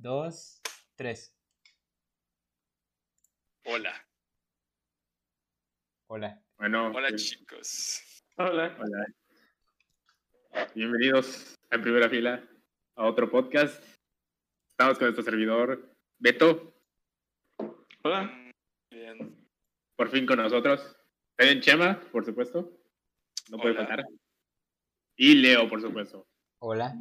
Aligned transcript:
dos, 0.00 0.60
tres. 0.96 1.34
Hola. 3.64 3.92
Hola. 6.08 6.42
Bueno, 6.56 6.90
Hola 6.92 7.14
chicos. 7.14 8.22
Hola. 8.36 8.76
hola. 8.80 9.06
Bienvenidos 10.74 11.54
en 11.70 11.82
primera 11.82 12.08
fila 12.08 12.42
a 12.96 13.06
otro 13.06 13.30
podcast. 13.30 13.84
Estamos 14.68 14.98
con 14.98 15.06
nuestro 15.08 15.22
servidor 15.24 15.94
Beto, 16.18 16.74
Hola. 18.02 18.22
Mm, 18.22 18.50
Bien. 18.90 19.48
por 19.96 20.08
fin 20.10 20.24
con 20.26 20.38
nosotros. 20.38 20.96
También 21.36 21.60
Chema, 21.60 22.00
por 22.10 22.24
supuesto. 22.24 22.80
No 23.50 23.58
puede 23.58 23.74
Hola. 23.76 23.86
faltar. 23.86 24.04
Y 25.16 25.34
Leo, 25.34 25.68
por 25.68 25.82
supuesto. 25.82 26.26
Hola. 26.60 26.94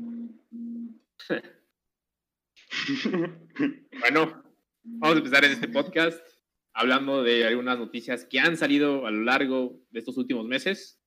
Bueno, 3.99 4.43
vamos 4.83 5.15
a 5.15 5.19
empezar 5.19 5.45
en 5.45 5.51
este 5.51 5.67
podcast 5.67 6.21
hablando 6.73 7.23
de 7.23 7.45
algunas 7.45 7.77
noticias 7.77 8.25
que 8.25 8.39
han 8.39 8.57
salido 8.57 9.05
a 9.05 9.11
lo 9.11 9.23
largo 9.23 9.81
de 9.89 9.99
estos 9.99 10.17
últimos 10.17 10.45
meses. 10.45 11.01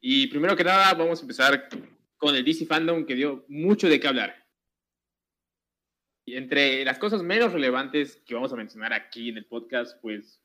Y 0.00 0.26
primero 0.28 0.56
que 0.56 0.64
nada, 0.64 0.92
vamos 0.94 1.20
a 1.20 1.22
empezar 1.22 1.68
con 2.16 2.34
el 2.34 2.44
DC 2.44 2.66
Fandom 2.66 3.06
que 3.06 3.14
dio 3.14 3.44
mucho 3.48 3.88
de 3.88 4.00
qué 4.00 4.08
hablar. 4.08 4.46
Y 6.26 6.36
entre 6.36 6.84
las 6.84 6.98
cosas 6.98 7.22
menos 7.22 7.52
relevantes 7.52 8.22
que 8.26 8.34
vamos 8.34 8.52
a 8.52 8.56
mencionar 8.56 8.92
aquí 8.92 9.30
en 9.30 9.38
el 9.38 9.46
podcast, 9.46 10.00
pues 10.02 10.42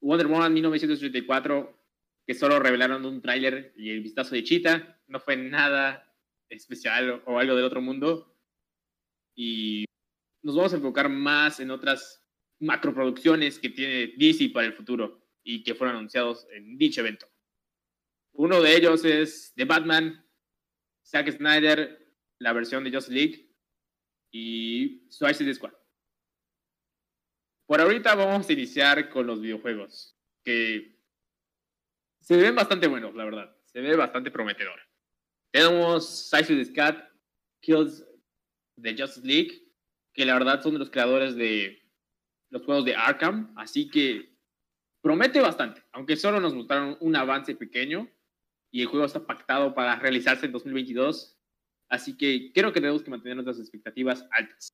Wonder 0.00 0.26
Woman 0.26 0.52
1984, 0.52 1.78
que 2.26 2.34
solo 2.34 2.60
revelaron 2.60 3.04
un 3.04 3.20
tráiler 3.20 3.72
y 3.76 3.90
el 3.90 4.02
vistazo 4.02 4.34
de 4.34 4.44
Cheetah, 4.44 5.00
no 5.08 5.18
fue 5.18 5.36
nada 5.36 6.14
especial 6.48 7.22
o 7.26 7.38
algo 7.38 7.56
del 7.56 7.64
otro 7.64 7.80
mundo. 7.80 8.31
Y 9.34 9.84
nos 10.42 10.56
vamos 10.56 10.72
a 10.72 10.76
enfocar 10.76 11.08
más 11.08 11.60
en 11.60 11.70
otras 11.70 12.22
macroproducciones 12.60 13.58
que 13.58 13.70
tiene 13.70 14.14
DC 14.16 14.50
para 14.50 14.66
el 14.66 14.74
futuro 14.74 15.26
y 15.42 15.64
que 15.64 15.74
fueron 15.74 15.96
anunciados 15.96 16.46
en 16.52 16.78
dicho 16.78 17.00
evento. 17.00 17.26
Uno 18.32 18.60
de 18.62 18.76
ellos 18.76 19.04
es 19.04 19.52
The 19.56 19.64
Batman, 19.64 20.24
Zack 21.04 21.30
Snyder, 21.32 22.14
la 22.38 22.52
versión 22.52 22.84
de 22.84 22.92
Justice 22.92 23.14
League 23.14 23.50
y 24.30 25.06
Suicide 25.10 25.54
Squad. 25.54 25.74
Por 27.66 27.80
ahorita 27.80 28.14
vamos 28.14 28.48
a 28.48 28.52
iniciar 28.52 29.08
con 29.10 29.26
los 29.26 29.40
videojuegos, 29.40 30.16
que 30.44 30.98
se 32.20 32.36
ven 32.36 32.54
bastante 32.54 32.86
buenos, 32.86 33.14
la 33.14 33.24
verdad. 33.24 33.56
Se 33.64 33.80
ve 33.80 33.96
bastante 33.96 34.30
prometedor. 34.30 34.80
Tenemos 35.50 36.28
Suicide 36.28 36.64
Squad, 36.64 36.96
Kills 37.60 38.04
de 38.82 38.96
Justice 38.96 39.26
League, 39.26 39.62
que 40.12 40.24
la 40.24 40.34
verdad 40.34 40.62
son 40.62 40.74
de 40.74 40.78
los 40.80 40.90
creadores 40.90 41.34
de 41.36 41.82
los 42.50 42.64
juegos 42.64 42.84
de 42.84 42.94
Arkham, 42.94 43.54
así 43.56 43.88
que 43.88 44.36
promete 45.00 45.40
bastante, 45.40 45.82
aunque 45.92 46.16
solo 46.16 46.40
nos 46.40 46.54
mostraron 46.54 46.96
un 47.00 47.16
avance 47.16 47.54
pequeño 47.54 48.10
y 48.70 48.82
el 48.82 48.88
juego 48.88 49.06
está 49.06 49.26
pactado 49.26 49.74
para 49.74 49.96
realizarse 49.96 50.46
en 50.46 50.52
2022, 50.52 51.38
así 51.88 52.16
que 52.16 52.52
creo 52.52 52.72
que 52.72 52.80
tenemos 52.80 53.02
que 53.02 53.10
mantener 53.10 53.36
nuestras 53.36 53.58
expectativas 53.58 54.26
altas. 54.30 54.70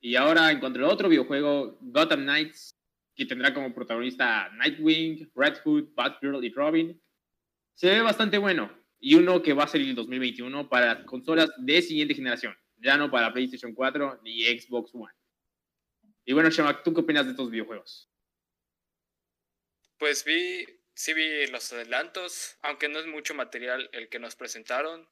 Y 0.00 0.16
ahora 0.16 0.50
en 0.50 0.60
cuanto 0.60 0.78
al 0.78 0.86
otro 0.86 1.08
videojuego, 1.08 1.78
Gotham 1.82 2.22
Knights, 2.22 2.74
que 3.14 3.26
tendrá 3.26 3.52
como 3.52 3.74
protagonista 3.74 4.48
Nightwing, 4.54 5.30
Red 5.34 5.58
Hood, 5.64 5.88
Batgirl 5.94 6.42
y 6.42 6.50
Robin, 6.50 7.02
se 7.74 7.90
ve 7.90 8.00
bastante 8.00 8.38
bueno 8.38 8.70
y 8.98 9.14
uno 9.14 9.42
que 9.42 9.52
va 9.52 9.64
a 9.64 9.68
salir 9.68 9.90
en 9.90 9.96
2021 9.96 10.68
para 10.68 10.94
las 10.94 11.04
consolas 11.04 11.50
de 11.58 11.82
siguiente 11.82 12.14
generación, 12.14 12.54
ya 12.80 12.96
no 12.96 13.10
para 13.10 13.32
PlayStation 13.32 13.74
4 13.74 14.20
ni 14.22 14.44
Xbox 14.44 14.94
One. 14.94 15.14
Y 16.24 16.32
bueno, 16.32 16.50
Shema, 16.50 16.82
¿tú 16.82 16.92
qué 16.94 17.00
opinas 17.00 17.24
de 17.26 17.32
estos 17.32 17.50
videojuegos? 17.50 18.10
Pues 19.98 20.24
vi, 20.24 20.64
sí 20.94 21.12
vi 21.12 21.46
los 21.48 21.72
adelantos, 21.72 22.56
aunque 22.62 22.88
no 22.88 22.98
es 22.98 23.06
mucho 23.06 23.34
material 23.34 23.88
el 23.92 24.08
que 24.08 24.18
nos 24.18 24.36
presentaron. 24.36 25.08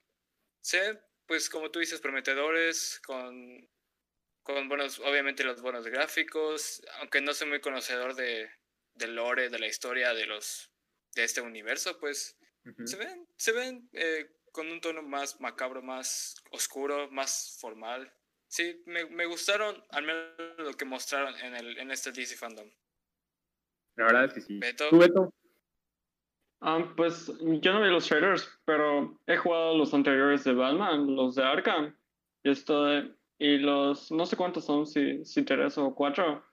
Sé, 0.61 1.01
pues 1.27 1.51
como 1.51 1.71
tú 1.71 1.79
dices, 1.79 2.01
prometedores, 2.01 3.01
con, 3.05 3.69
con 4.43 4.69
buenos, 4.69 4.99
obviamente 5.01 5.45
los 5.45 5.61
buenos 5.61 5.87
gráficos, 5.87 6.83
aunque 7.01 7.21
no 7.21 7.35
soy 7.35 7.49
muy 7.49 7.61
conocedor 7.61 8.15
de, 8.15 8.51
del 8.95 9.15
lore, 9.15 9.51
de 9.51 9.59
la 9.59 9.67
historia 9.67 10.15
de 10.15 10.27
los 10.27 10.71
de 11.15 11.25
este 11.25 11.41
universo, 11.41 11.99
pues 11.99 12.39
se 12.85 12.97
ven, 12.97 13.27
se 13.37 13.53
ven 13.53 13.89
eh, 13.93 14.31
con 14.59 14.73
un 14.73 14.81
tono 14.81 15.03
más 15.03 15.41
macabro, 15.41 15.83
más 15.83 16.35
oscuro, 16.51 17.09
más 17.13 17.57
formal. 17.61 18.13
Sí, 18.49 18.83
me, 18.87 19.07
me 19.07 19.25
gustaron 19.25 19.81
al 19.91 20.03
menos 20.03 20.33
lo 20.59 20.73
que 20.73 20.85
mostraron 20.85 21.33
en, 21.37 21.55
el, 21.55 21.79
en 21.79 21.93
este 21.93 22.11
DC 22.11 22.37
Fandom. 22.37 22.69
La 23.95 24.07
verdad 24.07 24.25
es 24.25 24.33
que 24.35 24.41
sí. 24.41 24.59
Beto. 24.59 24.89
¿Tú, 24.91 24.99
Beto? 24.99 25.33
Ah, 26.61 26.93
pues 26.97 27.29
yo 27.39 27.73
no 27.73 27.83
vi 27.83 27.89
los 27.89 28.09
trailers, 28.09 28.51
pero 28.65 29.21
he 29.29 29.37
jugado 29.37 29.79
los 29.79 29.95
anteriores 29.95 30.43
de 30.43 30.55
Batman, 30.55 31.15
los 31.15 31.37
de 31.37 31.45
Arkham. 31.45 31.97
Y, 32.43 32.51
esto 32.51 32.85
de- 32.87 33.15
y 33.39 33.59
los, 33.59 34.11
no 34.11 34.27
sé 34.27 34.37
cuántos 34.37 34.65
son, 34.65 34.89
si, 34.89 35.25
si 35.25 35.45
tres 35.45 35.79
o 35.79 35.95
cuatro 35.95 36.45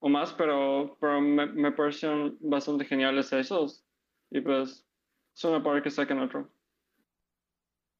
o 0.00 0.08
más, 0.08 0.32
pero, 0.32 0.96
pero 1.00 1.20
me, 1.20 1.46
me 1.46 1.70
parecieron 1.70 2.36
bastante 2.40 2.84
geniales 2.86 3.32
esos. 3.32 3.84
Y 4.30 4.40
pues, 4.40 4.84
suena 5.32 5.62
para 5.62 5.80
que 5.80 5.90
saquen 5.90 6.18
otro. 6.18 6.50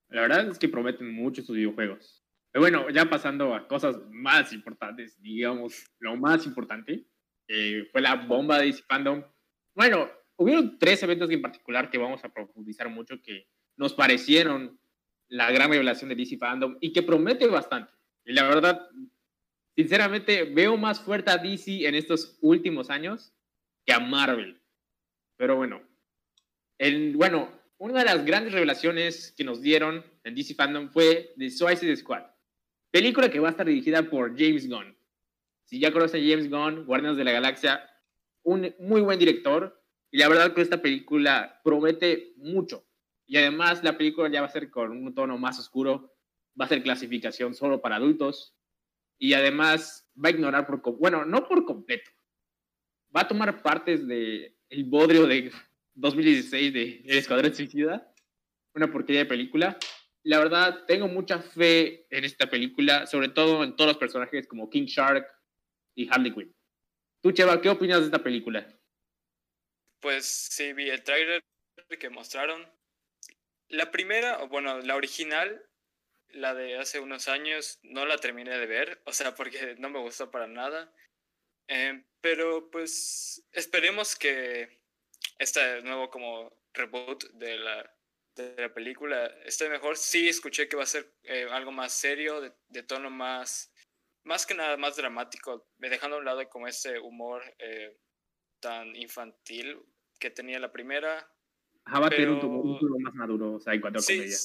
La 0.09 0.23
verdad 0.23 0.49
es 0.49 0.59
que 0.59 0.69
prometen 0.69 1.13
mucho 1.13 1.43
sus 1.43 1.57
videojuegos. 1.57 2.23
Pero 2.53 2.63
bueno, 2.63 2.91
ya 2.91 3.11
pasando 3.11 3.55
a 3.55 3.69
cosas 3.69 3.99
más 4.11 4.53
importantes, 4.53 5.21
digamos, 5.21 5.85
lo 5.99 6.17
más 6.17 6.47
importante, 6.47 7.07
fue 7.93 8.01
la 8.01 8.15
bomba 8.15 8.59
de 8.59 8.67
DC 8.67 8.83
Fandom. 8.89 9.23
Bueno, 9.75 10.11
hubieron 10.37 10.79
tres 10.79 11.03
eventos 11.03 11.31
en 11.31 11.43
particular 11.43 11.91
que 11.91 11.99
vamos 11.99 12.25
a 12.25 12.33
profundizar 12.33 12.89
mucho 12.89 13.21
que 13.23 13.49
nos 13.77 13.95
parecieron 13.95 14.79
la 15.29 15.51
gran 15.51 15.71
revelación 15.71 16.09
de 16.09 16.17
DC 16.17 16.39
Fandom 16.39 16.79
y 16.81 16.93
que 16.93 17.03
promete 17.03 17.47
bastante. 17.47 17.93
Y 18.25 18.33
la 18.33 18.49
verdad, 18.49 18.89
sinceramente, 19.77 20.45
veo 20.45 20.77
más 20.77 21.01
fuerte 21.01 21.31
a 21.31 21.39
DC 21.39 21.87
en 21.87 21.95
estos 21.95 22.39
últimos 22.41 22.91
años 22.91 23.35
que 23.85 23.93
a 23.93 24.01
Marvel. 24.01 24.61
Pero 25.37 25.57
bueno, 25.57 25.83
el, 26.79 27.17
bueno, 27.17 27.51
una 27.79 27.99
de 27.99 28.05
las 28.05 28.25
grandes 28.25 28.53
revelaciones 28.53 29.33
que 29.37 29.45
nos 29.45 29.61
dieron 29.61 30.05
en 30.25 30.35
DC 30.35 30.55
Fandom 30.55 30.89
fue 30.89 31.35
The 31.37 31.51
Suicide 31.51 31.97
Squad, 31.97 32.25
película 32.91 33.31
que 33.31 33.41
va 33.41 33.49
a 33.49 33.51
estar 33.51 33.67
dirigida 33.67 34.09
por 34.09 34.37
James 34.39 34.69
Gunn. 34.69 34.97
Si 35.65 35.79
ya 35.79 35.93
conocen 35.93 36.25
a 36.25 36.29
James 36.29 36.49
Gunn, 36.49 36.87
Guardianes 36.87 37.19
de 37.19 37.25
la 37.25 37.33
Galaxia, 37.33 37.91
un 38.43 38.75
muy 38.79 39.01
buen 39.01 39.19
director, 39.19 39.83
y 40.11 40.19
la 40.19 40.29
verdad 40.29 40.55
que 40.55 40.63
esta 40.63 40.81
película 40.81 41.61
promete 41.65 42.33
mucho. 42.37 42.87
Y 43.27 43.37
además 43.37 43.83
la 43.83 43.99
película 43.99 44.31
ya 44.31 44.41
va 44.41 44.47
a 44.47 44.51
ser 44.51 44.71
con 44.71 44.93
un 44.93 45.15
tono 45.15 45.37
más 45.37 45.59
oscuro, 45.59 46.15
va 46.59 46.65
a 46.65 46.69
ser 46.69 46.83
clasificación 46.83 47.55
solo 47.55 47.83
para 47.83 47.97
adultos, 47.97 48.57
y 49.19 49.35
además 49.35 50.09
va 50.23 50.29
a 50.29 50.33
ignorar 50.33 50.67
por, 50.67 50.81
bueno, 50.99 51.25
no 51.25 51.47
por 51.49 51.65
completo, 51.65 52.11
va 53.15 53.23
a 53.23 53.29
tomar 53.29 53.63
partes 53.63 54.07
de 54.07 54.57
bodrio 54.87 55.27
de 55.27 55.53
2016 55.97 56.73
de 56.73 57.03
El 57.07 57.19
Escuadrón 57.19 57.55
Suicida, 57.55 58.13
una 58.75 58.93
porquería 58.93 59.23
de 59.23 59.27
película. 59.27 59.79
La 60.23 60.39
verdad, 60.39 60.85
tengo 60.87 61.09
mucha 61.09 61.41
fe 61.41 62.07
en 62.11 62.25
esta 62.25 62.49
película, 62.51 63.07
sobre 63.07 63.29
todo 63.29 63.65
en 63.65 63.77
todos 63.77 63.89
los 63.89 63.97
personajes 63.97 64.47
como 64.47 64.69
King 64.69 64.85
Shark 64.85 65.27
y 65.95 66.09
Harley 66.11 66.35
Quinn. 66.35 66.55
Tú, 67.23 67.33
Cheva, 67.33 67.61
¿qué 67.61 67.71
opinas 67.71 68.01
de 68.01 68.07
esta 68.07 68.23
película? 68.23 68.67
Pues 70.01 70.27
sí, 70.27 70.73
vi 70.75 70.91
el 70.91 71.03
tráiler 71.03 71.43
que 71.99 72.11
mostraron. 72.11 72.67
La 73.69 73.91
primera, 73.91 74.45
bueno, 74.45 74.81
la 74.81 74.97
original, 74.97 75.65
la 76.29 76.55
de 76.55 76.77
hace 76.77 77.01
unos 77.01 77.29
años, 77.29 77.79
no 77.83 78.05
la 78.05 78.19
terminé 78.19 78.57
de 78.59 78.67
ver, 78.67 79.03
o 79.07 79.13
sea, 79.13 79.35
porque 79.35 79.77
no 79.79 79.89
me 79.89 80.01
gustó 80.01 80.31
para 80.31 80.47
nada. 80.47 80.93
Eh, 81.69 82.05
pero 82.21 82.71
pues 82.71 83.45
esperemos 83.53 84.15
que 84.15 84.86
este 85.39 85.83
nuevo 85.83 86.11
como 86.11 86.57
reboot 86.73 87.25
de 87.33 87.57
la, 87.59 87.95
de 88.35 88.55
la 88.59 88.73
película 88.75 89.27
esté 89.45 89.69
mejor. 89.69 89.97
Sí, 89.97 90.29
escuché 90.29 90.69
que 90.69 90.77
va 90.77 90.83
a 90.85 90.87
ser 90.87 91.15
eh, 91.23 91.47
algo 91.51 91.73
más 91.73 91.93
serio, 91.93 92.41
de, 92.41 92.53
de 92.69 92.83
tono 92.83 93.11
más, 93.11 93.73
más 94.25 94.47
que 94.47 94.55
nada 94.55 94.77
más 94.77 94.97
dramático, 94.97 95.69
dejando 95.79 96.17
a 96.17 96.19
un 96.21 96.25
lado 96.25 96.49
como 96.49 96.69
ese 96.69 96.99
humor 96.99 97.43
eh, 97.59 97.97
tan 98.61 98.95
infantil 98.97 99.81
que 100.19 100.31
tenía 100.31 100.59
la 100.59 100.73
primera. 100.73 101.31
Ajá, 101.85 102.01
va 102.01 102.07
a 102.07 102.11
tener 102.11 102.31
un 102.31 102.41
tono 102.41 102.99
más 102.99 103.15
maduro, 103.15 103.55
o 103.55 103.61
sea, 103.61 103.75
en 103.75 103.81
cuanto 103.81 103.99
a 104.01 104.03
Sí, 104.03 104.17
comedia. 104.17 104.37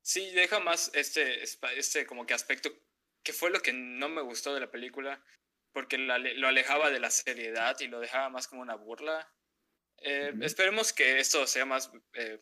sí, 0.00 0.30
deja 0.32 0.60
más 0.60 0.90
este, 0.94 1.42
este 1.42 2.06
como 2.06 2.26
que 2.26 2.34
aspecto 2.34 2.70
que 3.22 3.32
fue 3.32 3.50
lo 3.50 3.60
que 3.60 3.72
no 3.72 4.08
me 4.08 4.22
gustó 4.22 4.52
de 4.52 4.60
la 4.60 4.70
película, 4.70 5.24
porque 5.72 5.96
la 5.98 6.18
lo 6.18 6.48
alejaba 6.48 6.90
de 6.90 6.98
la 6.98 7.10
seriedad 7.10 7.78
y 7.78 7.86
lo 7.86 8.00
dejaba 8.00 8.28
más 8.28 8.48
como 8.48 8.62
una 8.62 8.74
burla. 8.74 9.32
Eh. 9.98 10.32
Esperemos 10.42 10.92
que 10.92 11.18
esto 11.18 11.46
sea 11.46 11.64
más, 11.64 11.90
eh, 12.14 12.40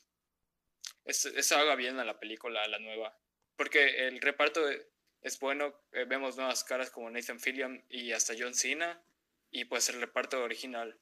es- 1.04 1.26
eso 1.26 1.56
haga 1.56 1.74
bien 1.74 1.98
a 1.98 2.04
la 2.04 2.18
película, 2.18 2.62
a 2.62 2.68
la 2.68 2.78
nueva, 2.78 3.18
porque 3.56 4.06
el 4.08 4.20
reparto 4.20 4.64
de- 4.66 4.88
es 5.22 5.38
bueno. 5.38 5.78
Eh, 5.92 6.04
vemos 6.04 6.36
nuevas 6.36 6.64
caras 6.64 6.90
como 6.90 7.10
Nathan 7.10 7.38
Fillion 7.40 7.84
y 7.90 8.12
hasta 8.12 8.34
John 8.38 8.54
Cena. 8.54 9.02
Y 9.50 9.64
pues 9.64 9.88
el 9.88 10.00
reparto 10.00 10.42
original. 10.42 10.98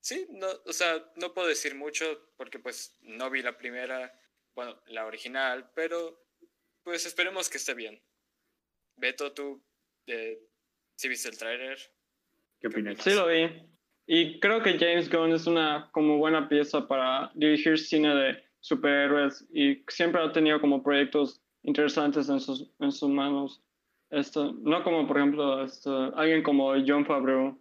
Sí, 0.00 0.26
no, 0.30 0.48
o 0.64 0.72
sea, 0.72 1.12
no 1.16 1.34
puedo 1.34 1.46
decir 1.46 1.74
mucho 1.74 2.32
porque 2.36 2.58
pues 2.58 2.96
no 3.02 3.28
vi 3.28 3.42
la 3.42 3.56
primera, 3.58 4.18
bueno, 4.54 4.82
la 4.86 5.04
original, 5.04 5.70
pero 5.74 6.26
pues 6.82 7.04
esperemos 7.06 7.50
que 7.50 7.58
esté 7.58 7.74
bien. 7.74 8.02
Beto, 8.96 9.32
tú, 9.34 9.62
eh, 10.06 10.40
¿sí 10.94 11.08
viste 11.08 11.28
el 11.28 11.36
trailer? 11.36 11.78
¿Qué 12.60 12.68
opinas? 12.68 12.96
Sí, 13.02 13.10
lo 13.10 13.26
vi. 13.26 13.46
Y 14.06 14.38
creo 14.38 14.62
que 14.62 14.78
James 14.78 15.10
Gunn 15.10 15.32
es 15.32 15.46
una 15.46 15.88
como 15.92 16.18
buena 16.18 16.48
pieza 16.48 16.86
para 16.86 17.32
dirigir 17.34 17.78
cine 17.78 18.14
de 18.14 18.44
superhéroes 18.60 19.46
y 19.52 19.82
siempre 19.88 20.22
ha 20.22 20.32
tenido 20.32 20.60
como 20.60 20.82
proyectos 20.82 21.42
interesantes 21.64 22.28
en 22.28 22.40
sus, 22.40 22.70
en 22.78 22.92
sus 22.92 23.10
manos. 23.10 23.62
Esto, 24.10 24.54
no 24.60 24.84
como, 24.84 25.06
por 25.08 25.18
ejemplo, 25.18 25.64
esto, 25.64 26.16
alguien 26.16 26.44
como 26.44 26.72
John 26.86 27.04
Favreau, 27.04 27.58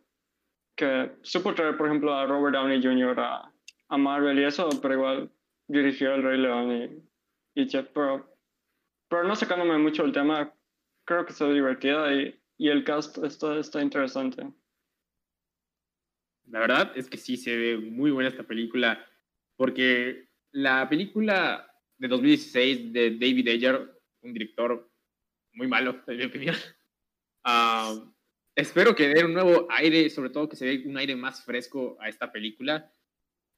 que 0.76 1.12
supo 1.24 1.56
traer, 1.56 1.78
por 1.78 1.88
ejemplo, 1.88 2.14
a 2.14 2.28
Robert 2.28 2.56
Downey 2.56 2.82
Jr. 2.82 3.20
a, 3.20 3.52
a 3.90 3.98
Marvel 3.98 4.38
y 4.40 4.44
eso, 4.44 4.70
pero 4.82 4.94
igual 4.94 5.32
dirigió 5.68 6.14
El 6.14 6.24
Rey 6.24 6.38
León 6.40 6.72
y, 6.72 7.62
y 7.62 7.68
Jeff, 7.68 7.88
pero, 7.94 8.30
pero 9.10 9.24
no 9.24 9.36
sacándome 9.36 9.80
mucho 9.80 10.04
el 10.04 10.12
tema, 10.12 10.54
creo 11.06 11.26
que 11.26 11.32
está 11.32 11.50
divertida 11.50 12.14
y, 12.14 12.40
y 12.58 12.70
el 12.70 12.84
cast 12.84 13.18
está, 13.24 13.58
está 13.58 13.82
interesante. 13.82 14.46
La 16.48 16.60
verdad 16.60 16.92
es 16.96 17.10
que 17.10 17.18
sí 17.18 17.38
se 17.38 17.56
ve 17.56 17.78
muy 17.78 18.12
buena 18.12 18.30
esta 18.30 18.44
película, 18.44 19.06
porque 19.56 20.30
la 20.52 20.88
película 20.88 21.72
de 21.98 22.08
2016 22.08 22.94
de 22.94 23.12
David 23.12 23.50
Ayer, 23.50 24.02
un 24.22 24.34
director 24.34 24.92
muy 25.54 25.68
malo, 25.68 26.04
en 26.08 26.18
mi 26.18 26.26
opinión, 26.26 26.56
uh, 27.46 28.12
espero 28.56 28.96
que 28.96 29.08
dé 29.10 29.26
un 29.26 29.34
nuevo 29.34 29.68
aire, 29.72 30.10
sobre 30.10 30.30
todo 30.30 30.50
que 30.50 30.56
se 30.56 30.66
dé 30.66 30.84
un 30.86 30.98
aire 30.98 31.16
más 31.16 31.44
fresco 31.44 31.98
a 32.00 32.10
esta 32.10 32.32
película. 32.32 32.92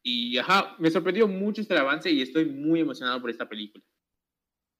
Y 0.03 0.37
ajá, 0.37 0.75
me 0.79 0.89
sorprendió 0.89 1.27
mucho 1.27 1.61
este 1.61 1.77
avance 1.77 2.09
y 2.09 2.21
estoy 2.21 2.45
muy 2.45 2.79
emocionado 2.79 3.19
por 3.19 3.29
esta 3.29 3.49
película. 3.49 3.83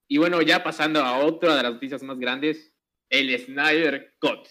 Y 0.10 0.18
bueno, 0.18 0.42
ya 0.42 0.64
pasando 0.64 1.02
a 1.02 1.20
otra 1.20 1.56
de 1.56 1.64
las 1.64 1.74
noticias 1.74 2.02
más 2.04 2.18
grandes, 2.18 2.74
el 3.10 3.38
Snyder 3.38 4.16
Cut. 4.20 4.48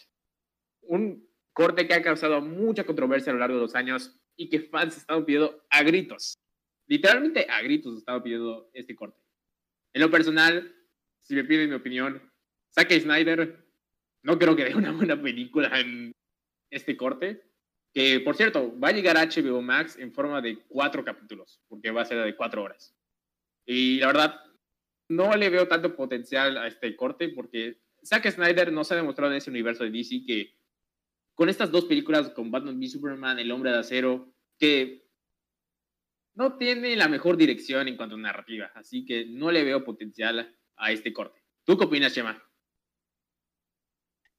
Un 0.82 1.25
corte 1.56 1.88
que 1.88 1.94
ha 1.94 2.03
causado 2.03 2.43
mucha 2.43 2.85
controversia 2.85 3.31
a 3.31 3.35
lo 3.35 3.41
largo 3.41 3.56
de 3.56 3.62
los 3.62 3.75
años 3.75 4.14
y 4.37 4.50
que 4.50 4.61
fans 4.61 4.99
están 4.99 5.25
pidiendo 5.25 5.64
a 5.70 5.82
gritos. 5.82 6.37
Literalmente 6.87 7.47
a 7.49 7.62
gritos 7.62 7.97
estaba 7.97 8.23
pidiendo 8.23 8.69
este 8.75 8.94
corte. 8.94 9.19
En 9.94 10.03
lo 10.03 10.11
personal, 10.11 10.76
si 11.23 11.35
me 11.35 11.44
piden 11.44 11.70
mi 11.70 11.76
opinión, 11.76 12.31
Zack 12.75 12.93
Snyder 13.00 13.67
no 14.23 14.38
creo 14.38 14.55
que 14.55 14.64
dé 14.67 14.75
una 14.75 14.93
buena 14.93 15.20
película 15.20 15.81
en 15.81 16.12
este 16.70 16.94
corte. 16.94 17.43
Que, 17.94 18.20
por 18.20 18.37
cierto, 18.37 18.79
va 18.79 18.88
a 18.88 18.93
llegar 18.93 19.17
a 19.17 19.25
HBO 19.25 19.62
Max 19.62 19.97
en 19.99 20.12
forma 20.12 20.43
de 20.43 20.58
cuatro 20.69 21.03
capítulos, 21.03 21.62
porque 21.69 21.91
va 21.91 22.03
a 22.03 22.05
ser 22.05 22.23
de 22.23 22.37
cuatro 22.37 22.64
horas. 22.64 22.94
Y 23.64 24.00
la 24.00 24.08
verdad, 24.08 24.41
no 25.08 25.35
le 25.35 25.49
veo 25.49 25.67
tanto 25.67 25.97
potencial 25.97 26.58
a 26.58 26.67
este 26.67 26.94
corte, 26.94 27.31
porque 27.31 27.81
Zack 28.05 28.31
Snyder 28.31 28.70
no 28.70 28.85
se 28.85 28.93
ha 28.93 28.99
demostrado 28.99 29.32
en 29.32 29.38
ese 29.38 29.49
universo 29.49 29.85
de 29.85 29.91
DC 29.91 30.23
que 30.26 30.56
con 31.37 31.50
estas 31.50 31.71
dos 31.71 31.85
películas, 31.85 32.31
con 32.31 32.50
Batman 32.50 32.79
v 32.79 32.88
Superman, 32.88 33.38
El 33.38 33.53
Hombre 33.53 33.71
de 33.71 33.79
Acero, 33.79 34.35
que 34.59 35.06
no 36.35 36.56
tiene 36.56 36.97
la 36.97 37.09
mejor 37.09 37.37
dirección 37.37 37.87
en 37.88 37.97
cuanto 37.97 38.17
a 38.17 38.19
narrativa, 38.19 38.73
así 38.75 39.05
que 39.05 39.27
no 39.27 39.50
le 39.53 39.62
veo 39.62 39.85
potencial 39.85 40.59
a 40.77 40.93
este 40.93 41.12
corte. 41.12 41.44
¿Tú 41.65 41.77
qué 41.77 41.85
opinas, 41.85 42.15
Chema? 42.15 42.43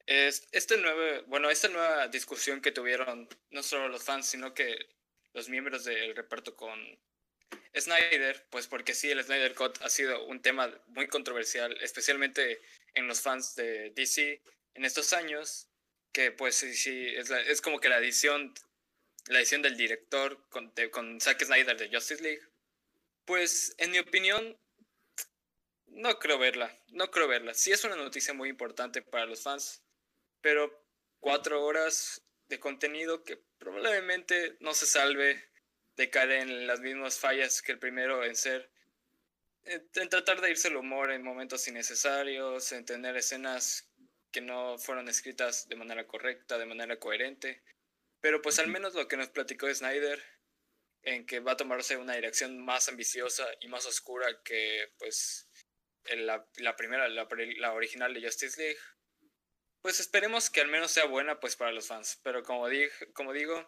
Este 0.08 0.78
nuevo, 0.78 1.24
bueno, 1.28 1.50
esta 1.50 1.68
nueva 1.68 2.08
discusión 2.08 2.62
que 2.62 2.72
tuvieron 2.72 3.28
no 3.52 3.62
solo 3.62 3.90
los 3.90 4.04
fans, 4.04 4.26
sino 4.26 4.54
que 4.54 4.90
los 5.34 5.50
miembros 5.50 5.84
del 5.84 6.16
reparto 6.16 6.56
con 6.56 6.80
Snyder, 7.76 8.48
pues 8.50 8.66
porque 8.68 8.96
sí, 8.96 9.12
el 9.12 9.24
Snyder 9.24 9.54
Cut 9.54 9.82
ha 9.82 9.90
sido 9.90 10.26
un 10.26 10.42
tema 10.42 10.74
muy 10.88 11.08
controversial, 11.08 11.78
especialmente 11.82 12.62
en 12.96 13.06
los 13.06 13.22
fans 13.22 13.56
de 13.56 13.92
DC 13.92 14.42
en 14.74 14.86
estos 14.86 15.14
años, 15.14 15.67
que 16.18 16.32
pues 16.32 16.56
sí, 16.56 16.74
sí, 16.74 17.10
es, 17.16 17.30
es 17.30 17.62
como 17.62 17.80
que 17.80 17.90
la 17.90 18.00
edición, 18.00 18.52
la 19.28 19.38
edición 19.38 19.62
del 19.62 19.78
director 19.78 20.44
con, 20.50 20.74
con 20.90 21.22
Zack 21.22 21.44
Snyder 21.44 21.78
de 21.78 21.96
Justice 21.96 22.24
League, 22.24 22.42
pues 23.24 23.76
en 23.78 23.92
mi 23.92 24.00
opinión, 24.00 24.58
no 25.86 26.18
creo 26.18 26.40
verla, 26.40 26.76
no 26.88 27.12
creo 27.12 27.28
verla. 27.28 27.54
Sí 27.54 27.72
es 27.72 27.84
una 27.84 27.96
noticia 27.96 28.34
muy 28.34 28.50
importante 28.50 29.04
para 29.04 29.28
los 29.28 29.44
fans, 29.44 29.84
pero 30.42 30.84
cuatro 31.20 31.64
horas 31.64 32.24
de 32.50 32.60
contenido 32.60 33.24
que 33.24 33.40
probablemente 33.60 34.58
no 34.60 34.74
se 34.74 34.88
salve 34.88 35.48
de 35.98 36.10
caer 36.10 36.32
en 36.32 36.66
las 36.66 36.80
mismas 36.80 37.20
fallas 37.20 37.62
que 37.62 37.74
el 37.74 37.78
primero 37.78 38.26
en 38.26 38.36
ser 38.36 38.72
en 39.66 40.10
tratar 40.10 40.42
de 40.42 40.50
irse 40.50 40.70
el 40.70 40.78
humor 40.78 41.12
en 41.12 41.22
momentos 41.22 41.68
innecesarios, 41.68 42.72
en 42.72 42.86
tener 42.86 43.16
escenas 43.18 43.87
que 44.38 44.42
no 44.42 44.78
fueron 44.78 45.10
escritas 45.10 45.68
de 45.68 45.76
manera 45.76 46.06
correcta, 46.06 46.60
de 46.60 46.68
manera 46.68 47.00
coherente. 47.00 47.64
Pero 48.22 48.40
pues 48.40 48.60
al 48.60 48.68
menos 48.68 48.94
lo 48.94 49.08
que 49.08 49.18
nos 49.18 49.30
platicó 49.30 49.68
Snyder, 49.74 50.24
en 51.02 51.26
que 51.26 51.40
va 51.40 51.54
a 51.54 51.58
tomarse 51.58 51.98
una 51.98 52.14
dirección 52.14 52.64
más 52.64 52.88
ambiciosa 52.88 53.48
y 53.62 53.68
más 53.68 53.88
oscura 53.88 54.44
que 54.44 54.94
pues 55.00 55.50
la, 56.18 56.48
la 56.58 56.76
primera, 56.76 57.08
la, 57.08 57.28
la 57.58 57.74
original 57.74 58.14
de 58.14 58.22
Justice 58.22 58.62
League, 58.62 58.80
pues 59.82 60.00
esperemos 60.00 60.52
que 60.52 60.62
al 60.62 60.68
menos 60.68 60.92
sea 60.92 61.06
buena 61.06 61.40
pues 61.40 61.56
para 61.56 61.72
los 61.72 61.88
fans. 61.88 62.20
Pero 62.22 62.44
como, 62.44 62.68
como 63.14 63.34
digo, 63.34 63.68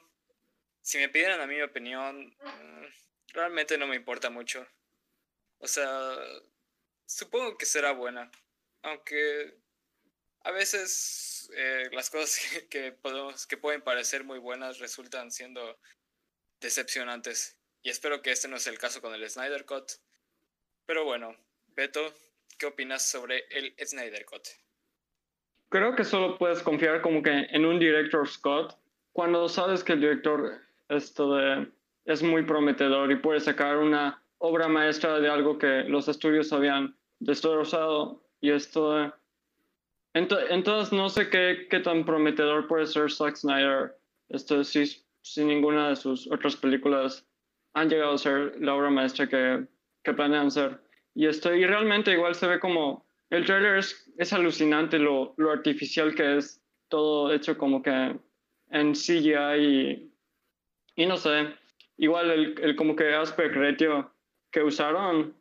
si 0.82 1.00
me 1.00 1.10
pidieran 1.10 1.42
a 1.42 1.48
mí 1.48 1.56
mi 1.56 1.64
opinión, 1.64 2.38
mm, 2.40 2.86
realmente 3.34 3.76
no 3.80 3.88
me 3.88 3.96
importa 3.96 4.30
mucho. 4.30 4.68
O 5.58 5.68
sea, 5.68 6.16
supongo 7.08 7.58
que 7.58 7.66
será 7.66 7.92
buena. 7.92 8.30
Aunque 8.84 9.59
a 10.44 10.52
veces 10.52 11.50
eh, 11.56 11.90
las 11.92 12.10
cosas 12.10 12.40
que, 12.70 12.92
podemos, 12.92 13.48
que 13.48 13.58
pueden 13.58 13.82
parecer 13.82 14.24
muy 14.24 14.40
buenas 14.40 14.80
resultan 14.80 15.32
siendo 15.32 15.80
decepcionantes. 16.60 17.58
Y 17.82 17.90
espero 17.90 18.22
que 18.22 18.32
este 18.32 18.48
no 18.48 18.60
sea 18.60 18.74
el 18.74 18.80
caso 18.80 19.02
con 19.02 19.14
el 19.14 19.30
Snyder 19.30 19.66
Cut. 19.66 19.92
Pero 20.86 21.06
bueno, 21.06 21.36
Beto, 21.68 22.14
¿qué 22.58 22.66
opinas 22.66 23.06
sobre 23.06 23.46
el 23.50 23.74
Snyder 23.86 24.26
Cut? 24.26 24.48
creo 25.70 25.96
que 25.96 26.04
solo 26.04 26.38
puedes 26.38 26.62
confiar 26.62 27.02
como 27.02 27.22
que 27.22 27.48
en 27.52 27.66
un 27.66 27.80
director 27.80 28.28
Scott 28.28 28.76
cuando 29.14 29.48
sabes 29.48 29.84
que 29.84 29.94
el 29.94 30.02
director 30.02 30.60
esto 30.90 31.36
de, 31.36 31.68
es 32.06 32.24
muy 32.24 32.44
prometedor 32.44 33.12
y 33.12 33.16
puede 33.16 33.40
sacar 33.40 33.78
una 33.78 34.22
obra 34.40 34.68
maestra 34.68 35.20
de 35.20 35.30
algo 35.30 35.58
que 35.58 35.84
los 35.84 36.08
estudios 36.08 36.52
habían 36.52 36.96
destrozado 37.20 38.22
y 38.42 38.52
esto 38.52 38.94
de, 38.96 39.12
entonces 40.14 40.92
no 40.92 41.10
sé 41.10 41.30
qué, 41.30 41.68
qué, 41.70 41.80
tan 41.80 42.06
prometedor 42.06 42.68
puede 42.68 42.88
ser 42.88 43.12
Zack 43.12 43.36
Snyder. 43.36 43.96
Esto 44.30 44.64
si, 44.64 44.86
si 45.22 45.44
ninguna 45.44 45.90
de 45.90 45.96
sus 45.96 46.32
otras 46.32 46.56
películas 46.56 47.26
han 47.74 47.90
llegado 47.90 48.14
a 48.14 48.18
ser 48.18 48.60
la 48.60 48.76
obra 48.76 48.90
maestra 48.90 49.28
que, 49.28 49.66
que 50.04 50.14
planean 50.14 50.52
ser. 50.52 50.80
Y 51.14 51.28
esto 51.28 51.54
y 51.54 51.66
realmente 51.66 52.12
igual 52.12 52.36
se 52.36 52.48
ve 52.48 52.60
como 52.60 53.06
el 53.30 53.46
trailer 53.46 53.78
es, 53.78 54.12
es 54.18 54.34
alucinante 54.34 54.98
lo, 54.98 55.34
lo, 55.38 55.52
artificial 55.52 56.16
que 56.16 56.38
es, 56.38 56.62
todo 56.88 57.32
hecho 57.32 57.58
como 57.58 57.84
que 57.84 58.16
en 58.72 58.94
CGI 58.94 59.60
y, 59.60 60.12
y 60.96 61.06
no 61.06 61.18
sé, 61.18 61.54
igual 61.98 62.32
el, 62.32 62.60
el, 62.60 62.76
como 62.76 62.96
que 62.96 63.14
aspect 63.14 63.56
ratio 63.56 64.12
que 64.52 64.64
usaron, 64.64 65.36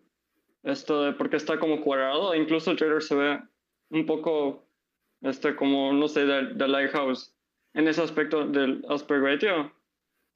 esto 0.63 1.05
de, 1.05 1.13
porque 1.13 1.37
está 1.37 1.59
como 1.59 1.81
cuadrado, 1.81 2.35
incluso 2.35 2.71
el 2.71 2.77
trailer 2.77 3.03
se 3.03 3.15
ve 3.15 3.41
un 3.90 4.07
poco, 4.07 4.66
este 5.23 5.57
como, 5.57 5.92
no 5.92 6.09
sé, 6.09 6.25
de, 6.25 6.68
Lighthouse, 6.68 7.35
en 7.75 7.88
ese 7.88 8.02
aspecto 8.02 8.47
del 8.47 8.85
aspect 8.88 9.23
ratio. 9.23 9.73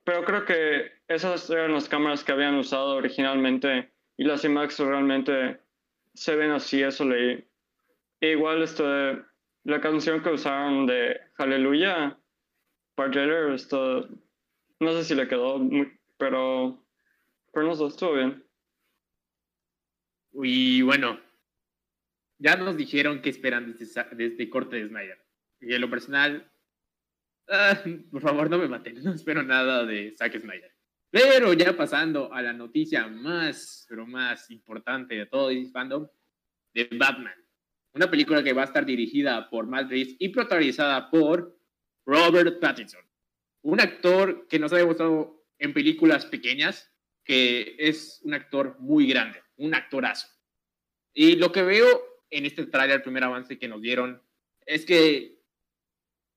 Pero 0.05 0.25
creo 0.25 0.45
que 0.45 0.91
esas 1.09 1.49
eran 1.51 1.73
las 1.73 1.89
cámaras 1.89 2.25
que 2.25 2.33
habían 2.33 2.57
usado 2.57 2.97
originalmente 2.97 3.93
y 4.17 4.25
las 4.25 4.45
IMAX 4.45 4.79
realmente 4.81 5.61
se 6.15 6.37
ven 6.37 6.51
así, 6.51 6.83
eso 6.83 7.05
leí. 7.05 7.45
E 8.21 8.31
igual 8.33 8.63
esto, 8.63 8.85
la 9.65 9.81
canción 9.81 10.23
que 10.23 10.31
usaron 10.31 10.87
de 10.87 11.21
Hallelujah, 11.39 12.19
para 12.95 13.55
esto, 13.55 14.09
no 14.81 14.93
sé 14.93 15.05
si 15.05 15.15
le 15.15 15.29
quedó, 15.29 15.61
pero, 16.19 16.79
pero 17.53 17.67
no 17.67 17.75
sé, 17.75 17.87
estuvo 17.87 18.15
bien. 18.15 18.45
Y 20.35 20.83
bueno, 20.83 21.19
ya 22.43 22.57
nos 22.57 22.77
dijeron 22.77 23.23
qué 23.23 23.31
esperan 23.31 23.77
de 23.77 24.27
este, 24.27 24.51
corte 24.51 24.77
de 24.77 24.89
Snyder. 24.89 25.19
Y 25.61 25.75
en 25.75 25.81
lo 25.81 25.89
personal, 25.89 26.51
ah, 27.49 27.81
por 28.11 28.21
favor 28.21 28.51
no 28.51 28.59
me 28.59 28.67
maten, 28.67 29.03
no 29.03 29.15
espero 29.15 29.45
nada 29.45 29.87
de 29.87 30.13
Zack 30.13 30.41
Snyder. 30.41 30.73
Pero 31.11 31.53
ya 31.53 31.77
pasando 31.77 32.33
a 32.33 32.43
la 32.43 32.53
noticia 32.53 33.07
más, 33.07 33.87
pero 33.89 34.07
más 34.07 34.51
importante 34.51 35.15
de 35.15 35.27
todo 35.27 35.49
DC 35.49 35.71
Fandom, 35.71 36.09
de 36.75 36.89
Batman. 36.97 37.35
una 37.95 38.11
película 38.11 38.43
que 38.43 38.55
va 38.55 38.63
a 38.63 38.65
estar 38.65 38.87
dirigida 38.87 39.49
por 39.51 39.67
Matt 39.67 39.91
Reeves 39.91 40.17
y 40.19 40.31
protagonizada 40.31 41.11
por 41.11 41.57
Robert 42.07 42.59
Pattinson, 42.59 43.05
un 43.61 43.81
actor 43.81 44.49
que 44.49 44.59
nos 44.59 44.73
ha 44.73 44.79
demostrado 44.79 45.45
en 45.59 45.75
películas 45.75 46.27
pequeñas 46.27 46.91
que 47.25 47.77
es 47.79 48.21
un 48.25 48.35
actor 48.35 48.77
muy 48.81 49.07
grande, 49.07 49.41
un 49.57 49.75
actorazo. 49.75 50.27
Y 51.13 51.37
lo 51.37 51.53
que 51.53 51.63
veo 51.63 52.12
en 52.33 52.47
este 52.47 52.67
trailer, 52.67 52.97
el 52.97 53.03
primer 53.03 53.25
avance 53.25 53.59
que 53.59 53.69
nos 53.69 53.81
dieron, 53.81 54.21
es 54.67 54.85
que 54.85 55.39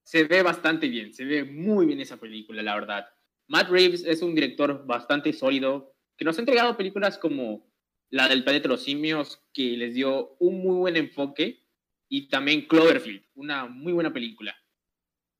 se 0.04 0.25
ve 0.25 0.44
bastante 0.44 0.88
bien, 0.88 1.14
se 1.14 1.25
ve 1.25 1.44
muy 1.44 1.86
bien 1.86 2.00
esa 2.00 2.18
película, 2.18 2.62
la 2.62 2.75
verdad. 2.75 3.08
Matt 3.48 3.70
Reeves 3.70 4.04
es 4.06 4.22
un 4.22 4.36
director 4.36 4.86
bastante 4.86 5.34
sólido, 5.34 5.96
que 6.18 6.25
nos 6.25 6.38
ha 6.38 6.42
entregado 6.42 6.78
películas 6.78 7.18
como 7.18 7.68
la 8.10 8.28
del 8.28 8.44
planeta 8.44 8.64
de 8.64 8.70
los 8.70 8.84
simios, 8.84 9.42
que 9.54 9.78
les 9.78 9.96
dio 9.96 10.36
un 10.40 10.62
muy 10.62 10.75
buen 10.75 10.96
enfoque, 10.96 11.64
y 12.08 12.28
también 12.28 12.68
Cloverfield, 12.68 13.24
una 13.34 13.66
muy 13.66 13.94
buena 13.94 14.14
película. 14.14 14.56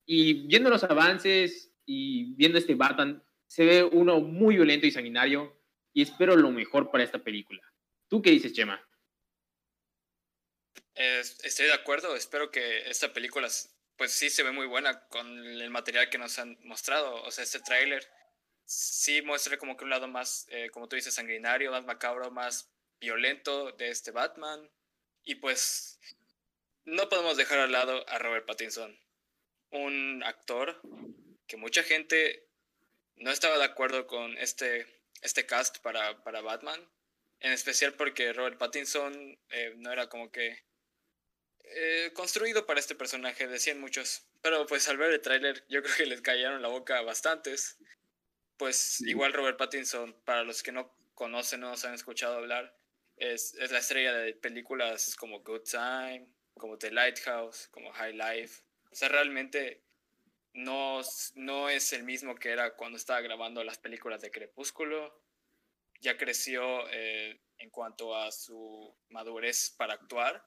Y 0.06 0.48
viendo 0.48 0.70
los 0.70 0.84
avances 0.84 1.74
y 1.86 2.34
viendo 2.36 2.58
este 2.58 2.76
Batman, 2.76 3.24
se 3.48 3.66
ve 3.66 3.84
uno 3.84 4.20
muy 4.20 4.56
violento 4.56 4.88
y 4.88 4.92
sanguinario, 4.92 5.62
y 5.94 6.02
espero 6.02 6.36
lo 6.36 6.52
mejor 6.52 6.92
para 6.92 7.04
esta 7.04 7.24
película. 7.24 7.62
¿Tú 8.08 8.22
qué 8.22 8.32
dices, 8.32 8.54
Chema? 8.54 8.82
Estoy 10.96 11.68
de 11.68 11.74
acuerdo, 11.74 12.16
espero 12.16 12.52
que 12.52 12.90
esta 12.90 13.14
película 13.14 13.50
pues 13.98 14.12
sí 14.12 14.30
se 14.30 14.44
ve 14.44 14.52
muy 14.52 14.68
buena 14.68 15.08
con 15.08 15.28
el 15.28 15.70
material 15.70 16.10
que 16.10 16.18
nos 16.18 16.38
han 16.40 16.58
mostrado, 16.64 17.22
o 17.24 17.32
sea, 17.32 17.44
este 17.44 17.60
tráiler 17.60 18.06
sí 18.66 19.22
muestra 19.22 19.58
como 19.58 19.78
que 19.78 19.84
un 19.84 19.90
lado 19.90 20.08
más, 20.08 20.48
eh, 20.50 20.70
como 20.72 20.88
tú 20.88 20.96
dices, 20.96 21.14
sanguinario, 21.14 21.72
más 21.72 21.86
macabro, 21.86 22.32
más 22.32 22.70
violento 23.00 23.72
de 23.74 23.90
este 23.90 24.12
Batman. 24.12 24.70
Y 25.24 25.36
pues 25.36 26.00
no 26.84 27.10
podemos 27.10 27.38
dejar 27.38 27.60
al 27.60 27.72
lado 27.72 28.08
a 28.10 28.20
Robert 28.20 28.46
Pattinson, 28.46 29.00
un 29.72 30.24
actor 30.24 30.82
que 31.48 31.58
mucha 31.58 31.84
gente 31.84 32.48
no 33.16 33.32
estaba 33.32 33.58
de 33.58 33.64
acuerdo 33.64 34.08
con 34.08 34.38
este, 34.38 34.86
este 35.22 35.46
cast 35.46 35.80
para, 35.80 36.24
para 36.24 36.42
Batman, 36.42 36.88
en 37.40 37.52
especial 37.52 37.94
porque 37.94 38.34
Robert 38.34 38.58
Pattinson 38.58 39.38
eh, 39.50 39.74
no 39.78 39.92
era 39.92 40.10
como 40.10 40.32
que 40.32 40.64
eh, 41.76 42.12
construido 42.14 42.66
para 42.66 42.80
este 42.80 42.96
personaje, 42.96 43.48
decían 43.48 43.80
muchos. 43.80 44.26
Pero 44.42 44.66
pues 44.66 44.88
al 44.90 44.98
ver 44.98 45.12
el 45.12 45.22
tráiler 45.22 45.64
yo 45.70 45.82
creo 45.82 45.96
que 45.96 46.06
les 46.06 46.22
cayeron 46.22 46.62
la 46.62 46.68
boca 46.68 46.98
a 46.98 47.02
bastantes 47.02 47.78
pues 48.58 49.02
igual 49.02 49.34
Robert 49.34 49.58
Pattinson, 49.58 50.14
para 50.24 50.44
los 50.44 50.64
que 50.64 50.72
no 50.72 50.92
conocen, 51.14 51.62
no 51.62 51.70
nos 51.70 51.86
han 51.86 51.94
escuchado 51.94 52.38
hablar, 52.38 52.76
es, 53.18 53.54
es, 53.56 53.72
la 53.72 53.80
estrella 53.80 54.14
de 54.14 54.34
películas 54.34 55.16
como 55.16 55.42
Good 55.42 55.64
Time, 55.64 56.28
como 56.56 56.78
The 56.78 56.92
Lighthouse, 56.92 57.68
como 57.70 57.92
High 57.92 58.14
Life. 58.14 58.64
O 58.92 58.96
sea, 58.96 59.10
realmente 59.10 59.84
no, 60.54 61.02
no 61.36 61.70
es 61.70 61.94
el 61.94 62.04
mismo 62.04 62.36
que 62.36 62.52
era 62.52 62.76
cuando 62.76 62.98
estaba 62.98 63.22
grabando 63.22 63.64
las 63.64 63.78
películas 63.78 64.22
de 64.22 64.32
Crepúsculo. 64.32 65.22
Ya 66.02 66.18
creció 66.18 66.88
eh, 66.92 67.42
en 67.58 67.70
cuanto 67.70 68.16
a 68.16 68.32
su 68.32 68.96
madurez 69.10 69.74
para 69.78 69.94
actuar 69.94 70.46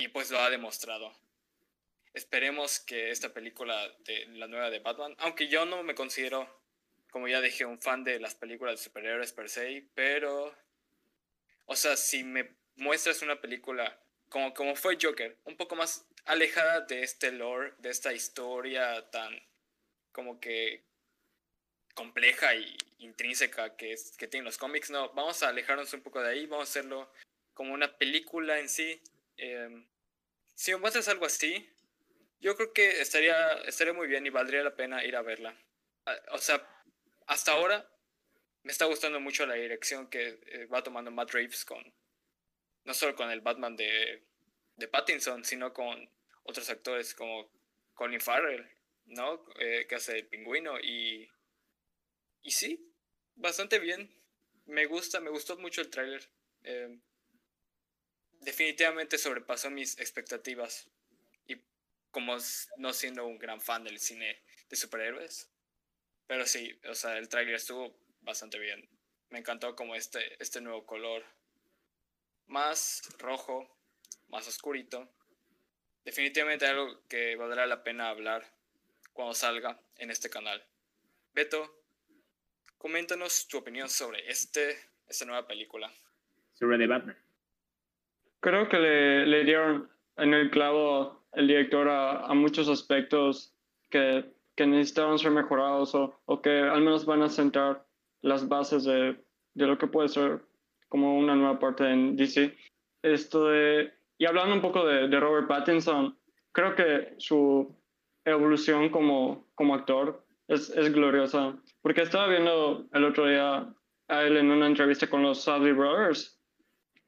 y 0.00 0.08
pues 0.08 0.30
lo 0.30 0.40
ha 0.40 0.50
demostrado. 0.50 1.14
Esperemos 2.12 2.80
que 2.80 3.10
esta 3.10 3.32
película 3.32 3.94
la 4.30 4.48
nueva 4.48 4.70
de 4.70 4.80
Batman, 4.80 5.14
aunque 5.18 5.48
yo 5.48 5.64
no 5.64 5.82
me 5.82 5.94
considero 5.94 6.60
como 7.10 7.28
ya 7.28 7.40
dije, 7.40 7.64
un 7.64 7.80
fan 7.80 8.04
de 8.04 8.20
las 8.20 8.34
películas 8.34 8.78
de 8.78 8.84
superhéroes 8.84 9.32
per 9.32 9.48
se, 9.48 9.84
pero, 9.94 10.54
o 11.66 11.76
sea, 11.76 11.96
si 11.96 12.24
me 12.24 12.54
muestras 12.76 13.22
una 13.22 13.40
película 13.40 13.98
como, 14.28 14.54
como 14.54 14.76
fue 14.76 14.96
Joker, 15.00 15.36
un 15.44 15.56
poco 15.56 15.74
más 15.74 16.06
alejada 16.24 16.82
de 16.82 17.02
este 17.02 17.32
lore, 17.32 17.74
de 17.78 17.90
esta 17.90 18.12
historia 18.12 19.10
tan 19.10 19.34
como 20.12 20.40
que 20.40 20.84
compleja 21.94 22.54
y 22.54 22.76
intrínseca 22.98 23.76
que, 23.76 23.96
que 24.16 24.28
tienen 24.28 24.44
los 24.44 24.58
cómics, 24.58 24.90
no, 24.90 25.10
vamos 25.10 25.42
a 25.42 25.48
alejarnos 25.48 25.92
un 25.92 26.02
poco 26.02 26.22
de 26.22 26.30
ahí, 26.30 26.46
vamos 26.46 26.68
a 26.68 26.70
hacerlo 26.70 27.12
como 27.54 27.74
una 27.74 27.98
película 27.98 28.58
en 28.58 28.68
sí. 28.68 29.00
Em, 29.40 29.86
si 30.54 30.72
me 30.72 30.78
muestras 30.78 31.08
algo 31.08 31.24
así, 31.24 31.68
yo 32.40 32.56
creo 32.56 32.72
que 32.72 33.00
estaría, 33.00 33.54
estaría 33.62 33.92
muy 33.94 34.06
bien 34.06 34.26
y 34.26 34.30
valdría 34.30 34.62
la 34.62 34.76
pena 34.76 35.04
ir 35.04 35.16
a 35.16 35.22
verla. 35.22 35.56
Ah, 36.06 36.16
o 36.32 36.38
sea, 36.38 36.66
hasta 37.26 37.52
ahora 37.52 37.88
me 38.62 38.72
está 38.72 38.84
gustando 38.84 39.18
mucho 39.18 39.46
la 39.46 39.54
dirección 39.54 40.08
que 40.10 40.40
eh, 40.46 40.66
va 40.66 40.82
tomando 40.82 41.10
Matt 41.10 41.32
Reeves 41.32 41.64
con 41.64 41.82
no 42.84 42.94
solo 42.94 43.14
con 43.14 43.30
el 43.30 43.40
Batman 43.40 43.76
de, 43.76 44.24
de 44.76 44.88
Pattinson, 44.88 45.44
sino 45.44 45.72
con 45.72 46.10
otros 46.44 46.68
actores 46.70 47.14
como 47.14 47.50
Colin 47.94 48.20
Farrell, 48.20 48.66
¿no? 49.06 49.44
Eh, 49.58 49.86
que 49.88 49.94
hace 49.96 50.18
el 50.18 50.26
pingüino 50.26 50.78
y 50.80 51.30
y 52.42 52.50
sí, 52.52 52.92
bastante 53.36 53.78
bien. 53.78 54.10
Me 54.66 54.86
gusta, 54.86 55.20
me 55.20 55.30
gustó 55.30 55.56
mucho 55.58 55.80
el 55.80 55.90
tráiler. 55.90 56.28
Eh, 56.62 56.98
definitivamente 58.40 59.18
sobrepasó 59.18 59.70
mis 59.70 59.98
expectativas. 59.98 60.88
Y 61.46 61.62
como 62.10 62.36
no 62.78 62.92
siendo 62.92 63.26
un 63.26 63.38
gran 63.38 63.60
fan 63.60 63.84
del 63.84 63.98
cine 63.98 64.42
de 64.68 64.76
superhéroes, 64.76 65.50
pero 66.26 66.46
sí, 66.46 66.78
o 66.88 66.94
sea, 66.94 67.18
el 67.18 67.28
trailer 67.28 67.54
estuvo 67.54 67.96
bastante 68.22 68.58
bien. 68.58 68.88
Me 69.30 69.40
encantó 69.40 69.74
como 69.76 69.94
este, 69.94 70.40
este 70.42 70.60
nuevo 70.60 70.86
color. 70.86 71.24
Más 72.46 73.02
rojo, 73.18 73.68
más 74.28 74.46
oscurito. 74.48 75.08
Definitivamente 76.04 76.66
algo 76.66 77.06
que 77.08 77.36
valdrá 77.36 77.66
la 77.66 77.84
pena 77.84 78.08
hablar 78.08 78.52
cuando 79.12 79.34
salga 79.34 79.80
en 79.96 80.10
este 80.10 80.30
canal. 80.30 80.64
Beto, 81.32 81.84
coméntanos 82.78 83.46
tu 83.46 83.58
opinión 83.58 83.88
sobre 83.88 84.28
este, 84.28 84.78
esta 85.06 85.24
nueva 85.24 85.46
película. 85.46 85.92
Sobre 86.52 86.78
The. 86.78 87.29
Creo 88.40 88.68
que 88.68 88.78
le, 88.78 89.26
le 89.26 89.44
dieron 89.44 89.88
en 90.16 90.34
el 90.34 90.50
clavo 90.50 91.24
el 91.32 91.46
director 91.46 91.88
a, 91.88 92.26
a 92.26 92.34
muchos 92.34 92.68
aspectos 92.68 93.54
que 93.90 94.24
que 94.60 94.66
necesitaban 94.66 95.18
ser 95.18 95.30
mejorados 95.30 95.94
o, 95.94 96.20
o, 96.26 96.42
que 96.42 96.50
al 96.50 96.82
menos 96.82 97.06
van 97.06 97.22
a 97.22 97.30
sentar 97.30 97.86
las 98.20 98.46
bases 98.46 98.84
de, 98.84 99.16
de, 99.54 99.66
lo 99.66 99.78
que 99.78 99.86
puede 99.86 100.08
ser 100.08 100.42
como 100.88 101.16
una 101.16 101.34
nueva 101.34 101.58
parte 101.58 101.90
en 101.90 102.14
DC. 102.14 102.54
Esto 103.02 103.48
de, 103.48 103.90
y 104.18 104.26
hablando 104.26 104.54
un 104.54 104.60
poco 104.60 104.84
de, 104.84 105.08
de 105.08 105.18
Robert 105.18 105.48
Pattinson, 105.48 106.14
creo 106.52 106.74
que 106.74 107.14
su 107.16 107.74
evolución 108.26 108.90
como, 108.90 109.48
como 109.54 109.74
actor 109.74 110.26
es, 110.46 110.68
es, 110.70 110.92
gloriosa. 110.92 111.56
Porque 111.80 112.02
estaba 112.02 112.28
viendo 112.28 112.86
el 112.92 113.04
otro 113.04 113.26
día 113.26 113.72
a 114.08 114.22
él 114.24 114.36
en 114.36 114.50
una 114.50 114.66
entrevista 114.66 115.08
con 115.08 115.22
los 115.22 115.42
Safdie 115.42 115.72
Brothers, 115.72 116.38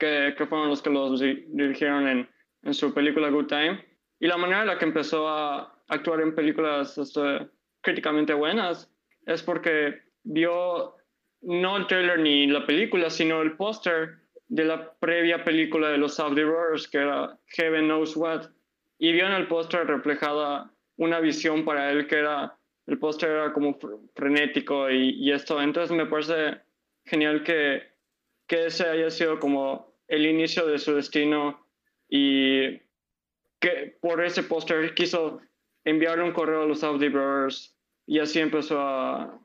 que, 0.02 0.34
que, 0.36 0.46
fueron 0.46 0.68
los 0.68 0.82
que 0.82 0.90
los 0.90 1.20
dirigieron 1.20 2.08
en, 2.08 2.28
en 2.64 2.74
su 2.74 2.92
película 2.92 3.30
Good 3.30 3.46
Time, 3.46 3.84
y 4.18 4.26
la 4.26 4.36
manera 4.36 4.62
en 4.62 4.66
la 4.66 4.78
que 4.78 4.84
empezó 4.84 5.28
a, 5.28 5.72
actuar 5.86 6.22
en 6.22 6.34
películas 6.34 6.96
este, 6.96 7.48
críticamente 7.82 8.32
buenas 8.34 8.90
es 9.26 9.42
porque 9.42 10.00
vio 10.24 10.96
no 11.42 11.76
el 11.76 11.86
trailer 11.86 12.18
ni 12.18 12.46
la 12.46 12.66
película, 12.66 13.10
sino 13.10 13.42
el 13.42 13.56
póster 13.56 14.22
de 14.48 14.64
la 14.64 14.92
previa 14.94 15.44
película 15.44 15.90
de 15.90 15.98
los 15.98 16.14
Saudi 16.14 16.42
Brothers, 16.42 16.88
que 16.88 16.98
era 16.98 17.38
Heaven 17.46 17.84
Knows 17.84 18.16
What, 18.16 18.46
y 18.98 19.12
vio 19.12 19.26
en 19.26 19.32
el 19.32 19.48
póster 19.48 19.86
reflejada 19.86 20.72
una 20.96 21.20
visión 21.20 21.64
para 21.64 21.90
él 21.92 22.06
que 22.06 22.16
era, 22.16 22.58
el 22.86 22.98
póster 22.98 23.30
era 23.30 23.52
como 23.52 23.78
frenético 24.14 24.90
y, 24.90 25.10
y, 25.10 25.30
esto, 25.30 25.60
entonces 25.60 25.96
me 25.96 26.06
parece 26.06 26.60
genial 27.04 27.44
que, 27.44 27.82
que 28.46 28.66
ese 28.66 28.88
haya 28.88 29.10
sido 29.10 29.38
como 29.38 29.91
el 30.12 30.26
inicio 30.26 30.66
de 30.66 30.78
su 30.78 30.94
destino 30.94 31.66
y 32.06 32.78
que 33.58 33.96
por 33.98 34.22
ese 34.22 34.42
póster 34.42 34.94
quiso 34.94 35.40
enviarle 35.84 36.22
un 36.22 36.32
correo 36.32 36.62
a 36.62 36.66
los 36.66 36.84
Audi 36.84 37.08
Brothers 37.08 37.74
y 38.06 38.18
así 38.18 38.38
empezó 38.38 38.78
a, 38.78 39.40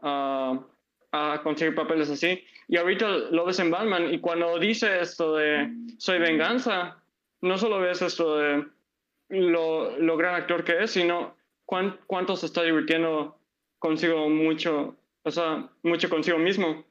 a, 0.00 0.66
a, 1.12 1.40
conseguir 1.44 1.76
papeles 1.76 2.10
así. 2.10 2.42
Y 2.66 2.78
ahorita 2.78 3.06
lo 3.30 3.44
ves 3.44 3.60
en 3.60 3.70
Batman 3.70 4.12
y 4.12 4.18
cuando 4.18 4.58
dice 4.58 5.00
esto 5.00 5.36
de 5.36 5.70
soy 5.98 6.18
venganza, 6.18 7.00
no 7.40 7.56
solo 7.56 7.78
ves 7.78 8.02
esto 8.02 8.38
de 8.38 8.66
lo, 9.28 9.96
lo 10.00 10.16
gran 10.16 10.34
actor 10.34 10.64
que 10.64 10.82
es, 10.82 10.90
sino 10.90 11.36
cuánto 11.64 12.34
se 12.34 12.46
está 12.46 12.64
divirtiendo 12.64 13.38
consigo 13.78 14.28
mucho, 14.28 14.96
o 15.22 15.30
sea, 15.30 15.70
mucho 15.84 16.10
consigo 16.10 16.38
mismo. 16.38 16.84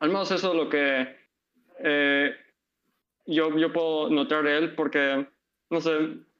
Al 0.00 0.08
menos 0.08 0.32
eso 0.32 0.50
es 0.50 0.56
lo 0.56 0.68
que 0.68 1.21
eh, 1.82 2.36
yo, 3.26 3.56
yo 3.56 3.72
puedo 3.72 4.10
notar 4.10 4.46
él 4.46 4.74
porque, 4.74 5.26
no 5.70 5.80
sé, 5.80 5.90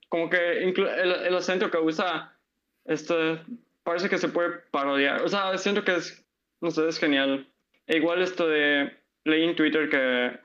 como 0.09 0.29
que 0.29 0.65
el, 0.65 0.79
el, 0.79 1.35
acento 1.35 1.71
que 1.71 1.79
usa, 1.79 2.37
este, 2.85 3.41
parece 3.83 4.09
que 4.09 4.19
se 4.19 4.29
puede 4.29 4.51
parodiar. 4.71 5.23
O 5.23 5.29
sea, 5.29 5.57
siento 5.59 5.85
que 5.85 5.97
es, 5.97 6.27
no 6.61 6.71
sé, 6.71 6.87
es 6.89 6.99
genial. 6.99 7.49
E 7.87 7.97
igual 7.97 8.23
esto 8.23 8.49
de, 8.49 8.93
leí 9.25 9.45
en 9.45 9.57
Twitter 9.57 9.89
que 9.89 10.39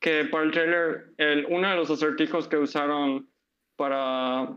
que 0.00 0.24
para 0.24 0.44
el 0.44 0.50
trailer, 0.50 1.12
el, 1.18 1.46
uno 1.48 1.68
de 1.68 1.76
los 1.76 1.90
acertijos 1.90 2.48
que 2.48 2.56
usaron 2.56 3.28
para, 3.76 4.48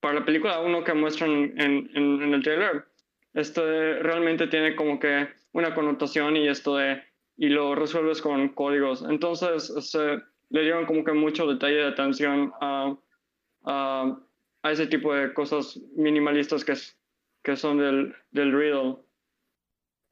para 0.00 0.20
la 0.20 0.24
película, 0.24 0.60
uno 0.60 0.84
que 0.84 0.94
muestran 0.94 1.52
en, 1.58 1.90
en, 1.94 2.34
el 2.34 2.42
trailer, 2.42 2.86
este 3.34 3.98
realmente 3.98 4.46
tiene 4.46 4.76
como 4.76 5.00
que 5.00 5.28
una 5.52 5.74
connotación 5.74 6.36
y 6.36 6.48
esto 6.48 6.76
de, 6.76 7.02
y 7.42 7.48
lo 7.48 7.74
resuelves 7.74 8.22
con 8.22 8.50
códigos. 8.50 9.02
Entonces, 9.02 9.74
se, 9.80 10.22
le 10.50 10.62
dieron 10.62 10.86
como 10.86 11.02
que 11.02 11.12
mucho 11.12 11.44
detalle 11.44 11.74
de 11.74 11.88
atención 11.88 12.52
a, 12.60 12.96
a, 13.64 14.16
a 14.62 14.70
ese 14.70 14.86
tipo 14.86 15.12
de 15.12 15.34
cosas 15.34 15.76
minimalistas 15.96 16.64
que, 16.64 16.74
que 17.42 17.56
son 17.56 17.78
del, 17.78 18.14
del 18.30 18.52
riddle. 18.52 18.98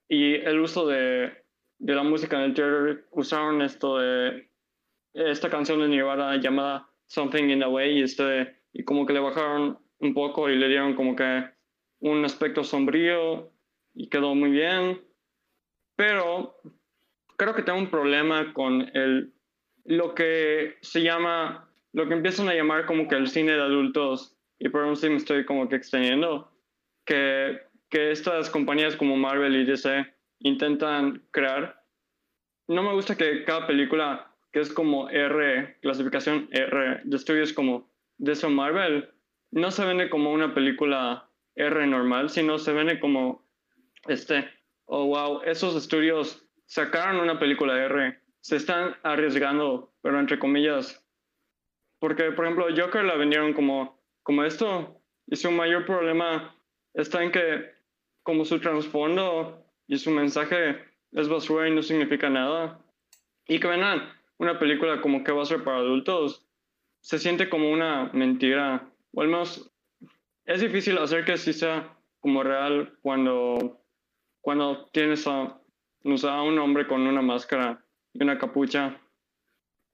Y 0.08 0.34
el 0.34 0.58
uso 0.58 0.88
de, 0.88 1.32
de 1.78 1.94
la 1.94 2.02
música 2.02 2.37
en 2.37 2.50
el 2.50 2.54
trailer 2.54 3.06
usaron 3.12 3.62
esto 3.62 3.99
de 3.99 4.50
esta 5.14 5.49
canción 5.49 5.78
de 5.78 5.87
Nirvana 5.87 6.37
llamada 6.40 6.90
Something 7.06 7.44
in 7.44 7.62
a 7.62 7.68
Way 7.68 8.00
y, 8.00 8.02
este, 8.02 8.56
y 8.72 8.82
como 8.82 9.06
que 9.06 9.12
le 9.12 9.20
bajaron 9.20 9.78
un 10.00 10.14
poco 10.14 10.50
y 10.50 10.56
le 10.56 10.66
dieron 10.66 10.96
como 10.96 11.14
que 11.14 11.44
un 12.00 12.25
aspecto 12.25 12.64
sombrío 12.64 13.52
y 13.94 14.08
quedó 14.08 14.34
muy 14.34 14.50
bien. 14.50 15.00
Pero 15.94 16.56
creo 17.40 17.54
que 17.54 17.62
tengo 17.62 17.78
un 17.78 17.88
problema 17.88 18.52
con 18.52 18.90
el, 18.94 19.32
lo 19.87 20.14
que 20.14 20.76
se 20.82 21.02
llama, 21.02 21.70
lo 21.94 22.06
que 22.06 22.12
empiezan 22.12 22.50
a 22.50 22.54
llamar 22.54 22.85
como 22.85 23.09
que 23.09 23.14
el 23.14 23.28
cine 23.28 23.52
de 23.52 23.62
adultos, 23.62 24.37
y 24.59 24.68
por 24.68 24.85
un 24.85 24.94
sí 24.94 25.09
me 25.09 25.16
estoy 25.16 25.47
como 25.47 25.66
que 25.66 25.76
extendiendo, 25.76 26.52
que, 27.06 27.59
que 27.88 28.11
estas 28.11 28.50
compañías 28.50 28.94
como 28.94 29.16
Marvel 29.16 29.56
y 29.56 29.64
DC 29.64 30.06
intentan 30.40 31.23
crear. 31.30 31.82
No 32.68 32.82
me 32.82 32.92
gusta 32.92 33.16
que 33.16 33.42
cada 33.44 33.66
película, 33.66 34.35
que 34.52 34.61
es 34.61 34.70
como 34.70 35.09
R, 35.09 35.78
clasificación 35.80 36.47
R, 36.52 37.00
de 37.04 37.16
estudios 37.16 37.54
como 37.54 37.90
DC 38.18 38.49
Marvel, 38.49 39.09
no 39.50 39.70
se 39.70 39.87
vende 39.87 40.11
como 40.11 40.30
una 40.30 40.52
película 40.52 41.30
R 41.54 41.87
normal, 41.87 42.28
sino 42.28 42.59
se 42.59 42.75
vende 42.75 43.00
como, 43.00 43.49
este, 44.09 44.47
oh 44.85 45.06
wow, 45.06 45.40
esos 45.47 45.75
estudios 45.75 46.47
sacaron 46.70 47.16
una 47.16 47.40
película 47.40 47.76
R, 47.76 48.16
se 48.40 48.54
están 48.54 48.94
arriesgando, 49.02 49.92
pero 50.02 50.20
entre 50.20 50.38
comillas, 50.38 51.04
porque 51.98 52.30
por 52.30 52.44
ejemplo 52.44 52.66
Joker 52.74 53.02
la 53.02 53.16
vendieron 53.16 53.54
como, 53.54 54.00
como 54.22 54.44
esto, 54.44 55.02
y 55.26 55.34
su 55.34 55.50
mayor 55.50 55.84
problema 55.84 56.54
está 56.94 57.24
en 57.24 57.32
que 57.32 57.72
como 58.22 58.44
su 58.44 58.60
trasfondo 58.60 59.66
y 59.88 59.98
su 59.98 60.12
mensaje 60.12 60.84
es 61.10 61.28
basura 61.28 61.68
y 61.68 61.74
no 61.74 61.82
significa 61.82 62.30
nada. 62.30 62.80
Y 63.48 63.58
que 63.58 63.66
vengan 63.66 64.08
una 64.38 64.60
película 64.60 65.00
como 65.00 65.24
que 65.24 65.32
va 65.32 65.42
a 65.42 65.46
ser 65.46 65.64
para 65.64 65.78
adultos, 65.78 66.46
se 67.00 67.18
siente 67.18 67.48
como 67.48 67.72
una 67.72 68.10
mentira. 68.12 68.88
O 69.12 69.22
al 69.22 69.28
menos 69.28 69.72
es 70.44 70.60
difícil 70.60 70.98
hacer 70.98 71.24
que 71.24 71.36
sí 71.36 71.52
sea 71.52 71.96
como 72.20 72.44
real 72.44 72.96
cuando, 73.02 73.80
cuando 74.40 74.86
tienes 74.92 75.26
a, 75.26 75.59
a 76.25 76.42
un 76.42 76.59
hombre 76.59 76.87
con 76.87 77.07
una 77.07 77.23
máscara 77.23 77.85
y 78.12 78.23
una 78.23 78.38
capucha 78.38 79.00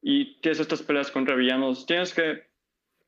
y 0.03 0.41
tienes 0.41 0.61
estas 0.61 0.83
peleas 0.83 1.11
contra 1.11 1.35
villanos. 1.35 1.87
Tienes 1.87 2.15
que, 2.15 2.45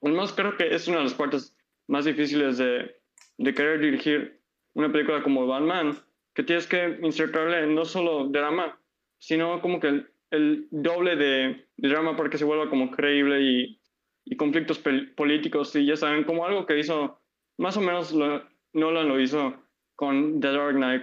menos 0.03 0.33
creo 0.33 0.57
que 0.57 0.75
es 0.75 0.89
una 0.89 0.99
de 0.99 1.05
las 1.05 1.15
partes 1.15 1.57
más 1.87 2.05
difíciles 2.05 2.59
de, 2.59 2.97
de 3.39 3.55
querer 3.55 3.81
dirigir 3.81 4.41
una 4.75 4.91
película 4.91 5.23
como 5.23 5.47
Batman, 5.47 5.97
que 6.35 6.43
tienes 6.43 6.67
que 6.67 6.99
insertarle 7.03 7.67
no 7.67 7.85
solo 7.85 8.29
drama, 8.29 8.79
sino 9.19 9.61
como 9.61 9.81
que 9.81 10.05
el, 10.31 10.69
doble 10.71 11.17
de, 11.17 11.67
drama 11.77 12.17
para 12.17 12.31
que 12.31 12.39
se 12.39 12.45
vuelva 12.45 12.69
como 12.69 12.91
creíble 12.91 13.41
y, 13.43 13.81
y 14.25 14.37
conflictos 14.37 14.81
políticos. 15.17 15.75
Y 15.77 15.87
ya 15.87 15.97
saben, 15.97 16.25
como 16.25 16.45
algo 16.47 16.67
que 16.67 16.79
hizo, 16.79 17.21
más 17.57 17.77
o 17.77 17.81
menos 17.81 18.13
lo, 18.13 18.45
Nolan 18.73 19.09
lo 19.09 19.21
hizo 19.21 19.55
con 19.97 20.41
The 20.41 20.53
Dark 20.53 20.75
Knight. 20.77 21.03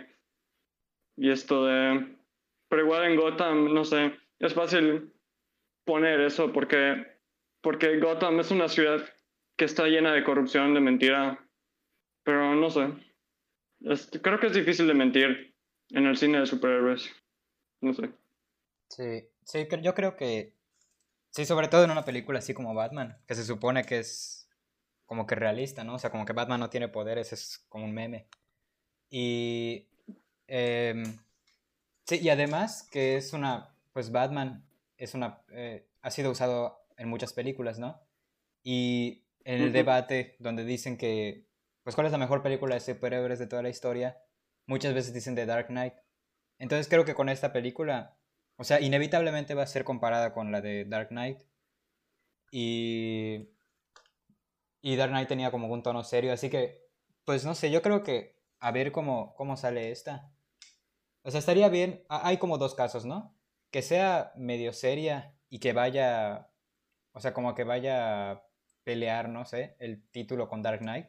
Y 1.17 1.31
esto 1.31 1.65
de... 1.65 2.15
Pero 2.69 2.83
igual 2.83 3.11
en 3.11 3.15
Gotham, 3.15 3.73
no 3.73 3.85
sé, 3.85 4.17
es 4.39 4.53
fácil 4.53 5.13
poner 5.85 6.19
eso 6.21 6.51
porque, 6.51 7.05
porque 7.61 7.99
Gotham 7.99 8.39
es 8.39 8.51
una 8.51 8.67
ciudad 8.67 9.05
que 9.55 9.65
está 9.65 9.87
llena 9.87 10.13
de 10.13 10.23
corrupción, 10.23 10.73
de 10.73 10.81
mentira. 10.81 11.39
Pero 12.23 12.55
no 12.55 12.69
sé 12.69 12.91
creo 14.21 14.39
que 14.39 14.47
es 14.47 14.53
difícil 14.53 14.87
de 14.87 14.93
mentir 14.93 15.55
en 15.89 16.05
el 16.05 16.17
cine 16.17 16.39
de 16.39 16.45
superhéroes. 16.45 17.09
No 17.81 17.93
sé. 17.93 18.11
Sí, 18.89 19.27
sí, 19.43 19.67
yo 19.81 19.93
creo 19.93 20.15
que. 20.15 20.53
Sí, 21.29 21.45
sobre 21.45 21.67
todo 21.67 21.83
en 21.83 21.91
una 21.91 22.05
película 22.05 22.39
así 22.39 22.53
como 22.53 22.73
Batman, 22.73 23.17
que 23.27 23.35
se 23.35 23.43
supone 23.43 23.83
que 23.83 23.99
es 23.99 24.49
como 25.05 25.27
que 25.27 25.35
realista, 25.35 25.83
¿no? 25.83 25.95
O 25.95 25.99
sea, 25.99 26.09
como 26.09 26.25
que 26.25 26.33
Batman 26.33 26.61
no 26.61 26.69
tiene 26.69 26.87
poderes, 26.87 27.33
es 27.33 27.65
como 27.69 27.85
un 27.85 27.93
meme. 27.93 28.27
Y. 29.09 29.87
Em, 30.47 31.17
sí, 32.05 32.19
y 32.21 32.29
además 32.29 32.83
que 32.91 33.17
es 33.17 33.33
una. 33.33 33.75
Pues 33.93 34.11
Batman 34.11 34.65
es 34.97 35.13
una. 35.13 35.41
Eh, 35.49 35.87
ha 36.01 36.11
sido 36.11 36.31
usado 36.31 36.85
en 36.97 37.09
muchas 37.09 37.33
películas, 37.33 37.79
¿no? 37.79 38.01
Y 38.63 39.23
en 39.43 39.61
el 39.61 39.73
debate 39.73 40.35
donde 40.39 40.65
dicen 40.65 40.97
que 40.97 41.45
pues 41.85 41.93
cuál 41.95 42.07
es 42.07 42.11
la 42.11 42.17
mejor 42.17 42.41
película 42.41 42.73
de 42.73 42.81
superhéroes 42.81 43.37
de 43.37 43.45
toda 43.45 43.61
la 43.61 43.69
historia, 43.69 44.17
muchas 44.65 44.95
veces 44.95 45.13
dicen 45.13 45.35
The 45.35 45.45
Dark 45.45 45.67
Knight. 45.67 45.93
Entonces 46.57 46.87
creo 46.89 47.05
que 47.05 47.13
con 47.13 47.29
esta 47.29 47.53
película, 47.53 48.17
o 48.55 48.63
sea, 48.63 48.81
inevitablemente 48.81 49.53
va 49.53 49.61
a 49.61 49.67
ser 49.67 49.83
comparada 49.83 50.33
con 50.33 50.51
la 50.51 50.61
de 50.61 50.85
Dark 50.85 51.09
Knight. 51.09 51.43
Y, 52.49 53.49
y 54.81 54.95
Dark 54.95 55.11
Knight 55.11 55.27
tenía 55.27 55.51
como 55.51 55.67
un 55.67 55.83
tono 55.83 56.03
serio, 56.03 56.33
así 56.33 56.49
que, 56.49 56.87
pues 57.23 57.45
no 57.45 57.53
sé, 57.53 57.69
yo 57.69 57.83
creo 57.83 58.01
que 58.01 58.35
a 58.59 58.71
ver 58.71 58.91
cómo, 58.91 59.35
cómo 59.35 59.55
sale 59.55 59.91
esta. 59.91 60.31
O 61.25 61.31
sea, 61.31 61.39
estaría 61.39 61.69
bien, 61.69 62.05
hay 62.07 62.37
como 62.37 62.59
dos 62.59 62.75
casos, 62.75 63.03
¿no? 63.03 63.35
Que 63.71 63.81
sea 63.81 64.31
medio 64.35 64.73
seria 64.73 65.35
y 65.49 65.57
que 65.57 65.73
vaya, 65.73 66.51
o 67.13 67.19
sea, 67.19 67.33
como 67.33 67.55
que 67.55 67.63
vaya 67.63 68.29
a 68.29 68.47
pelear, 68.83 69.27
no 69.27 69.43
sé, 69.43 69.75
el 69.79 70.07
título 70.11 70.47
con 70.47 70.61
Dark 70.61 70.81
Knight. 70.81 71.07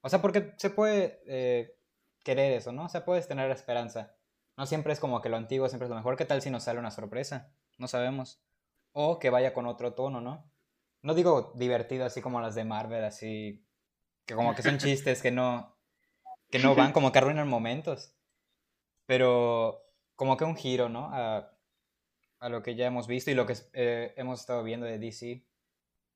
O 0.00 0.08
sea, 0.08 0.20
porque 0.20 0.52
se 0.56 0.70
puede 0.70 1.22
eh, 1.26 1.78
querer 2.24 2.54
eso, 2.54 2.72
¿no? 2.72 2.86
O 2.86 2.88
sea, 2.88 3.04
puedes 3.04 3.28
tener 3.28 3.48
esperanza. 3.52 4.16
No 4.56 4.66
siempre 4.66 4.92
es 4.92 4.98
como 4.98 5.22
que 5.22 5.28
lo 5.28 5.36
antiguo 5.36 5.68
siempre 5.68 5.86
es 5.86 5.90
lo 5.90 5.96
mejor. 5.96 6.16
¿Qué 6.16 6.24
tal 6.24 6.42
si 6.42 6.50
nos 6.50 6.64
sale 6.64 6.80
una 6.80 6.90
sorpresa? 6.90 7.52
No 7.78 7.86
sabemos. 7.86 8.42
O 8.90 9.20
que 9.20 9.30
vaya 9.30 9.54
con 9.54 9.66
otro 9.66 9.94
tono, 9.94 10.20
¿no? 10.20 10.50
No 11.02 11.14
digo 11.14 11.52
divertido 11.54 12.04
así 12.04 12.20
como 12.20 12.40
las 12.40 12.56
de 12.56 12.64
Marvel, 12.64 13.04
así 13.04 13.64
que 14.24 14.34
como 14.34 14.56
que 14.56 14.62
son 14.62 14.78
chistes 14.78 15.22
que 15.22 15.30
no 15.30 15.76
que 16.50 16.58
no 16.58 16.74
van, 16.74 16.90
como 16.90 17.12
que 17.12 17.18
arruinan 17.18 17.46
momentos. 17.46 18.15
Pero 19.06 19.82
como 20.14 20.36
que 20.36 20.44
un 20.44 20.56
giro, 20.56 20.88
¿no? 20.88 21.08
A, 21.12 21.56
a 22.38 22.48
lo 22.48 22.62
que 22.62 22.74
ya 22.74 22.86
hemos 22.86 23.06
visto 23.06 23.30
y 23.30 23.34
lo 23.34 23.46
que 23.46 23.54
eh, 23.72 24.14
hemos 24.16 24.40
estado 24.40 24.62
viendo 24.62 24.86
de 24.86 24.98
DC, 24.98 25.44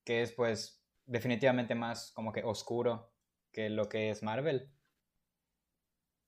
que 0.05 0.23
es 0.23 0.33
pues 0.33 0.83
definitivamente 1.07 1.75
más 1.75 2.13
como 2.13 2.33
que 2.33 2.43
oscuro 2.43 3.13
que 3.53 3.69
lo 3.69 3.89
que 3.89 4.11
es 4.11 4.23
Marvel. 4.23 4.71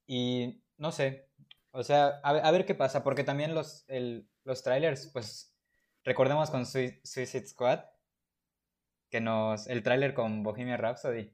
Y 0.06 0.64
no 0.76 0.92
sé, 0.92 1.30
o 1.70 1.82
sea, 1.82 2.20
a, 2.22 2.50
ver 2.50 2.66
qué 2.66 2.74
pasa, 2.74 3.04
porque 3.04 3.24
también 3.24 3.54
los, 3.54 3.86
los 4.44 4.62
trailers, 4.62 5.06
pues 5.12 5.56
recordemos 6.04 6.50
con 6.50 6.66
Suicide 6.66 7.46
Squad, 7.46 7.84
que 9.08 9.20
nos, 9.20 9.68
el 9.68 9.82
trailer 9.82 10.14
con 10.14 10.42
Bohemian 10.42 10.78
Rhapsody, 10.78 11.32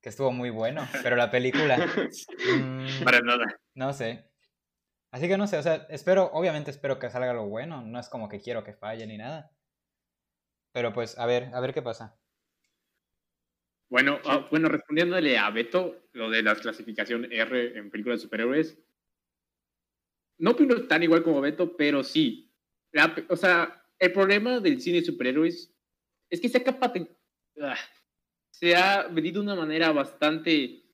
que 0.00 0.08
estuvo 0.08 0.32
muy 0.32 0.50
bueno, 0.50 0.86
pero 1.02 1.16
la 1.16 1.30
película... 1.30 1.76
Mm, 2.40 3.04
Para 3.04 3.20
nada. 3.20 3.44
No 3.74 3.92
sé. 3.92 4.29
Así 5.12 5.26
que 5.26 5.36
no 5.36 5.46
sé, 5.46 5.58
o 5.58 5.62
sea, 5.62 5.86
espero, 5.90 6.30
obviamente 6.32 6.70
espero 6.70 6.98
que 6.98 7.10
salga 7.10 7.32
lo 7.32 7.46
bueno, 7.46 7.82
no 7.82 7.98
es 7.98 8.08
como 8.08 8.28
que 8.28 8.40
quiero 8.40 8.62
que 8.62 8.74
falle 8.74 9.06
ni 9.06 9.18
nada. 9.18 9.50
Pero 10.72 10.92
pues, 10.92 11.18
a 11.18 11.26
ver, 11.26 11.50
a 11.52 11.60
ver 11.60 11.74
qué 11.74 11.82
pasa. 11.82 12.16
Bueno, 13.88 14.20
ah, 14.24 14.46
bueno, 14.50 14.68
respondiéndole 14.68 15.36
a 15.36 15.50
Beto, 15.50 15.96
lo 16.12 16.30
de 16.30 16.44
la 16.44 16.54
clasificación 16.54 17.30
R 17.32 17.76
en 17.76 17.90
películas 17.90 18.20
de 18.20 18.22
superhéroes, 18.22 18.78
no 20.38 20.52
opino 20.52 20.86
tan 20.86 21.02
igual 21.02 21.24
como 21.24 21.40
Beto, 21.40 21.76
pero 21.76 22.04
sí. 22.04 22.54
o 23.28 23.36
sea, 23.36 23.84
el 23.98 24.12
problema 24.12 24.60
del 24.60 24.80
cine 24.80 25.00
de 25.00 25.06
superhéroes 25.06 25.74
es 26.30 26.40
que 26.40 26.48
se 26.48 26.58
ha, 26.58 26.64
ah, 27.62 27.78
se 28.50 28.76
ha 28.76 29.08
vendido 29.08 29.42
de 29.42 29.48
una 29.48 29.56
manera 29.56 29.90
bastante 29.90 30.84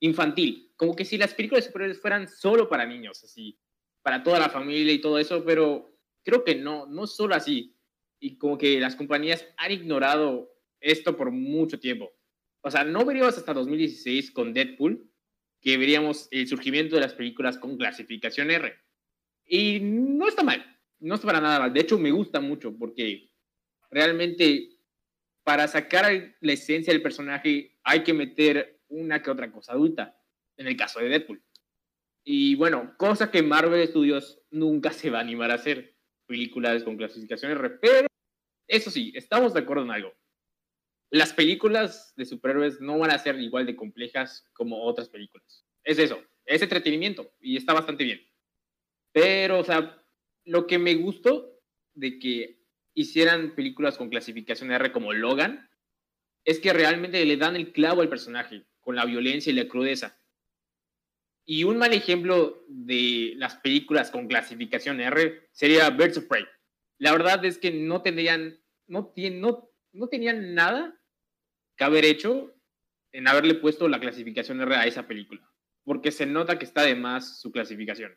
infantil. 0.00 0.63
Como 0.76 0.96
que 0.96 1.04
si 1.04 1.16
las 1.18 1.34
películas 1.34 1.64
de 1.64 1.68
superhéroes 1.68 2.00
fueran 2.00 2.28
solo 2.28 2.68
para 2.68 2.86
niños, 2.86 3.22
así, 3.24 3.58
para 4.02 4.22
toda 4.22 4.38
la 4.38 4.50
familia 4.50 4.92
y 4.92 5.00
todo 5.00 5.18
eso, 5.18 5.44
pero 5.44 5.96
creo 6.24 6.44
que 6.44 6.56
no, 6.56 6.86
no 6.86 7.06
solo 7.06 7.34
así. 7.34 7.76
Y 8.18 8.38
como 8.38 8.58
que 8.58 8.80
las 8.80 8.96
compañías 8.96 9.46
han 9.56 9.72
ignorado 9.72 10.50
esto 10.80 11.16
por 11.16 11.30
mucho 11.30 11.78
tiempo. 11.78 12.12
O 12.60 12.70
sea, 12.70 12.84
no 12.84 13.04
veríamos 13.04 13.36
hasta 13.36 13.52
2016 13.52 14.30
con 14.30 14.52
Deadpool 14.52 15.10
que 15.60 15.78
veríamos 15.78 16.28
el 16.30 16.46
surgimiento 16.46 16.94
de 16.94 17.00
las 17.00 17.14
películas 17.14 17.58
con 17.58 17.78
clasificación 17.78 18.50
R. 18.50 18.74
Y 19.46 19.80
no 19.80 20.28
está 20.28 20.42
mal. 20.42 20.64
no 21.00 21.14
es 21.14 21.20
para 21.20 21.40
nada 21.40 21.58
mal. 21.58 21.72
De 21.72 21.80
hecho, 21.80 21.98
me 21.98 22.10
gusta 22.10 22.40
mucho 22.40 22.76
porque 22.76 23.30
realmente 23.90 24.76
para 25.42 25.68
sacar 25.68 26.36
la 26.40 26.52
esencia 26.52 26.92
del 26.92 27.02
personaje 27.02 27.78
hay 27.82 28.02
que 28.02 28.14
meter 28.14 28.80
una 28.88 29.22
que 29.22 29.30
otra 29.30 29.50
cosa 29.50 29.72
adulta, 29.72 30.18
en 30.56 30.66
el 30.66 30.76
caso 30.76 31.00
de 31.00 31.08
Deadpool. 31.08 31.42
Y 32.24 32.54
bueno, 32.54 32.94
cosa 32.96 33.30
que 33.30 33.42
Marvel 33.42 33.86
Studios 33.86 34.40
nunca 34.50 34.92
se 34.92 35.10
va 35.10 35.18
a 35.18 35.22
animar 35.22 35.50
a 35.50 35.54
hacer, 35.54 35.94
películas 36.26 36.82
con 36.82 36.96
clasificación 36.96 37.52
R, 37.52 37.70
pero 37.80 38.06
eso 38.66 38.90
sí, 38.90 39.12
estamos 39.14 39.52
de 39.52 39.60
acuerdo 39.60 39.84
en 39.84 39.90
algo. 39.90 40.14
Las 41.10 41.32
películas 41.32 42.14
de 42.16 42.24
superhéroes 42.24 42.80
no 42.80 42.98
van 42.98 43.10
a 43.10 43.18
ser 43.18 43.38
igual 43.38 43.66
de 43.66 43.76
complejas 43.76 44.44
como 44.52 44.82
otras 44.84 45.08
películas. 45.08 45.64
Es 45.84 45.98
eso, 45.98 46.22
es 46.46 46.62
entretenimiento 46.62 47.30
y 47.40 47.56
está 47.56 47.74
bastante 47.74 48.04
bien. 48.04 48.20
Pero, 49.12 49.60
o 49.60 49.64
sea, 49.64 50.02
lo 50.44 50.66
que 50.66 50.78
me 50.78 50.94
gustó 50.94 51.60
de 51.92 52.18
que 52.18 52.64
hicieran 52.94 53.54
películas 53.54 53.98
con 53.98 54.08
clasificación 54.08 54.72
R 54.72 54.92
como 54.92 55.12
Logan 55.12 55.68
es 56.44 56.58
que 56.58 56.72
realmente 56.72 57.24
le 57.24 57.36
dan 57.36 57.56
el 57.56 57.72
clavo 57.72 58.02
al 58.02 58.08
personaje 58.08 58.64
con 58.80 58.96
la 58.96 59.04
violencia 59.04 59.52
y 59.52 59.56
la 59.56 59.68
crudeza. 59.68 60.18
Y 61.46 61.64
un 61.64 61.76
mal 61.76 61.92
ejemplo 61.92 62.64
de 62.68 63.34
las 63.36 63.56
películas 63.56 64.10
con 64.10 64.28
clasificación 64.28 65.00
R 65.00 65.48
sería 65.52 65.90
Birds 65.90 66.18
of 66.18 66.24
Prey. 66.24 66.44
La 66.98 67.12
verdad 67.12 67.44
es 67.44 67.58
que 67.58 67.70
no 67.70 68.00
tendrían, 68.02 68.58
no, 68.86 69.12
tenían 70.10 70.54
nada 70.54 70.98
que 71.76 71.84
haber 71.84 72.04
hecho 72.04 72.54
en 73.12 73.28
haberle 73.28 73.54
puesto 73.54 73.88
la 73.88 74.00
clasificación 74.00 74.60
R 74.60 74.74
a 74.74 74.86
esa 74.86 75.06
película, 75.06 75.46
porque 75.84 76.10
se 76.10 76.24
nota 76.24 76.58
que 76.58 76.64
está 76.64 76.82
de 76.82 76.94
más 76.94 77.40
su 77.40 77.52
clasificación. 77.52 78.16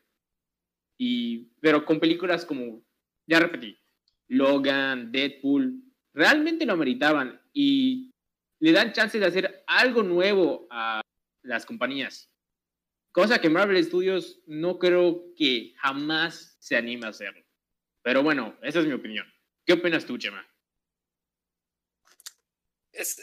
Y, 0.97 1.49
pero 1.59 1.85
con 1.85 1.99
películas 1.99 2.45
como, 2.45 2.83
ya 3.27 3.39
repetí, 3.39 3.77
Logan, 4.29 5.11
Deadpool, 5.11 5.83
realmente 6.13 6.65
lo 6.65 6.77
meritaban 6.77 7.41
y 7.53 8.11
le 8.59 8.71
dan 8.71 8.93
chance 8.93 9.19
de 9.19 9.25
hacer 9.25 9.63
algo 9.67 10.01
nuevo 10.01 10.67
a 10.69 11.01
las 11.43 11.65
compañías. 11.65 12.31
Cosa 13.17 13.41
que 13.41 13.49
Marvel 13.49 13.84
Studios 13.84 14.43
no 14.45 14.77
creo 14.77 15.34
que 15.36 15.73
jamás 15.77 16.56
se 16.60 16.75
anime 16.75 17.08
a 17.08 17.10
hacerlo. 17.10 17.43
Pero 18.03 18.21
bueno, 18.21 18.56
esa 18.62 18.80
es 18.80 18.86
mi 18.86 18.93
opinión. 18.93 19.25
¿Qué 19.65 19.73
opinas 19.73 20.06
tú, 20.06 20.19
Chema? 20.19 20.47
Es, 22.91 23.19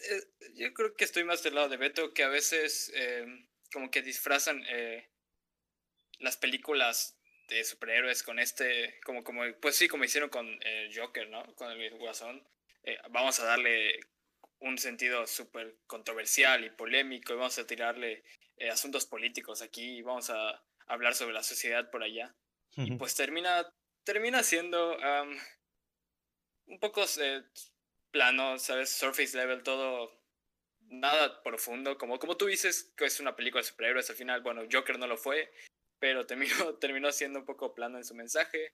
yo 0.57 0.75
creo 0.75 0.97
que 0.97 1.05
estoy 1.05 1.23
más 1.23 1.45
del 1.45 1.55
lado 1.55 1.69
de 1.69 1.77
Beto, 1.77 2.13
que 2.13 2.25
a 2.25 2.29
veces 2.29 2.93
eh, 2.97 3.25
como 3.73 3.89
que 3.93 4.03
disfrazan 4.03 4.65
eh, 4.67 5.13
las 6.19 6.39
películas 6.39 7.17
de 7.47 7.63
superhéroes 7.63 8.25
con 8.25 8.41
este, 8.41 8.99
como, 9.05 9.23
como, 9.23 9.43
pues 9.61 9.77
sí, 9.77 9.87
como 9.87 10.03
hicieron 10.03 10.29
con 10.29 10.59
el 10.65 10.93
Joker, 10.93 11.31
¿no? 11.31 11.55
Con 11.55 11.71
el 11.71 11.97
Guasón. 11.99 12.45
Eh, 12.83 12.99
vamos 13.11 13.39
a 13.39 13.45
darle 13.45 14.01
un 14.65 14.79
sentido 14.79 15.27
súper 15.27 15.77
controversial 15.87 16.65
y 16.65 16.71
polémico 16.71 17.33
y 17.33 17.37
vamos 17.37 17.59
a 17.59 17.67
tirarle 17.67 18.25
eh, 18.57 18.71
asuntos 18.71 19.07
políticos 19.07 19.63
aquí 19.63 19.99
y 19.99 20.03
vamos 20.03 20.31
a 20.31 20.63
hablar 20.87 21.15
sobre 21.15 21.35
la 21.35 21.43
sociedad 21.43 21.91
por 21.91 22.03
allá. 22.03 22.35
Y 22.77 22.97
pues 22.97 23.15
termina, 23.15 23.73
termina 24.03 24.43
siendo 24.43 24.97
un 26.67 26.81
poco 26.81 27.05
eh, 27.21 27.45
plano, 28.11 28.59
¿sabes? 28.59 28.91
Surface 28.91 29.37
level, 29.37 29.63
todo 29.63 30.25
nada 30.81 31.43
profundo, 31.43 31.97
como, 31.99 32.19
como 32.19 32.37
tú 32.37 32.47
dices 32.47 32.93
que 32.97 33.05
es 33.05 33.21
una 33.21 33.37
película 33.37 33.61
de 33.61 33.69
superhéroes, 33.69 34.11
al 34.11 34.17
final, 34.17 34.43
bueno, 34.43 34.63
Joker 34.71 34.99
no 34.99 35.07
lo 35.07 35.17
fue, 35.17 35.53
pero 35.99 36.27
terminó, 36.27 36.75
terminó 36.81 37.13
siendo 37.13 37.41
un 37.41 37.45
poco 37.45 37.75
plano 37.75 37.99
en 37.99 38.05
su 38.05 38.15
mensaje. 38.15 38.73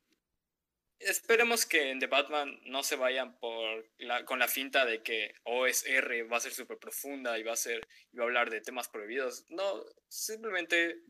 Esperemos 1.00 1.64
que 1.64 1.90
en 1.90 1.98
The 1.98 2.06
Batman 2.06 2.60
no 2.66 2.82
se 2.82 2.96
vayan 2.96 3.38
por 3.38 3.90
la, 3.98 4.24
con 4.24 4.38
la 4.38 4.48
finta 4.48 4.84
de 4.84 5.02
que 5.02 5.34
OSR 5.44 6.30
va 6.30 6.36
a 6.36 6.40
ser 6.40 6.52
súper 6.52 6.78
profunda 6.78 7.38
y 7.38 7.42
va 7.42 7.54
a, 7.54 7.56
ser, 7.56 7.80
y 8.12 8.16
va 8.18 8.24
a 8.24 8.26
hablar 8.26 8.50
de 8.50 8.60
temas 8.60 8.88
prohibidos. 8.88 9.46
No, 9.48 9.82
simplemente 10.08 11.00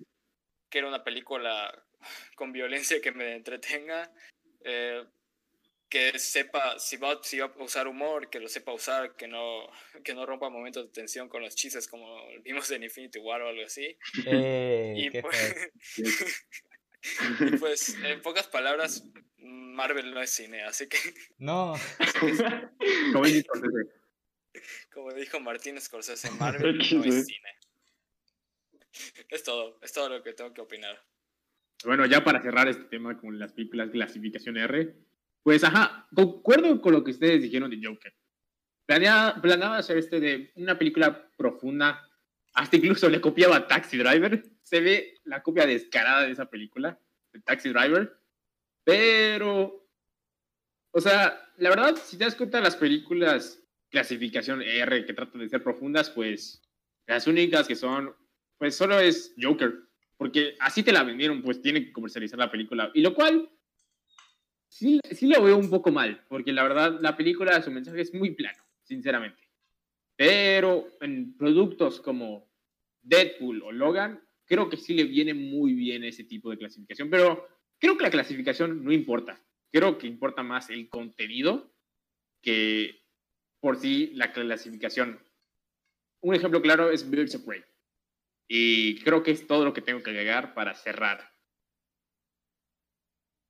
quiero 0.68 0.88
una 0.88 1.03
película 1.03 1.85
con 2.37 2.53
violencia 2.53 3.00
que 3.00 3.12
me 3.12 3.35
entretenga. 3.35 4.12
Eh, 4.64 5.05
que 5.90 6.16
sepa 6.20 6.79
si 6.79 6.96
va, 6.96 7.18
si 7.20 7.40
va 7.40 7.46
a 7.46 7.62
usar 7.64 7.88
humor, 7.88 8.31
que 8.31 8.38
lo 8.38 8.48
sepa 8.48 8.72
usar, 8.72 9.16
que 9.16 9.26
no, 9.26 9.68
que 10.05 10.14
no 10.14 10.24
rompa 10.24 10.48
momentos 10.48 10.87
de 10.87 10.92
tensión 10.92 11.29
con 11.29 11.42
los 11.42 11.57
chistes 11.57 11.88
como 11.88 12.16
vimos 12.44 12.70
en 12.70 12.85
Infinity 12.85 13.18
War 13.18 13.42
o 13.42 13.48
algo 13.48 13.64
así. 13.64 13.98
Eh, 14.24 14.94
y, 14.96 15.20
pues, 15.20 15.72
y, 17.40 17.56
pues, 17.56 17.96
en 18.04 18.20
pocas 18.20 18.46
palabras, 18.46 19.04
Marvel 19.38 20.12
no 20.12 20.20
es 20.20 20.30
cine, 20.30 20.62
así 20.62 20.88
que... 20.88 20.98
No. 21.38 21.74
como, 23.12 23.26
dijo 23.26 23.52
como 24.92 25.12
dijo 25.14 25.40
Martín 25.40 25.80
Scorsese, 25.80 26.30
Marvel 26.38 26.78
no 26.78 27.04
es 27.04 27.26
cine. 27.26 27.54
Es 29.28 29.42
todo, 29.42 29.78
es 29.82 29.92
todo 29.92 30.08
lo 30.08 30.22
que 30.22 30.32
tengo 30.34 30.52
que 30.52 30.60
opinar. 30.60 31.00
Bueno, 31.84 32.04
ya 32.04 32.22
para 32.22 32.42
cerrar 32.42 32.68
este 32.68 32.84
tema 32.84 33.18
con 33.18 33.38
las 33.38 33.52
películas 33.52 33.90
clasificación 33.90 34.58
R, 34.58 34.94
pues, 35.42 35.64
ajá, 35.64 36.08
concuerdo 36.14 36.80
con 36.82 36.92
lo 36.92 37.02
que 37.02 37.12
ustedes 37.12 37.42
dijeron 37.42 37.70
de 37.70 37.80
Joker. 37.82 38.14
Planeaba, 38.84 39.40
planeaba 39.40 39.78
hacer 39.78 39.96
este 39.96 40.20
de 40.20 40.52
una 40.56 40.76
película 40.76 41.30
profunda, 41.38 42.06
hasta 42.52 42.76
incluso 42.76 43.08
le 43.08 43.20
copiaba 43.20 43.66
Taxi 43.66 43.96
Driver. 43.96 44.42
Se 44.70 44.80
ve 44.80 45.18
la 45.24 45.42
copia 45.42 45.66
descarada 45.66 46.22
de 46.22 46.30
esa 46.30 46.48
película, 46.48 46.96
de 47.33 47.40
Taxi 47.40 47.70
Driver. 47.70 48.16
Pero, 48.85 49.85
o 50.92 51.00
sea, 51.00 51.42
la 51.56 51.70
verdad, 51.70 51.96
si 51.96 52.16
te 52.16 52.22
das 52.22 52.37
cuenta, 52.37 52.61
las 52.61 52.76
películas 52.76 53.61
clasificación 53.88 54.62
R 54.62 55.04
que 55.04 55.12
tratan 55.12 55.40
de 55.40 55.48
ser 55.48 55.64
profundas, 55.64 56.09
pues 56.11 56.62
las 57.09 57.26
únicas 57.26 57.66
que 57.66 57.74
son, 57.74 58.14
pues 58.59 58.76
solo 58.76 59.00
es 59.00 59.35
Joker. 59.42 59.74
Porque 60.16 60.54
así 60.61 60.85
te 60.85 60.92
la 60.92 61.02
vendieron, 61.02 61.42
pues 61.42 61.61
tiene 61.61 61.85
que 61.85 61.92
comercializar 61.92 62.38
la 62.38 62.52
película. 62.52 62.92
Y 62.94 63.00
lo 63.00 63.12
cual 63.12 63.50
sí, 64.68 65.00
sí 65.11 65.26
lo 65.26 65.42
veo 65.42 65.56
un 65.56 65.68
poco 65.68 65.90
mal, 65.90 66.24
porque 66.28 66.52
la 66.52 66.62
verdad 66.62 66.96
la 67.00 67.16
película, 67.16 67.61
su 67.61 67.72
mensaje 67.72 68.02
es 68.02 68.14
muy 68.14 68.37
plano, 68.37 68.62
sinceramente. 68.85 69.42
Pero 70.14 70.87
en 71.00 71.37
productos 71.37 72.00
como 72.00 72.48
Deadpool 73.02 73.62
o 73.62 73.72
Logan, 73.72 74.22
creo 74.50 74.68
que 74.68 74.76
sí 74.76 74.94
le 74.94 75.04
viene 75.04 75.32
muy 75.32 75.74
bien 75.74 76.02
ese 76.02 76.24
tipo 76.24 76.50
de 76.50 76.58
clasificación. 76.58 77.08
Pero 77.08 77.48
creo 77.78 77.96
que 77.96 78.02
la 78.02 78.10
clasificación 78.10 78.84
no 78.84 78.92
importa. 78.92 79.40
Creo 79.70 79.96
que 79.96 80.08
importa 80.08 80.42
más 80.42 80.70
el 80.70 80.88
contenido 80.88 81.72
que 82.42 83.00
por 83.60 83.76
sí 83.76 84.10
la 84.14 84.32
clasificación. 84.32 85.22
Un 86.20 86.34
ejemplo 86.34 86.60
claro 86.60 86.90
es 86.90 87.08
Birds 87.08 87.36
of 87.36 87.44
Prey. 87.44 87.62
Y 88.48 88.98
creo 89.02 89.22
que 89.22 89.30
es 89.30 89.46
todo 89.46 89.64
lo 89.64 89.72
que 89.72 89.82
tengo 89.82 90.02
que 90.02 90.10
agregar 90.10 90.52
para 90.52 90.74
cerrar. 90.74 91.32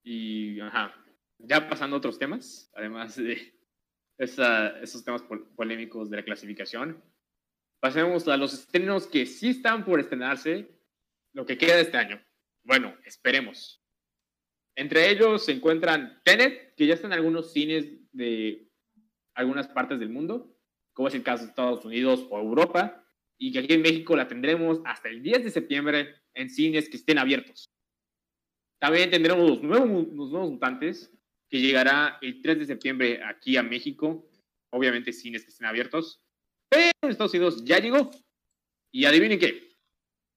Y, 0.04 0.60
ajá, 0.60 0.94
ya 1.38 1.66
pasando 1.66 1.96
a 1.96 1.98
otros 1.98 2.18
temas, 2.18 2.70
además 2.74 3.16
de 3.16 3.54
esos 4.18 5.02
temas 5.02 5.22
polémicos 5.56 6.10
de 6.10 6.18
la 6.18 6.24
clasificación, 6.24 7.02
pasemos 7.80 8.28
a 8.28 8.36
los 8.36 8.52
estrenos 8.52 9.06
que 9.06 9.24
sí 9.24 9.48
están 9.48 9.82
por 9.86 9.98
estrenarse, 9.98 10.79
lo 11.32 11.46
que 11.46 11.58
queda 11.58 11.76
de 11.76 11.82
este 11.82 11.96
año. 11.96 12.22
Bueno, 12.62 12.96
esperemos. 13.04 13.82
Entre 14.76 15.10
ellos 15.10 15.44
se 15.44 15.52
encuentran 15.52 16.20
Tenet, 16.24 16.74
que 16.74 16.86
ya 16.86 16.94
está 16.94 17.06
en 17.06 17.12
algunos 17.12 17.52
cines 17.52 17.86
de 18.12 18.70
algunas 19.34 19.68
partes 19.68 19.98
del 19.98 20.10
mundo, 20.10 20.56
como 20.92 21.08
es 21.08 21.14
el 21.14 21.22
caso 21.22 21.44
de 21.44 21.50
Estados 21.50 21.84
Unidos 21.84 22.26
o 22.30 22.38
Europa, 22.38 23.06
y 23.38 23.52
que 23.52 23.60
aquí 23.60 23.72
en 23.72 23.82
México 23.82 24.16
la 24.16 24.28
tendremos 24.28 24.80
hasta 24.84 25.08
el 25.08 25.22
10 25.22 25.44
de 25.44 25.50
septiembre 25.50 26.14
en 26.34 26.50
cines 26.50 26.88
que 26.88 26.96
estén 26.96 27.18
abiertos. 27.18 27.70
También 28.78 29.10
tendremos 29.10 29.48
los 29.48 29.62
nuevos, 29.62 30.08
los 30.12 30.30
nuevos 30.30 30.50
mutantes, 30.50 31.12
que 31.48 31.60
llegará 31.60 32.18
el 32.22 32.40
3 32.40 32.60
de 32.60 32.66
septiembre 32.66 33.22
aquí 33.24 33.56
a 33.56 33.62
México. 33.62 34.30
Obviamente 34.70 35.12
cines 35.12 35.44
que 35.44 35.50
estén 35.50 35.66
abiertos. 35.66 36.24
Pero 36.68 36.90
en 37.02 37.10
Estados 37.10 37.34
Unidos 37.34 37.64
ya 37.64 37.78
llegó. 37.78 38.10
Y 38.92 39.04
adivinen 39.04 39.38
qué. 39.38 39.69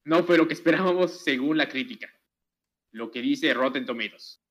No 0.05 0.23
fue 0.23 0.37
lo 0.37 0.47
que 0.47 0.53
esperábamos 0.53 1.23
según 1.23 1.57
la 1.57 1.69
crítica. 1.69 2.13
Lo 2.91 3.09
que 3.11 3.21
dice 3.21 3.53
Rotten 3.53 3.85
Tomatoes. 3.85 4.41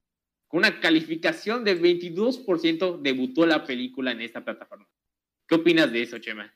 Con 0.49 0.59
una 0.59 0.81
calificación 0.81 1.65
de 1.65 1.81
22% 1.81 3.01
debutó 3.01 3.47
la 3.47 3.65
película 3.65 4.13
en 4.13 4.21
esta 4.21 4.45
plataforma. 4.45 4.89
¿Qué 5.47 5.55
opinas 5.55 5.93
de 5.93 6.03
eso, 6.03 6.19
Chema? 6.19 6.55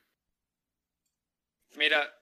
Mira, 1.76 2.18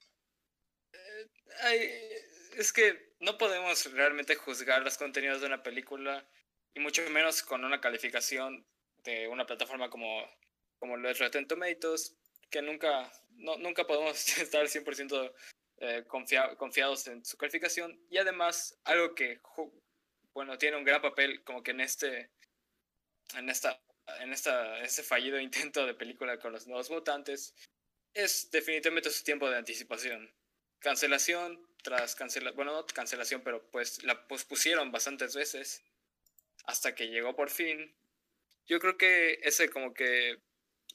eh, 1.64 2.22
es 2.56 2.72
que 2.72 3.14
no 3.20 3.38
podemos 3.38 3.92
realmente 3.92 4.34
juzgar 4.34 4.82
los 4.82 4.98
contenidos 4.98 5.40
de 5.40 5.46
una 5.46 5.62
película 5.62 6.28
y 6.74 6.80
mucho 6.80 7.02
menos 7.10 7.42
con 7.42 7.64
una 7.64 7.80
calificación 7.80 8.66
de 9.04 9.28
una 9.28 9.46
plataforma 9.46 9.88
como, 9.90 10.28
como 10.78 10.96
lo 10.96 11.08
es 11.08 11.18
Rotten 11.18 11.46
Tomatoes, 11.46 12.16
que 12.50 12.62
nunca, 12.62 13.10
no, 13.37 13.56
nunca 13.58 13.87
podemos 13.87 14.28
estar 14.38 14.66
100% 14.66 15.32
eh, 15.78 16.04
confiados 16.06 17.06
en 17.08 17.24
su 17.24 17.37
calificación. 17.37 17.98
Y 18.10 18.18
además, 18.18 18.78
algo 18.84 19.14
que, 19.14 19.40
bueno, 20.32 20.58
tiene 20.58 20.76
un 20.76 20.84
gran 20.84 21.02
papel 21.02 21.42
como 21.44 21.62
que 21.62 21.72
en 21.72 21.80
este, 21.80 22.30
en 23.37 23.48
esta 23.48 23.80
en 24.20 24.32
esta, 24.32 24.80
ese 24.80 25.02
fallido 25.02 25.38
intento 25.40 25.87
de 25.87 25.94
película 25.94 26.38
con 26.38 26.52
los 26.52 26.66
nuevos 26.66 26.90
mutantes, 26.90 27.54
es 28.12 28.50
definitivamente 28.50 29.10
su 29.10 29.24
tiempo 29.24 29.48
de 29.50 29.56
anticipación. 29.56 30.32
Cancelación 30.78 31.66
tras 31.82 32.14
cancelación, 32.14 32.56
bueno, 32.56 32.72
no 32.72 32.87
cancelación, 32.87 33.42
pero 33.42 33.70
pues 33.70 34.02
la 34.04 34.26
pospusieron 34.26 34.92
bastantes 34.92 35.34
veces 35.34 35.82
hasta 36.66 36.94
que 36.94 37.08
llegó 37.08 37.34
por 37.34 37.50
fin. 37.50 37.94
Yo 38.66 38.78
creo 38.80 38.96
que 38.96 39.40
ese 39.42 39.68
como 39.68 39.92
que 39.92 40.40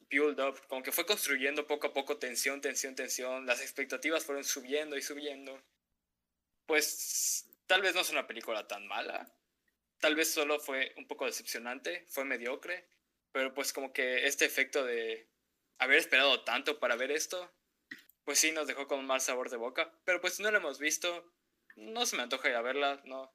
build 0.09 0.39
up, 0.39 0.59
como 0.67 0.83
que 0.83 0.91
fue 0.91 1.05
construyendo 1.05 1.67
poco 1.67 1.87
a 1.87 1.93
poco 1.93 2.17
tensión, 2.17 2.61
tensión, 2.61 2.95
tensión, 2.95 3.45
las 3.45 3.61
expectativas 3.61 4.25
fueron 4.25 4.43
subiendo 4.43 4.97
y 4.97 5.01
subiendo. 5.01 5.61
Pues 6.65 7.49
tal 7.67 7.81
vez 7.81 7.95
no 7.95 8.01
es 8.01 8.09
una 8.09 8.27
película 8.27 8.67
tan 8.67 8.87
mala, 8.87 9.31
tal 9.99 10.15
vez 10.15 10.31
solo 10.31 10.59
fue 10.59 10.93
un 10.97 11.07
poco 11.07 11.25
decepcionante, 11.25 12.05
fue 12.09 12.25
mediocre, 12.25 12.87
pero 13.31 13.53
pues 13.53 13.73
como 13.73 13.93
que 13.93 14.25
este 14.25 14.45
efecto 14.45 14.83
de 14.83 15.29
haber 15.77 15.97
esperado 15.97 16.43
tanto 16.43 16.79
para 16.79 16.95
ver 16.95 17.11
esto, 17.11 17.51
pues 18.23 18.39
sí 18.39 18.51
nos 18.51 18.67
dejó 18.67 18.87
con 18.87 19.05
mal 19.05 19.21
sabor 19.21 19.49
de 19.49 19.57
boca. 19.57 19.91
Pero 20.05 20.21
pues 20.21 20.39
no 20.39 20.51
lo 20.51 20.57
hemos 20.57 20.79
visto, 20.79 21.33
no 21.75 22.05
se 22.05 22.15
me 22.15 22.23
antoja 22.23 22.49
ir 22.49 22.55
a 22.55 22.61
verla, 22.61 23.01
no. 23.05 23.33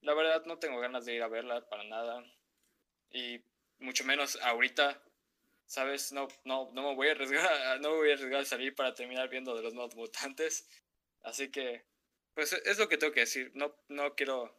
La 0.00 0.14
verdad 0.14 0.44
no 0.46 0.58
tengo 0.58 0.80
ganas 0.80 1.04
de 1.04 1.14
ir 1.14 1.22
a 1.22 1.28
verla 1.28 1.68
para 1.68 1.84
nada. 1.84 2.24
Y 3.10 3.44
mucho 3.78 4.04
menos 4.04 4.36
ahorita, 4.42 5.02
¿sabes? 5.66 6.12
No, 6.12 6.28
no, 6.44 6.70
no 6.72 6.82
me 6.82 6.94
voy 6.94 7.08
a 7.08 7.12
arriesgar, 7.12 7.40
no 7.80 7.90
me 7.90 7.96
voy 7.96 8.10
a 8.10 8.14
arriesgar 8.14 8.40
a 8.40 8.44
salir 8.44 8.74
para 8.74 8.94
terminar 8.94 9.28
viendo 9.28 9.54
de 9.54 9.62
los 9.62 9.74
nuevos 9.74 9.94
mutantes. 9.94 10.68
Así 11.22 11.50
que, 11.50 11.84
pues 12.34 12.52
es 12.52 12.78
lo 12.78 12.88
que 12.88 12.98
tengo 12.98 13.12
que 13.12 13.20
decir. 13.20 13.50
No, 13.54 13.74
no 13.88 14.14
quiero 14.14 14.56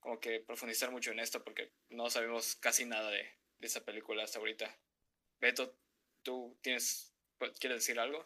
como 0.00 0.20
que 0.20 0.40
profundizar 0.40 0.90
mucho 0.90 1.10
en 1.10 1.20
esto 1.20 1.42
porque 1.42 1.72
no 1.88 2.10
sabemos 2.10 2.56
casi 2.56 2.84
nada 2.84 3.10
de, 3.10 3.28
de 3.58 3.66
esa 3.66 3.84
película 3.84 4.22
hasta 4.24 4.38
ahorita. 4.38 4.76
Beto, 5.40 5.74
¿tú 6.22 6.56
tienes, 6.62 7.14
pues, 7.38 7.58
quieres 7.58 7.78
decir 7.78 7.98
algo? 7.98 8.24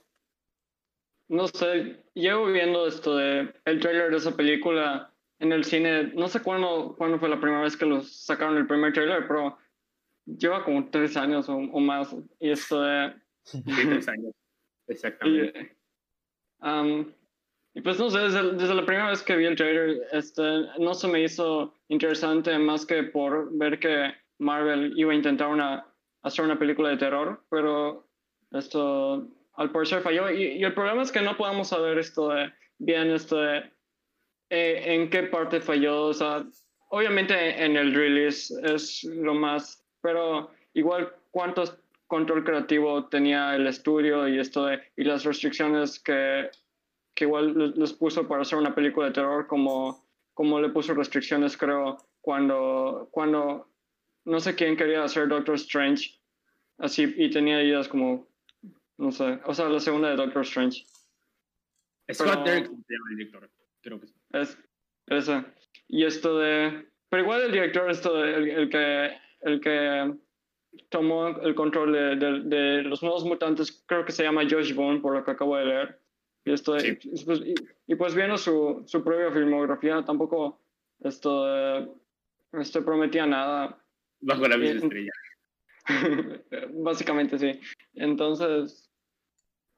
No 1.29 1.47
sé, 1.47 2.03
llevo 2.15 2.47
viendo 2.47 2.89
esto 2.89 3.17
de 3.17 3.55
el 3.65 3.81
trailer 3.81 4.11
de 4.11 4.17
esa 4.17 4.37
película 4.37 5.15
en 5.39 5.53
el 5.53 5.65
cine, 5.65 6.13
no 6.15 6.29
sé 6.29 6.43
cuándo, 6.43 6.97
cuándo 6.99 7.19
fue 7.19 7.29
la 7.29 7.41
primera 7.41 7.63
vez 7.63 7.77
que 7.77 7.87
los 7.87 8.13
sacaron 8.13 8.57
el 8.57 8.67
primer 8.67 8.93
trailer, 8.93 9.27
pero 9.29 9.57
lleva 10.39 10.65
como 10.65 10.89
tres 10.91 11.17
años 11.17 11.49
o, 11.49 11.59
más. 11.59 12.15
Y 12.39 12.51
esto 12.51 12.83
de... 12.83 13.15
tres 13.65 14.09
años, 14.09 14.35
exactamente. 14.87 15.77
Y, 16.63 17.79
y, 17.79 17.81
pues 17.83 17.99
no 17.99 18.11
sé, 18.11 18.19
desde, 18.19 18.53
desde, 18.53 18.75
la 18.75 18.85
primera 18.85 19.11
vez 19.11 19.23
que 19.23 19.37
vi 19.37 19.47
el 19.47 19.57
trailer, 19.57 20.03
este, 20.13 20.43
no 20.79 20.95
se 20.95 21.09
me 21.09 21.23
hizo 21.23 21.75
interesante 21.89 22.59
más 22.59 22.85
que 22.85 23.05
por 23.05 23.57
ver 23.57 23.79
que 23.79 24.13
Marvel 24.39 24.93
iba 24.97 25.13
a 25.13 25.17
intentar 25.17 25.49
una, 25.49 25.87
hacer 26.23 26.45
una 26.45 26.59
película 26.59 26.91
de 26.91 26.97
terror, 26.97 27.45
pero 27.49 28.09
esto 28.53 29.29
al 29.55 29.71
parecer 29.71 30.03
falló. 30.03 30.31
Y, 30.31 30.63
el 30.63 30.75
problema 30.75 31.03
es 31.03 31.13
que 31.13 31.21
no 31.21 31.37
podemos 31.37 31.69
saber 31.69 31.99
esto 31.99 32.31
de, 32.31 32.53
bien 32.79 33.11
esto 33.11 33.37
de 33.37 33.59
eh, 34.51 34.83
en 34.87 35.11
qué 35.11 35.25
parte 35.25 35.61
falló. 35.61 36.07
O 36.07 36.15
sea, 36.15 36.45
obviamente 36.89 37.65
en 37.65 37.77
el 37.77 37.95
release 37.95 38.55
es 38.63 39.05
lo 39.05 39.35
más, 39.35 39.85
pero 40.01 40.51
igual 40.75 41.13
cuánto 41.31 41.65
control 42.07 42.45
creativo 42.45 43.07
tenía 43.07 43.55
el 43.55 43.67
estudio 43.67 44.27
y 44.29 44.39
esto 44.39 44.67
de, 44.67 44.81
y 44.97 45.05
las 45.05 45.25
restricciones 45.25 46.01
que, 46.01 46.51
que 47.15 47.25
igual 47.25 47.75
les 47.77 47.93
puso 47.93 48.27
para 48.27 48.43
hacer 48.43 48.59
una 48.59 48.75
película 48.75 49.07
de 49.07 49.13
terror 49.13 49.47
como, 49.47 50.05
como 50.35 50.61
le 50.61 50.71
puso 50.71 50.95
restricciones 50.95 51.57
creo 51.57 51.99
cuando, 52.21 53.09
cuando 53.13 53.69
no 54.25 54.41
sé 54.41 54.55
quién 54.55 54.77
quería 54.77 55.05
hacer 55.05 55.29
Doctor 55.29 55.55
Strange 55.55 56.21
así 56.81 57.15
y 57.17 57.31
tenía 57.31 57.63
ideas 57.63 57.89
como, 57.89 58.29
no 58.99 59.13
sé, 59.13 59.39
o 59.45 59.55
sea, 59.55 59.69
la 59.69 59.81
segunda 59.81 60.11
de 60.11 60.17
Doctor 60.17 60.43
Strange. 60.43 60.85
Scott 62.13 62.45
Derrickson 62.45 62.85
se 62.87 62.95
llama 62.95 63.11
el 63.11 63.17
director, 63.17 63.51
creo 63.83 64.01
que 64.01 64.07
sí. 64.09 64.15
Es, 64.33 64.59
esa. 65.07 65.47
Y 65.89 66.05
esto 66.05 66.39
de, 66.39 66.89
pero 67.09 67.23
igual 67.23 67.43
el 67.43 67.53
director, 67.53 67.91
esto 67.91 68.15
de, 68.15 68.53
el, 68.55 68.69
que, 68.69 69.11
el 69.43 69.61
que 69.61 70.15
tomó 70.89 71.29
el 71.29 71.55
control 71.55 71.93
de, 71.93 72.41
de, 72.45 72.83
los 72.83 73.03
nuevos 73.03 73.25
mutantes, 73.25 73.83
creo 73.87 74.05
que 74.05 74.13
se 74.13 74.23
llama 74.23 74.47
Josh 74.49 74.75
Bone, 74.75 75.01
por 75.01 75.15
lo 75.15 75.25
que 75.25 75.31
acabo 75.31 75.57
de 75.57 75.65
leer. 75.65 75.99
Y, 76.45 76.53
esto 76.53 76.77
y, 76.79 76.99
pues, 77.25 77.43
y, 77.87 77.95
pues 77.95 78.15
viendo 78.15 78.39
su, 78.39 78.83
su 78.87 79.05
propia 79.05 79.31
filmografía, 79.33 80.03
tampoco 80.05 80.61
esto, 81.01 81.97
esto 82.53 82.85
prometía 82.85 83.27
nada. 83.27 83.79
Bajo 84.21 84.49
la 84.49 84.57
misma 84.57 84.81
estrella. 84.81 85.13
Básicamente 86.73 87.39
sí. 87.39 87.61
Entonces, 87.95 88.91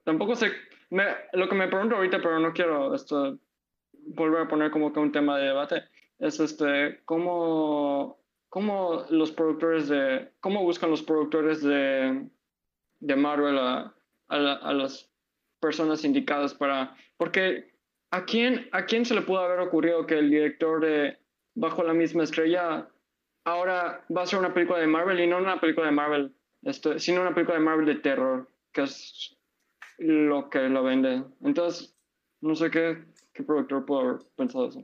tampoco 0.05 0.35
sé. 0.35 0.53
Me, 0.90 1.05
lo 1.33 1.48
que 1.48 1.55
me 1.55 1.68
pregunto 1.68 1.96
ahorita, 1.96 2.18
pero 2.18 2.38
no 2.38 2.53
quiero 2.53 2.94
esto 2.94 3.38
volver 4.07 4.42
a 4.42 4.48
poner 4.48 4.70
como 4.70 4.92
que 4.92 5.01
un 5.01 5.12
tema 5.12 5.38
de 5.38 5.46
debate, 5.46 5.85
es 6.18 6.40
este, 6.40 7.01
cómo, 7.05 8.18
cómo 8.52 9.06
los 9.08 9.32
productores 9.32 9.88
de, 9.88 10.28
cómo 10.40 10.62
buscan 10.62 10.90
los 10.90 11.02
productores 11.02 11.62
de, 11.62 12.28
de 13.00 13.16
Marvel 13.16 13.58
a, 13.58 13.94
a, 14.28 14.36
a 14.36 14.74
las 14.74 15.10
personas 15.58 16.04
indicadas 16.04 16.52
para, 16.52 16.94
porque 17.16 17.72
¿a 18.10 18.26
quién, 18.26 18.68
¿a 18.72 18.84
quién 18.84 19.06
se 19.06 19.14
le 19.14 19.22
pudo 19.22 19.38
haber 19.38 19.58
ocurrido 19.60 20.06
que 20.06 20.18
el 20.18 20.28
director 20.28 20.84
de 20.84 21.18
Bajo 21.54 21.82
la 21.82 21.94
misma 21.94 22.24
estrella 22.24 22.90
ahora 23.44 24.04
va 24.14 24.20
a 24.20 24.26
ser 24.26 24.38
una 24.38 24.52
película 24.52 24.80
de 24.80 24.86
Marvel 24.86 25.20
y 25.20 25.26
no 25.26 25.38
una 25.38 25.58
película 25.58 25.86
de 25.86 25.92
Marvel, 25.92 26.34
esto, 26.60 26.98
sino 26.98 27.22
una 27.22 27.32
película 27.32 27.56
de 27.56 27.64
Marvel 27.64 27.86
de 27.86 28.00
terror, 28.02 28.50
que 28.70 28.82
es 28.82 29.34
lo 29.96 30.50
que 30.50 30.68
lo 30.68 30.82
vende. 30.82 31.24
Entonces, 31.40 31.96
no 32.42 32.54
sé 32.54 32.70
qué, 32.70 33.02
qué 33.32 33.44
productor 33.44 33.86
pudo 33.86 34.00
haber 34.00 34.18
pensado 34.36 34.68
eso. 34.68 34.82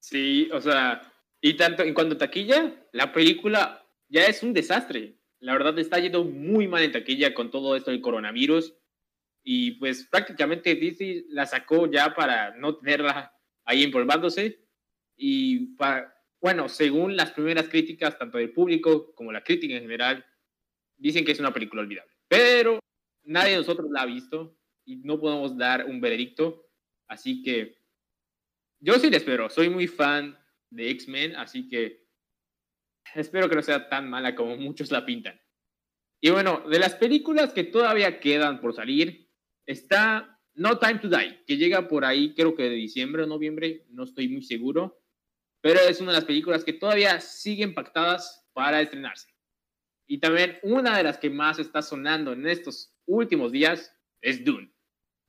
Sí, 0.00 0.50
o 0.52 0.60
sea, 0.60 1.00
y 1.44 1.58
tanto 1.58 1.82
en 1.82 1.92
cuanto 1.92 2.14
a 2.14 2.18
taquilla, 2.18 2.74
la 2.92 3.12
película 3.12 3.86
ya 4.08 4.24
es 4.24 4.42
un 4.42 4.54
desastre. 4.54 5.18
La 5.40 5.52
verdad 5.52 5.78
está 5.78 5.98
yendo 5.98 6.24
muy 6.24 6.66
mal 6.66 6.82
en 6.82 6.92
taquilla 6.92 7.34
con 7.34 7.50
todo 7.50 7.76
esto 7.76 7.90
del 7.90 8.00
coronavirus. 8.00 8.74
Y 9.42 9.72
pues 9.72 10.08
prácticamente 10.10 10.74
Disney 10.74 11.26
la 11.28 11.44
sacó 11.44 11.84
ya 11.84 12.14
para 12.14 12.56
no 12.56 12.76
tenerla 12.78 13.30
ahí 13.66 13.82
empolvándose. 13.82 14.64
Y 15.18 15.76
para, 15.76 16.16
bueno, 16.40 16.70
según 16.70 17.14
las 17.14 17.32
primeras 17.32 17.68
críticas, 17.68 18.18
tanto 18.18 18.38
del 18.38 18.50
público 18.50 19.14
como 19.14 19.30
la 19.30 19.44
crítica 19.44 19.74
en 19.74 19.82
general, 19.82 20.24
dicen 20.96 21.26
que 21.26 21.32
es 21.32 21.40
una 21.40 21.52
película 21.52 21.82
olvidable. 21.82 22.10
Pero 22.26 22.78
nadie 23.24 23.50
de 23.50 23.58
nosotros 23.58 23.90
la 23.90 24.00
ha 24.00 24.06
visto 24.06 24.56
y 24.86 24.96
no 24.96 25.20
podemos 25.20 25.58
dar 25.58 25.84
un 25.84 26.00
veredicto. 26.00 26.70
Así 27.06 27.42
que 27.42 27.82
yo 28.80 28.94
sí 28.94 29.10
la 29.10 29.18
espero. 29.18 29.50
Soy 29.50 29.68
muy 29.68 29.88
fan 29.88 30.38
de 30.74 30.90
X-Men, 30.90 31.36
así 31.36 31.68
que 31.68 32.06
espero 33.14 33.48
que 33.48 33.56
no 33.56 33.62
sea 33.62 33.88
tan 33.88 34.08
mala 34.08 34.34
como 34.34 34.56
muchos 34.56 34.90
la 34.90 35.04
pintan. 35.04 35.40
Y 36.20 36.30
bueno, 36.30 36.64
de 36.68 36.78
las 36.78 36.94
películas 36.94 37.52
que 37.52 37.64
todavía 37.64 38.18
quedan 38.20 38.60
por 38.60 38.74
salir, 38.74 39.28
está 39.66 40.40
No 40.54 40.78
Time 40.78 40.98
to 41.00 41.08
Die, 41.08 41.44
que 41.46 41.56
llega 41.56 41.88
por 41.88 42.04
ahí, 42.04 42.34
creo 42.34 42.54
que 42.54 42.64
de 42.64 42.76
diciembre 42.76 43.22
o 43.22 43.26
noviembre, 43.26 43.84
no 43.90 44.04
estoy 44.04 44.28
muy 44.28 44.42
seguro 44.42 45.04
pero 45.64 45.80
es 45.80 45.98
una 45.98 46.12
de 46.12 46.18
las 46.18 46.26
películas 46.26 46.62
que 46.62 46.74
todavía 46.74 47.18
siguen 47.22 47.72
pactadas 47.72 48.46
para 48.52 48.82
estrenarse. 48.82 49.34
Y 50.06 50.18
también 50.18 50.58
una 50.62 50.94
de 50.94 51.02
las 51.02 51.16
que 51.16 51.30
más 51.30 51.58
está 51.58 51.80
sonando 51.80 52.34
en 52.34 52.46
estos 52.46 52.94
últimos 53.06 53.50
días 53.50 53.90
es 54.20 54.44
Dune, 54.44 54.70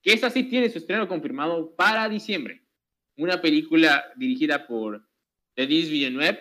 que 0.01 0.12
esta 0.12 0.29
sí 0.29 0.43
tiene 0.43 0.69
su 0.69 0.79
estreno 0.79 1.08
confirmado 1.08 1.73
para 1.77 2.10
diciembre. 2.10 2.67
Una 3.15 3.41
película 3.41 4.12
dirigida 4.17 4.67
por 4.67 5.08
Denis 5.56 5.89
Villeneuve 5.89 6.39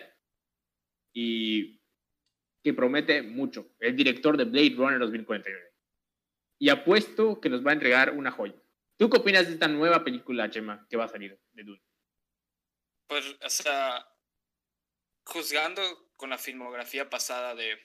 y 1.13 1.81
que 2.63 2.73
promete 2.73 3.21
mucho, 3.21 3.75
el 3.79 3.95
director 3.95 4.35
de 4.37 4.45
Blade 4.45 4.75
Runner 4.75 4.99
2049. 4.99 5.73
Y 6.59 6.69
apuesto 6.69 7.39
que 7.39 7.49
nos 7.49 7.65
va 7.65 7.71
a 7.71 7.73
entregar 7.75 8.11
una 8.11 8.31
joya. 8.31 8.55
¿Tú 8.97 9.09
qué 9.09 9.17
opinas 9.17 9.45
de 9.47 9.53
esta 9.53 9.67
nueva 9.67 10.03
película, 10.03 10.49
Chema, 10.49 10.87
que 10.89 10.97
va 10.97 11.05
a 11.05 11.09
salir 11.09 11.39
de 11.53 11.63
Dune? 11.63 11.81
Pues, 13.07 13.35
o 13.41 13.49
sea, 13.49 14.07
juzgando 15.25 15.81
con 16.15 16.29
la 16.29 16.37
filmografía 16.37 17.09
pasada 17.09 17.55
de, 17.55 17.77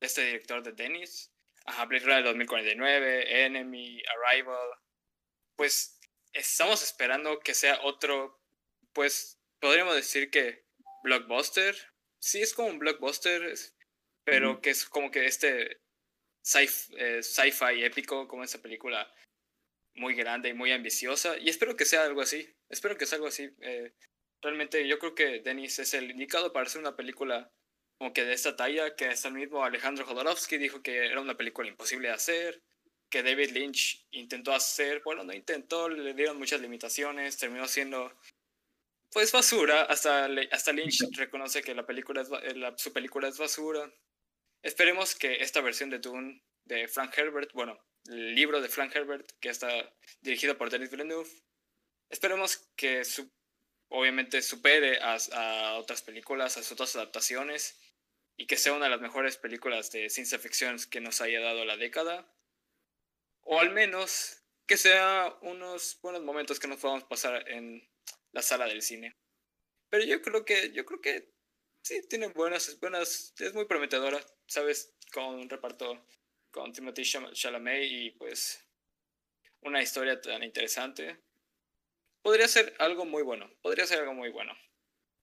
este 0.00 0.24
director 0.24 0.62
de 0.62 0.72
Dennis, 0.72 1.32
a 1.66 1.84
Blade 1.86 2.04
Runner 2.04 2.24
2049, 2.24 3.44
Enemy, 3.46 4.02
Arrival, 4.06 4.68
pues 5.56 5.98
estamos 6.32 6.82
esperando 6.82 7.40
que 7.40 7.54
sea 7.54 7.80
otro, 7.82 8.40
pues 8.92 9.42
podríamos 9.58 9.94
decir 9.94 10.30
que 10.30 10.69
blockbuster. 11.02 11.76
Sí, 12.18 12.42
es 12.42 12.54
como 12.54 12.68
un 12.68 12.78
blockbuster, 12.78 13.54
pero 14.24 14.60
que 14.60 14.70
es 14.70 14.84
como 14.86 15.10
que 15.10 15.26
este 15.26 15.80
eh, 16.54 17.22
sci-fi 17.22 17.82
épico, 17.84 18.28
como 18.28 18.44
esa 18.44 18.60
película 18.60 19.12
muy 19.94 20.14
grande 20.14 20.50
y 20.50 20.54
muy 20.54 20.72
ambiciosa. 20.72 21.38
Y 21.38 21.48
espero 21.48 21.76
que 21.76 21.84
sea 21.84 22.04
algo 22.04 22.20
así. 22.20 22.54
Espero 22.68 22.96
que 22.96 23.06
sea 23.06 23.16
algo 23.16 23.28
así. 23.28 23.50
Eh, 23.60 23.94
realmente 24.42 24.86
yo 24.86 24.98
creo 24.98 25.14
que 25.14 25.40
Dennis 25.40 25.78
es 25.78 25.94
el 25.94 26.10
indicado 26.10 26.52
para 26.52 26.66
hacer 26.66 26.80
una 26.80 26.96
película 26.96 27.50
como 27.98 28.14
que 28.14 28.24
de 28.24 28.32
esta 28.32 28.56
talla, 28.56 28.96
que 28.96 29.08
hasta 29.08 29.28
el 29.28 29.34
mismo 29.34 29.62
Alejandro 29.62 30.06
Jodorowsky 30.06 30.56
dijo 30.56 30.82
que 30.82 31.06
era 31.06 31.20
una 31.20 31.36
película 31.36 31.68
imposible 31.68 32.08
de 32.08 32.14
hacer, 32.14 32.62
que 33.10 33.22
David 33.22 33.50
Lynch 33.50 34.06
intentó 34.10 34.54
hacer, 34.54 35.02
bueno, 35.04 35.22
no 35.22 35.34
intentó, 35.34 35.90
le 35.90 36.14
dieron 36.14 36.38
muchas 36.38 36.62
limitaciones, 36.62 37.36
terminó 37.36 37.68
siendo 37.68 38.10
pues 39.12 39.32
basura, 39.32 39.82
hasta, 39.82 40.28
hasta 40.52 40.72
Lynch 40.72 41.00
reconoce 41.16 41.62
que 41.62 41.74
la 41.74 41.86
película 41.86 42.22
es, 42.22 42.56
la, 42.56 42.76
su 42.76 42.92
película 42.92 43.28
es 43.28 43.38
basura. 43.38 43.92
Esperemos 44.62 45.14
que 45.14 45.42
esta 45.42 45.60
versión 45.60 45.90
de 45.90 45.98
Dune 45.98 46.42
de 46.64 46.86
Frank 46.86 47.16
Herbert, 47.16 47.52
bueno, 47.52 47.78
el 48.06 48.34
libro 48.34 48.60
de 48.60 48.68
Frank 48.68 48.94
Herbert, 48.94 49.30
que 49.40 49.48
está 49.48 49.68
dirigido 50.20 50.56
por 50.56 50.70
Denis 50.70 50.90
Villeneuve, 50.90 51.28
esperemos 52.08 52.68
que 52.76 53.04
su, 53.04 53.30
obviamente 53.88 54.42
supere 54.42 54.98
a, 55.00 55.16
a 55.32 55.74
otras 55.78 56.02
películas, 56.02 56.56
a 56.56 56.72
otras 56.72 56.94
adaptaciones, 56.96 57.78
y 58.36 58.46
que 58.46 58.56
sea 58.56 58.72
una 58.72 58.86
de 58.86 58.92
las 58.92 59.02
mejores 59.02 59.36
películas 59.36 59.90
de 59.90 60.08
ciencia 60.08 60.38
ficción 60.38 60.78
que 60.90 61.00
nos 61.00 61.20
haya 61.20 61.40
dado 61.40 61.64
la 61.66 61.76
década. 61.76 62.32
O 63.42 63.60
al 63.60 63.70
menos 63.70 64.42
que 64.66 64.76
sea 64.76 65.36
unos 65.42 65.98
buenos 66.00 66.22
momentos 66.22 66.58
que 66.58 66.68
nos 66.68 66.78
podamos 66.78 67.04
pasar 67.04 67.46
en 67.50 67.89
la 68.32 68.42
sala 68.42 68.66
del 68.66 68.82
cine. 68.82 69.16
Pero 69.88 70.04
yo 70.04 70.22
creo 70.22 70.44
que, 70.44 70.72
yo 70.72 70.84
creo 70.84 71.00
que 71.00 71.32
sí, 71.82 72.00
tiene 72.08 72.28
buenas, 72.28 72.78
buenas, 72.80 73.34
es 73.38 73.54
muy 73.54 73.66
prometedora, 73.66 74.20
¿sabes? 74.46 74.94
Con 75.12 75.34
un 75.36 75.48
reparto 75.48 76.06
con 76.50 76.72
Timothy 76.72 77.02
Chalamet 77.02 77.84
y 77.84 78.10
pues 78.12 78.66
una 79.62 79.82
historia 79.82 80.20
tan 80.20 80.42
interesante. 80.42 81.20
Podría 82.22 82.48
ser 82.48 82.74
algo 82.78 83.04
muy 83.04 83.22
bueno, 83.22 83.50
podría 83.62 83.86
ser 83.86 84.00
algo 84.00 84.14
muy 84.14 84.30
bueno. 84.30 84.52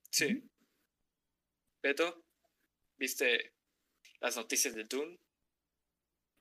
Sí. 0.10 0.44
Beto, 1.82 2.26
¿viste 2.98 3.54
las 4.20 4.36
noticias 4.36 4.74
de 4.74 4.84
Dune? 4.86 5.20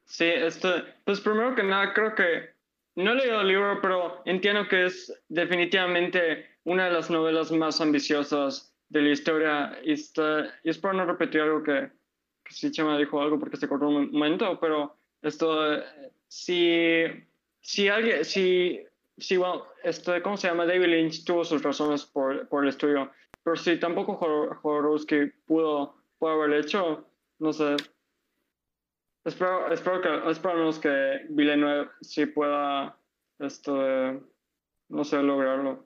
Sí, 0.07 0.25
esto, 0.25 0.73
pues 1.05 1.21
primero 1.21 1.55
que 1.55 1.63
nada 1.63 1.93
creo 1.93 2.15
que 2.15 2.56
no 2.97 3.13
he 3.13 3.15
leído 3.15 3.41
el 3.43 3.49
libro, 3.49 3.79
pero 3.81 4.23
entiendo 4.25 4.67
que 4.69 4.87
es 4.87 5.13
definitivamente 5.29 6.47
una 6.65 6.87
de 6.87 6.93
las 6.93 7.11
novelas 7.11 7.53
más 7.53 7.81
ambiciosas 7.81 8.75
de 8.89 9.03
la 9.03 9.11
historia. 9.11 9.79
Y, 9.85 9.93
está, 9.93 10.47
y 10.65 10.71
es 10.71 10.79
para 10.79 10.95
no 10.95 11.05
repetir 11.05 11.43
algo 11.43 11.63
que, 11.63 11.91
que 12.43 12.53
sí 12.53 12.71
Chema 12.71 12.99
dijo 12.99 13.21
algo 13.21 13.39
porque 13.39 13.57
se 13.57 13.69
cortó 13.69 13.89
un 13.89 14.11
momento, 14.13 14.59
pero 14.61 14.97
esto, 15.23 15.83
si, 16.29 17.05
si 17.61 17.89
alguien, 17.89 18.25
si, 18.25 18.83
si 19.19 19.37
bueno, 19.37 19.67
esto, 19.85 20.15
¿cómo 20.23 20.37
se 20.37 20.49
llama? 20.49 20.67
David 20.67 20.87
Lynch 20.87 21.25
tuvo 21.25 21.45
sus 21.45 21.63
razones 21.63 22.05
por, 22.05 22.49
por 22.49 22.65
el 22.65 22.71
estudio, 22.71 23.11
pero 23.43 23.57
si 23.57 23.79
tampoco 23.79 24.15
Jodorowsky 24.63 25.33
pudo, 25.47 25.95
pudo 26.19 26.31
haberlo 26.31 26.59
hecho, 26.59 27.07
no 27.39 27.53
sé, 27.53 27.77
Espero, 29.27 29.73
espero 29.73 30.01
que, 30.01 30.31
esperamos 30.31 30.79
que 30.79 31.27
Villeneuve 31.31 31.91
sí 32.01 32.27
pueda, 32.27 32.97
esto, 33.41 33.75
no 34.89 35.05
sé, 35.05 35.21
lograrlo. 35.21 35.85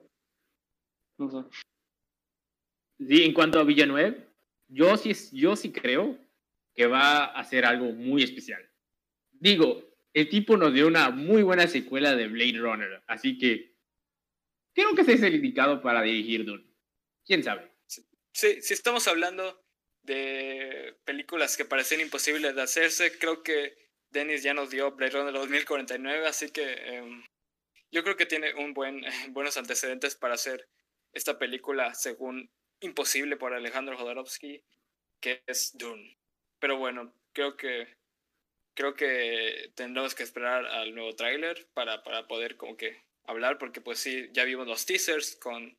No 1.17 1.31
sé. 1.31 1.49
Sí, 2.99 3.25
en 3.25 3.33
cuanto 3.33 3.59
a 3.59 3.65
Villanueva, 3.65 4.15
yo 4.69 4.95
sí, 4.99 5.13
yo 5.33 5.57
sí 5.57 5.73
creo 5.73 6.19
que 6.75 6.87
va 6.87 7.25
a 7.25 7.41
hacer 7.41 7.65
algo 7.65 7.93
muy 7.93 8.23
especial. 8.23 8.63
Digo, 9.31 9.85
el 10.13 10.29
tipo 10.29 10.59
nos 10.59 10.75
dio 10.75 10.87
una 10.87 11.09
muy 11.09 11.43
buena 11.43 11.67
secuela 11.67 12.15
de 12.15 12.29
Blade 12.29 12.59
Runner, 12.59 13.03
así 13.07 13.39
que 13.39 13.75
creo 14.75 14.95
que 14.95 15.01
es 15.01 15.23
el 15.23 15.35
indicado 15.35 15.81
para 15.81 16.03
dirigir 16.03 16.45
Dune. 16.45 16.67
¿Quién 17.25 17.43
sabe? 17.43 17.73
Sí, 17.87 18.61
si 18.61 18.75
estamos 18.75 19.09
hablando 19.09 19.65
de 20.03 20.97
películas 21.05 21.57
que 21.57 21.65
parecen 21.65 22.01
imposibles 22.01 22.55
de 22.55 22.63
hacerse. 22.63 23.19
Creo 23.19 23.43
que 23.43 23.77
Dennis 24.11 24.43
ya 24.43 24.55
nos 24.55 24.71
dio 24.71 24.93
Blade 24.93 25.13
Runner 25.13 25.33
2049, 25.33 26.27
así 26.27 26.51
que 26.51 26.73
em, 26.73 27.25
yo 27.91 28.03
creo 28.03 28.17
que 28.17 28.27
tiene 28.27 28.55
un 28.55 28.75
buen, 28.75 29.03
buenos 29.31 29.57
antecedentes 29.57 30.17
para 30.17 30.35
hacer 30.35 30.69
esta 31.13 31.39
película 31.39 31.95
según 31.95 32.51
imposible 32.81 33.37
por 33.37 33.53
Alejandro 33.53 33.97
Jodorowsky, 33.97 34.63
que 35.21 35.43
es 35.47 35.77
Dune. 35.77 36.19
Pero 36.59 36.79
bueno, 36.79 37.15
creo 37.33 37.57
que 37.57 38.01
creo 38.75 38.95
que 38.95 39.73
tendremos 39.75 40.15
que 40.15 40.23
esperar 40.23 40.65
al 40.67 40.95
nuevo 40.95 41.15
tráiler 41.15 41.69
para, 41.75 42.03
para 42.03 42.27
poder 42.27 42.57
como 42.57 42.77
que 42.77 43.03
hablar, 43.25 43.59
porque 43.59 43.81
pues 43.81 43.99
sí, 43.99 44.29
ya 44.33 44.45
vimos 44.45 44.67
los 44.67 44.87
teasers 44.87 45.37
con 45.37 45.77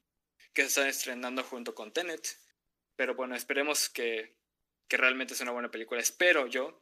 que 0.54 0.64
se 0.64 0.68
están 0.68 0.88
estrenando 0.88 1.44
junto 1.44 1.74
con 1.74 1.92
Tenet. 1.92 2.28
Pero 2.96 3.16
bueno, 3.16 3.36
esperemos 3.36 3.90
que, 3.90 4.36
que 4.88 4.98
realmente 4.98 5.36
sea 5.36 5.46
una 5.46 5.54
buena 5.54 5.72
película. 5.72 6.02
Espero 6.02 6.48
yo 6.48 6.82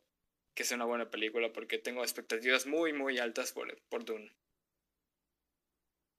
que 0.55 0.63
sea 0.63 0.75
una 0.75 0.85
buena 0.85 1.09
película 1.09 1.53
porque 1.53 1.77
tengo 1.77 2.01
expectativas 2.01 2.67
muy, 2.67 2.91
muy 2.91 3.17
altas 3.17 3.53
por, 3.53 3.81
por 3.89 4.03
Dune. 4.03 4.31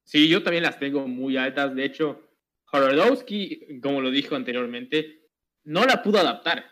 Sí, 0.04 0.28
yo 0.28 0.42
también 0.42 0.64
las 0.64 0.78
tengo 0.78 1.06
muy 1.06 1.36
altas. 1.36 1.74
De 1.74 1.84
hecho, 1.84 2.30
Horodowski, 2.72 3.80
como 3.80 4.00
lo 4.00 4.10
dijo 4.10 4.36
anteriormente, 4.36 5.28
no 5.64 5.84
la 5.84 6.02
pudo 6.02 6.18
adaptar. 6.18 6.64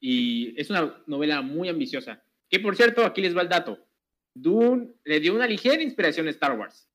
Y 0.00 0.60
es 0.60 0.70
una 0.70 1.02
novela 1.06 1.42
muy 1.42 1.68
ambiciosa. 1.68 2.22
Que 2.48 2.60
por 2.60 2.76
cierto, 2.76 3.04
aquí 3.04 3.22
les 3.22 3.36
va 3.36 3.42
el 3.42 3.48
dato. 3.48 3.86
Dune 4.34 4.94
le 5.04 5.20
dio 5.20 5.34
una 5.34 5.46
ligera 5.46 5.82
inspiración 5.82 6.26
a 6.26 6.30
Star 6.30 6.58
Wars. 6.58 6.88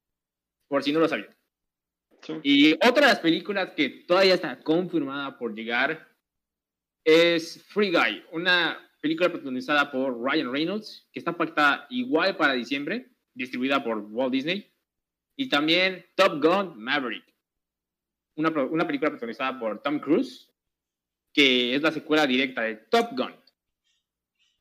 Por 0.68 0.84
si 0.84 0.92
no 0.92 1.00
lo 1.00 1.08
sabían. 1.08 1.36
Y 2.44 2.74
otra 2.74 3.08
de 3.08 3.14
las 3.14 3.20
películas 3.20 3.72
que 3.76 3.90
todavía 3.90 4.36
está 4.36 4.60
confirmada 4.60 5.38
por 5.38 5.54
llegar 5.54 6.08
es 7.04 7.64
Free 7.68 7.92
Guy, 7.92 8.24
una 8.32 8.80
película 9.00 9.30
protagonizada 9.30 9.92
por 9.92 10.20
Ryan 10.20 10.52
Reynolds, 10.52 11.08
que 11.14 11.20
está 11.20 11.38
pactada 11.38 11.86
igual 11.90 12.36
para 12.38 12.54
diciembre, 12.54 13.12
distribuida 13.34 13.84
por 13.84 14.00
Walt 14.10 14.32
Disney. 14.32 14.72
Y 15.38 15.50
también 15.50 16.06
Top 16.16 16.42
Gun 16.44 16.82
Maverick, 16.82 17.26
una, 18.36 18.50
una 18.50 18.88
película 18.88 19.12
protagonizada 19.12 19.60
por 19.60 19.82
Tom 19.82 20.00
Cruise, 20.00 20.52
que 21.34 21.76
es 21.76 21.82
la 21.82 21.92
secuela 21.92 22.26
directa 22.26 22.62
de 22.64 22.76
Top 22.76 23.10
Gun. 23.12 23.36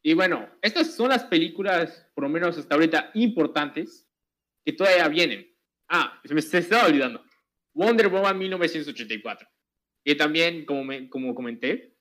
Y 0.03 0.12
bueno, 0.12 0.50
estas 0.61 0.94
son 0.94 1.09
las 1.09 1.24
películas, 1.24 2.07
por 2.14 2.24
lo 2.24 2.29
menos 2.29 2.59
hasta 2.59 2.74
ahorita, 2.74 3.12
importantes, 3.14 4.07
que 4.62 4.74
todavía 4.74 5.09
vienen. 5.09 5.50
Ah, 5.88 6.20
se 6.24 6.35
me 6.35 6.40
estaba 6.40 6.87
olvidando. 6.87 7.24
Wonder 7.74 8.08
Woman 8.08 8.38
1984. 8.38 9.48
Que 10.04 10.14
también, 10.14 10.64
como, 10.64 10.92
como 11.10 11.34
comenté, 11.34 11.96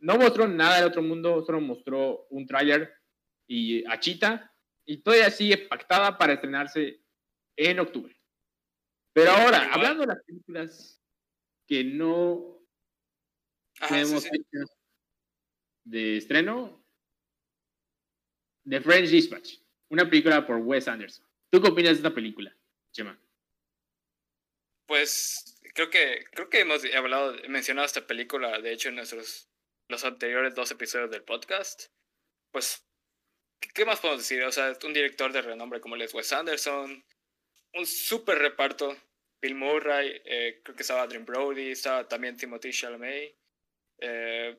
no 0.00 0.16
mostró 0.16 0.46
nada 0.46 0.76
del 0.76 0.86
otro 0.86 1.02
mundo, 1.02 1.42
solo 1.44 1.60
mostró 1.60 2.26
un 2.30 2.46
tráiler 2.46 2.92
y 3.46 3.84
a 3.86 3.98
Chita, 3.98 4.54
y 4.84 4.98
todavía 4.98 5.30
sigue 5.30 5.58
pactada 5.58 6.16
para 6.16 6.34
estrenarse 6.34 7.00
en 7.56 7.80
octubre. 7.80 8.16
Pero 9.12 9.32
ahora, 9.32 9.72
hablando 9.72 10.02
de 10.02 10.06
las 10.08 10.22
películas 10.24 11.02
que 11.66 11.84
no 11.84 12.58
tenemos 13.88 14.26
de 15.84 16.16
estreno, 16.16 16.84
The 18.68 18.80
French 18.80 19.08
Dispatch, 19.08 19.58
una 19.88 20.08
película 20.08 20.46
por 20.46 20.56
Wes 20.56 20.88
Anderson. 20.88 21.26
¿Tú 21.50 21.60
qué 21.60 21.68
opinas 21.68 21.92
de 21.92 21.96
esta 21.96 22.14
película, 22.14 22.54
Chema? 22.92 23.18
Pues 24.88 25.60
creo 25.74 25.90
que, 25.90 26.24
creo 26.32 26.48
que 26.48 26.60
hemos 26.60 26.82
hablado, 26.94 27.36
mencionado 27.46 27.84
esta 27.84 28.06
película, 28.06 28.58
de 28.58 28.72
hecho, 28.72 28.88
en 28.88 28.94
nuestros 28.96 29.50
los 29.90 30.02
anteriores 30.02 30.54
dos 30.54 30.70
episodios 30.70 31.10
del 31.10 31.24
podcast. 31.24 31.88
Pues, 32.50 32.86
¿qué 33.74 33.84
más 33.84 34.00
podemos 34.00 34.22
decir? 34.22 34.42
O 34.44 34.50
sea, 34.50 34.72
un 34.84 34.94
director 34.94 35.30
de 35.30 35.42
renombre 35.42 35.82
como 35.82 35.94
él 35.94 36.02
es 36.02 36.14
Wes 36.14 36.32
Anderson, 36.32 37.04
un 37.74 37.86
súper 37.86 38.38
reparto, 38.38 38.96
Bill 39.42 39.56
Murray, 39.56 40.22
eh, 40.24 40.62
creo 40.64 40.74
que 40.74 40.82
estaba 40.82 41.02
Adrian 41.02 41.26
Brody, 41.26 41.72
estaba 41.72 42.08
también 42.08 42.38
Timothy 42.38 42.70
Chalamet. 42.70 43.36
Eh, 44.00 44.58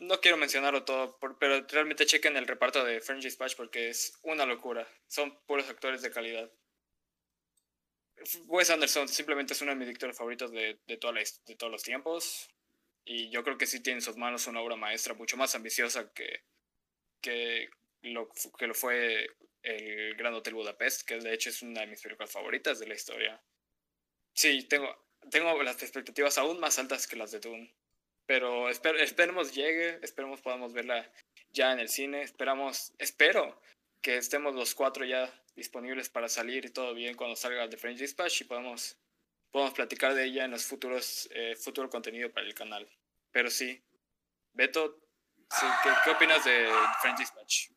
no 0.00 0.20
quiero 0.20 0.36
mencionarlo 0.36 0.84
todo, 0.84 1.20
pero 1.38 1.64
realmente 1.68 2.04
chequen 2.04 2.36
el 2.36 2.48
reparto 2.48 2.84
de 2.84 3.00
French 3.00 3.22
Dispatch 3.22 3.54
porque 3.54 3.90
es 3.90 4.18
una 4.22 4.44
locura. 4.44 4.88
Son 5.06 5.40
puros 5.46 5.68
actores 5.68 6.02
de 6.02 6.10
calidad. 6.10 6.50
Wes 8.46 8.70
Anderson 8.70 9.08
simplemente 9.08 9.52
es 9.52 9.62
uno 9.62 9.72
de 9.72 9.76
mis 9.76 9.86
directores 9.86 10.16
favoritos 10.16 10.50
de, 10.50 10.78
de, 10.86 10.98
de 11.46 11.56
todos 11.56 11.72
los 11.72 11.82
tiempos. 11.82 12.48
Y 13.04 13.30
yo 13.30 13.42
creo 13.42 13.58
que 13.58 13.66
sí 13.66 13.80
tiene 13.80 13.98
en 13.98 14.02
sus 14.02 14.16
manos 14.16 14.46
una 14.46 14.60
obra 14.60 14.76
maestra 14.76 15.14
mucho 15.14 15.36
más 15.36 15.54
ambiciosa 15.54 16.12
que, 16.12 16.44
que, 17.22 17.70
lo, 18.02 18.30
que 18.58 18.66
lo 18.66 18.74
fue 18.74 19.26
el 19.62 20.14
Gran 20.16 20.34
Hotel 20.34 20.54
Budapest, 20.54 21.06
que 21.06 21.18
de 21.18 21.34
hecho 21.34 21.50
es 21.50 21.62
una 21.62 21.80
de 21.80 21.88
mis 21.88 22.00
películas 22.00 22.30
favoritas 22.30 22.78
de 22.78 22.86
la 22.86 22.94
historia. 22.94 23.42
Sí, 24.34 24.64
tengo, 24.68 24.94
tengo 25.30 25.62
las 25.62 25.82
expectativas 25.82 26.38
aún 26.38 26.60
más 26.60 26.78
altas 26.78 27.06
que 27.06 27.16
las 27.16 27.30
de 27.32 27.40
Dune. 27.40 27.74
Pero 28.26 28.68
esperemos 28.68 29.52
llegue, 29.54 29.98
esperemos 30.02 30.40
podamos 30.40 30.72
verla 30.72 31.10
ya 31.50 31.72
en 31.72 31.80
el 31.80 31.88
cine. 31.88 32.22
Esperamos, 32.22 32.92
espero 32.98 33.60
que 34.00 34.16
estemos 34.16 34.54
los 34.54 34.74
cuatro 34.74 35.04
ya 35.04 35.32
disponibles 35.60 36.08
para 36.08 36.28
salir 36.28 36.64
y 36.64 36.70
todo 36.70 36.94
bien 36.94 37.14
cuando 37.14 37.36
salga 37.36 37.68
The 37.68 37.76
French 37.76 37.98
Dispatch 37.98 38.40
y 38.40 38.44
podemos, 38.44 38.98
podemos 39.50 39.74
platicar 39.74 40.14
de 40.14 40.24
ella 40.24 40.46
en 40.46 40.50
los 40.50 40.64
futuros 40.64 41.28
eh, 41.32 41.54
futuro 41.54 41.88
contenido 41.88 42.30
para 42.32 42.46
el 42.46 42.54
canal. 42.54 42.88
Pero 43.30 43.50
sí. 43.50 43.80
Beto, 44.52 44.98
sí, 45.50 45.66
¿qué, 45.82 45.90
qué 46.04 46.10
opinas 46.10 46.44
de 46.44 46.68
French 47.00 47.18
Dispatch? 47.18 47.70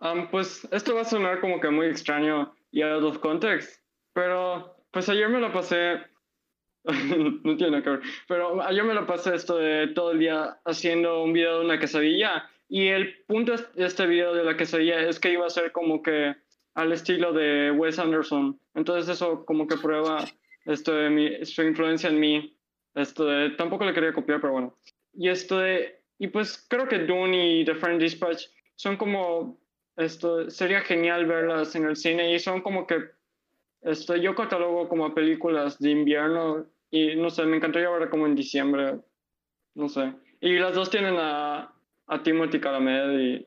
Um, 0.00 0.30
pues 0.30 0.66
esto 0.70 0.94
va 0.94 1.00
a 1.00 1.04
sonar 1.04 1.40
como 1.40 1.60
que 1.60 1.70
muy 1.70 1.86
extraño 1.88 2.54
y 2.70 2.82
out 2.82 3.02
of 3.02 3.18
context, 3.18 3.82
pero 4.12 4.76
pues 4.92 5.08
ayer 5.08 5.28
me 5.28 5.40
lo 5.40 5.52
pasé, 5.52 6.00
no 6.84 7.56
tiene 7.56 7.82
que 7.82 7.90
ver, 7.90 8.00
pero 8.28 8.62
ayer 8.62 8.84
me 8.84 8.94
lo 8.94 9.06
pasé 9.06 9.34
esto 9.34 9.56
de 9.56 9.88
todo 9.88 10.12
el 10.12 10.20
día 10.20 10.60
haciendo 10.64 11.24
un 11.24 11.32
video 11.32 11.58
de 11.58 11.64
una 11.64 11.80
quesadilla 11.80 12.48
y 12.68 12.88
el 12.88 13.24
punto 13.26 13.54
de 13.56 13.86
este 13.86 14.06
video 14.06 14.34
de 14.34 14.44
la 14.44 14.56
quesadilla 14.56 15.00
es 15.00 15.18
que 15.18 15.32
iba 15.32 15.46
a 15.46 15.50
ser 15.50 15.72
como 15.72 16.02
que 16.02 16.34
al 16.74 16.92
estilo 16.92 17.32
de 17.32 17.70
Wes 17.70 17.98
Anderson, 17.98 18.60
entonces 18.74 19.08
eso 19.08 19.44
como 19.44 19.66
que 19.66 19.76
prueba 19.76 20.24
esto 20.64 20.94
de 20.94 21.10
mi, 21.10 21.44
su 21.44 21.62
influencia 21.62 22.10
en 22.10 22.20
mí, 22.20 22.56
esto 22.94 23.24
de, 23.24 23.50
tampoco 23.50 23.84
le 23.84 23.94
quería 23.94 24.12
copiar, 24.12 24.40
pero 24.40 24.52
bueno, 24.52 24.78
y 25.14 25.28
esto 25.28 25.58
de, 25.58 26.02
y 26.18 26.28
pues 26.28 26.66
creo 26.68 26.86
que 26.86 27.00
Dune 27.00 27.60
y 27.60 27.64
The 27.64 27.74
Friend 27.74 28.00
Dispatch 28.00 28.46
son 28.76 28.96
como 28.96 29.58
esto 29.96 30.48
sería 30.48 30.82
genial 30.82 31.26
verlas 31.26 31.74
en 31.74 31.84
el 31.86 31.96
cine 31.96 32.32
y 32.32 32.38
son 32.38 32.60
como 32.60 32.86
que 32.86 33.10
esto 33.82 34.14
yo 34.14 34.34
catalogo 34.34 34.88
como 34.88 35.14
películas 35.14 35.78
de 35.78 35.90
invierno 35.90 36.66
y 36.90 37.16
no 37.16 37.30
sé, 37.30 37.44
me 37.44 37.56
encantaría 37.56 37.90
verla 37.90 38.08
como 38.08 38.26
en 38.26 38.34
diciembre, 38.34 39.00
no 39.74 39.88
sé. 39.88 40.14
Y 40.40 40.58
las 40.58 40.74
dos 40.74 40.90
tienen 40.90 41.16
a, 41.18 41.74
a 42.08 42.22
Timothy 42.22 42.60
Chalamet 42.60 43.20
y, 43.20 43.46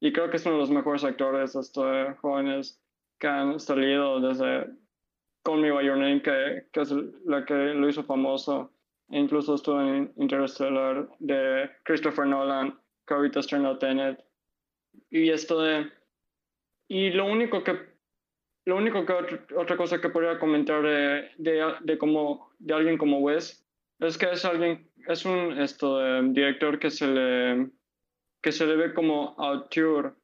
y 0.00 0.12
creo 0.12 0.30
que 0.30 0.36
es 0.36 0.46
uno 0.46 0.56
de 0.56 0.60
los 0.60 0.70
mejores 0.70 1.04
actores 1.04 1.54
estos 1.54 2.18
jóvenes 2.18 2.80
que 3.18 3.26
han 3.26 3.60
salido 3.60 4.20
desde 4.20 4.66
Call 5.44 5.60
Me 5.60 5.70
By 5.70 5.86
Your 5.86 5.98
Name, 5.98 6.22
que, 6.22 6.66
que 6.72 6.80
es 6.80 6.92
la 7.24 7.44
que 7.44 7.54
lo 7.54 7.88
hizo 7.88 8.02
famoso. 8.04 8.72
E 9.10 9.18
incluso 9.18 9.54
estuvo 9.54 9.80
en 9.80 10.12
Interstellar 10.16 11.08
de 11.18 11.70
Christopher 11.84 12.26
Nolan, 12.26 12.78
que 13.06 13.14
ahorita 13.14 13.40
estrenó 13.40 13.78
Tenet. 13.78 14.24
Y 15.10 15.30
esto 15.30 15.60
de... 15.60 15.90
Y 16.88 17.10
lo 17.10 17.26
único 17.26 17.62
que... 17.62 17.90
Lo 18.66 18.76
único 18.76 19.04
que 19.06 19.12
otra 19.56 19.76
cosa 19.76 20.00
que 20.00 20.10
podría 20.10 20.38
comentar 20.38 20.82
de, 20.82 21.30
de, 21.38 21.74
de, 21.80 21.98
como, 21.98 22.50
de 22.58 22.74
alguien 22.74 22.98
como 22.98 23.18
Wes 23.18 23.66
es 24.00 24.18
que 24.18 24.30
es 24.30 24.44
alguien, 24.44 24.86
es 25.08 25.24
un 25.24 25.58
esto, 25.58 25.98
de, 25.98 26.22
director 26.32 26.78
que 26.78 26.90
se 26.90 27.06
le 27.06 27.70
que 28.42 28.52
se 28.52 28.66
le 28.66 28.76
ve 28.76 28.94
como 28.94 29.34
auteur. 29.38 30.16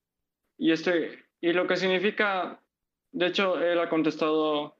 Y, 0.58 0.72
este, 0.72 1.24
y 1.40 1.52
lo 1.52 1.66
que 1.66 1.76
significa, 1.76 2.62
de 3.12 3.26
hecho, 3.26 3.60
él 3.60 3.78
ha 3.78 3.88
contestado 3.88 4.76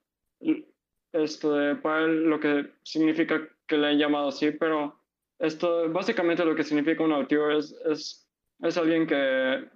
esto 1.13 1.55
de, 1.55 1.77
para 1.77 2.05
él 2.05 2.25
lo 2.25 2.41
que 2.41 2.73
significa 2.83 3.49
que 3.67 3.79
le 3.79 3.89
han 3.89 3.99
llamado 3.99 4.29
así, 4.29 4.51
pero 4.53 5.01
esto, 5.39 5.91
básicamente 5.91 6.45
lo 6.45 6.55
que 6.55 6.63
significa 6.63 7.03
un 7.03 7.13
auteur 7.13 7.53
es, 7.53 7.73
es, 7.85 8.29
es 8.61 8.77
alguien 8.77 9.07
que, 9.07 9.69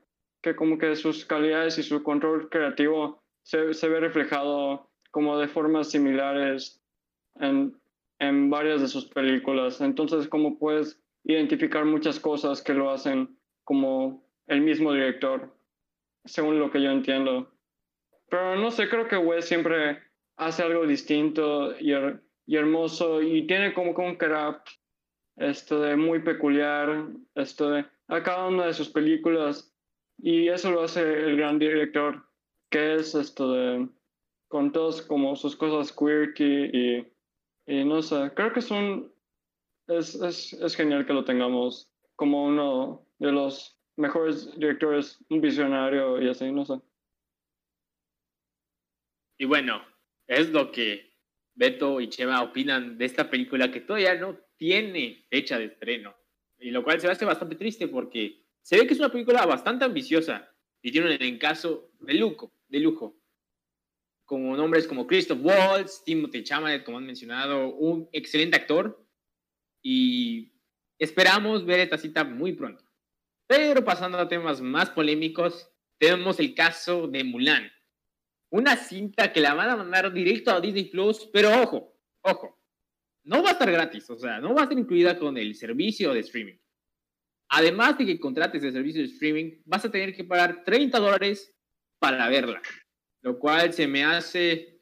que 0.42 0.56
como 0.56 0.78
que 0.78 0.96
sus 0.96 1.24
calidades 1.24 1.78
y 1.78 1.82
su 1.82 2.02
control 2.02 2.48
creativo 2.48 3.22
se, 3.42 3.74
se 3.74 3.88
ve 3.88 4.00
reflejado 4.00 4.90
como 5.10 5.38
de 5.38 5.48
formas 5.48 5.90
similares 5.90 6.82
en, 7.36 7.76
en 8.18 8.48
varias 8.48 8.80
de 8.80 8.88
sus 8.88 9.06
películas. 9.06 9.80
Entonces, 9.80 10.28
como 10.28 10.58
puedes 10.58 11.02
identificar 11.24 11.84
muchas 11.84 12.20
cosas 12.20 12.62
que 12.62 12.74
lo 12.74 12.90
hacen 12.90 13.39
como 13.70 14.26
el 14.48 14.62
mismo 14.62 14.92
director, 14.92 15.48
según 16.24 16.58
lo 16.58 16.72
que 16.72 16.82
yo 16.82 16.90
entiendo. 16.90 17.52
Pero 18.28 18.56
no 18.56 18.72
sé, 18.72 18.88
creo 18.88 19.06
que 19.06 19.16
Wes 19.16 19.44
siempre 19.44 20.02
hace 20.36 20.64
algo 20.64 20.88
distinto 20.88 21.78
y, 21.78 21.92
y 22.46 22.56
hermoso 22.56 23.22
y 23.22 23.46
tiene 23.46 23.72
como, 23.72 23.94
como 23.94 24.08
un 24.08 24.16
carácter 24.16 24.74
esto 25.36 25.80
de 25.82 25.94
muy 25.94 26.18
peculiar, 26.18 27.10
esto 27.36 27.70
de 27.70 27.86
a 28.08 28.22
cada 28.24 28.48
una 28.48 28.66
de 28.66 28.74
sus 28.74 28.88
películas 28.88 29.72
y 30.18 30.48
eso 30.48 30.72
lo 30.72 30.82
hace 30.82 31.02
el 31.02 31.36
gran 31.36 31.60
director, 31.60 32.24
que 32.70 32.96
es 32.96 33.14
esto 33.14 33.52
de 33.52 33.88
con 34.48 34.72
todos 34.72 35.00
como 35.00 35.36
sus 35.36 35.54
cosas 35.54 35.96
quirky 35.96 36.70
y, 36.72 37.06
y 37.68 37.84
no 37.84 38.02
sé, 38.02 38.32
creo 38.34 38.52
que 38.52 38.58
es 38.58 38.70
un 38.72 39.12
es, 39.86 40.16
es, 40.16 40.54
es 40.54 40.74
genial 40.74 41.06
que 41.06 41.12
lo 41.12 41.24
tengamos 41.24 41.88
como 42.16 42.46
uno 42.46 43.06
de 43.20 43.30
los 43.30 43.78
mejores 43.96 44.52
directores, 44.56 45.22
un 45.28 45.40
visionario 45.40 46.20
y 46.20 46.28
así, 46.28 46.50
no 46.50 46.64
sé. 46.64 46.80
Y 49.38 49.44
bueno, 49.44 49.84
es 50.26 50.50
lo 50.50 50.72
que 50.72 51.10
Beto 51.54 52.00
y 52.00 52.08
Chema 52.08 52.42
opinan 52.42 52.96
de 52.98 53.04
esta 53.04 53.30
película 53.30 53.70
que 53.70 53.80
todavía 53.80 54.14
no 54.14 54.38
tiene 54.56 55.26
fecha 55.28 55.58
de 55.58 55.66
estreno. 55.66 56.16
Y 56.58 56.70
lo 56.70 56.82
cual 56.82 57.00
se 57.00 57.08
hace 57.08 57.24
bastante 57.24 57.56
triste 57.56 57.88
porque 57.88 58.42
se 58.62 58.78
ve 58.78 58.86
que 58.86 58.94
es 58.94 58.98
una 58.98 59.12
película 59.12 59.44
bastante 59.46 59.84
ambiciosa 59.84 60.50
y 60.82 60.90
tiene 60.90 61.08
un 61.08 61.12
elencazo 61.14 61.90
de 62.00 62.14
lujo, 62.14 62.54
de 62.68 62.80
lujo. 62.80 63.18
Con 64.24 64.52
nombres 64.52 64.86
como 64.86 65.06
Christoph 65.06 65.40
Waltz, 65.42 66.04
Timothy 66.04 66.42
Chalamet, 66.44 66.84
como 66.84 66.98
han 66.98 67.06
mencionado, 67.06 67.74
un 67.74 68.08
excelente 68.12 68.56
actor. 68.56 69.06
Y 69.82 70.52
esperamos 70.98 71.66
ver 71.66 71.80
esta 71.80 71.98
cita 71.98 72.24
muy 72.24 72.52
pronto. 72.52 72.89
Pero 73.50 73.84
pasando 73.84 74.16
a 74.16 74.28
temas 74.28 74.60
más 74.60 74.90
polémicos, 74.90 75.68
tenemos 75.98 76.38
el 76.38 76.54
caso 76.54 77.08
de 77.08 77.24
Mulan. 77.24 77.68
Una 78.48 78.76
cinta 78.76 79.32
que 79.32 79.40
la 79.40 79.54
van 79.54 79.70
a 79.70 79.76
mandar 79.76 80.12
directo 80.12 80.52
a 80.52 80.60
Disney 80.60 80.84
Plus, 80.84 81.28
pero 81.32 81.60
ojo, 81.60 81.98
ojo, 82.22 82.62
no 83.24 83.42
va 83.42 83.48
a 83.48 83.52
estar 83.54 83.68
gratis, 83.68 84.08
o 84.08 84.16
sea, 84.16 84.38
no 84.38 84.54
va 84.54 84.60
a 84.60 84.62
estar 84.62 84.78
incluida 84.78 85.18
con 85.18 85.36
el 85.36 85.56
servicio 85.56 86.14
de 86.14 86.20
streaming. 86.20 86.58
Además 87.48 87.98
de 87.98 88.06
que 88.06 88.20
contrates 88.20 88.62
el 88.62 88.72
servicio 88.72 89.00
de 89.00 89.08
streaming, 89.08 89.60
vas 89.64 89.84
a 89.84 89.90
tener 89.90 90.14
que 90.14 90.22
pagar 90.22 90.62
30 90.62 91.00
dólares 91.00 91.52
para 91.98 92.28
verla, 92.28 92.62
lo 93.22 93.36
cual 93.36 93.72
se 93.72 93.88
me 93.88 94.04
hace 94.04 94.80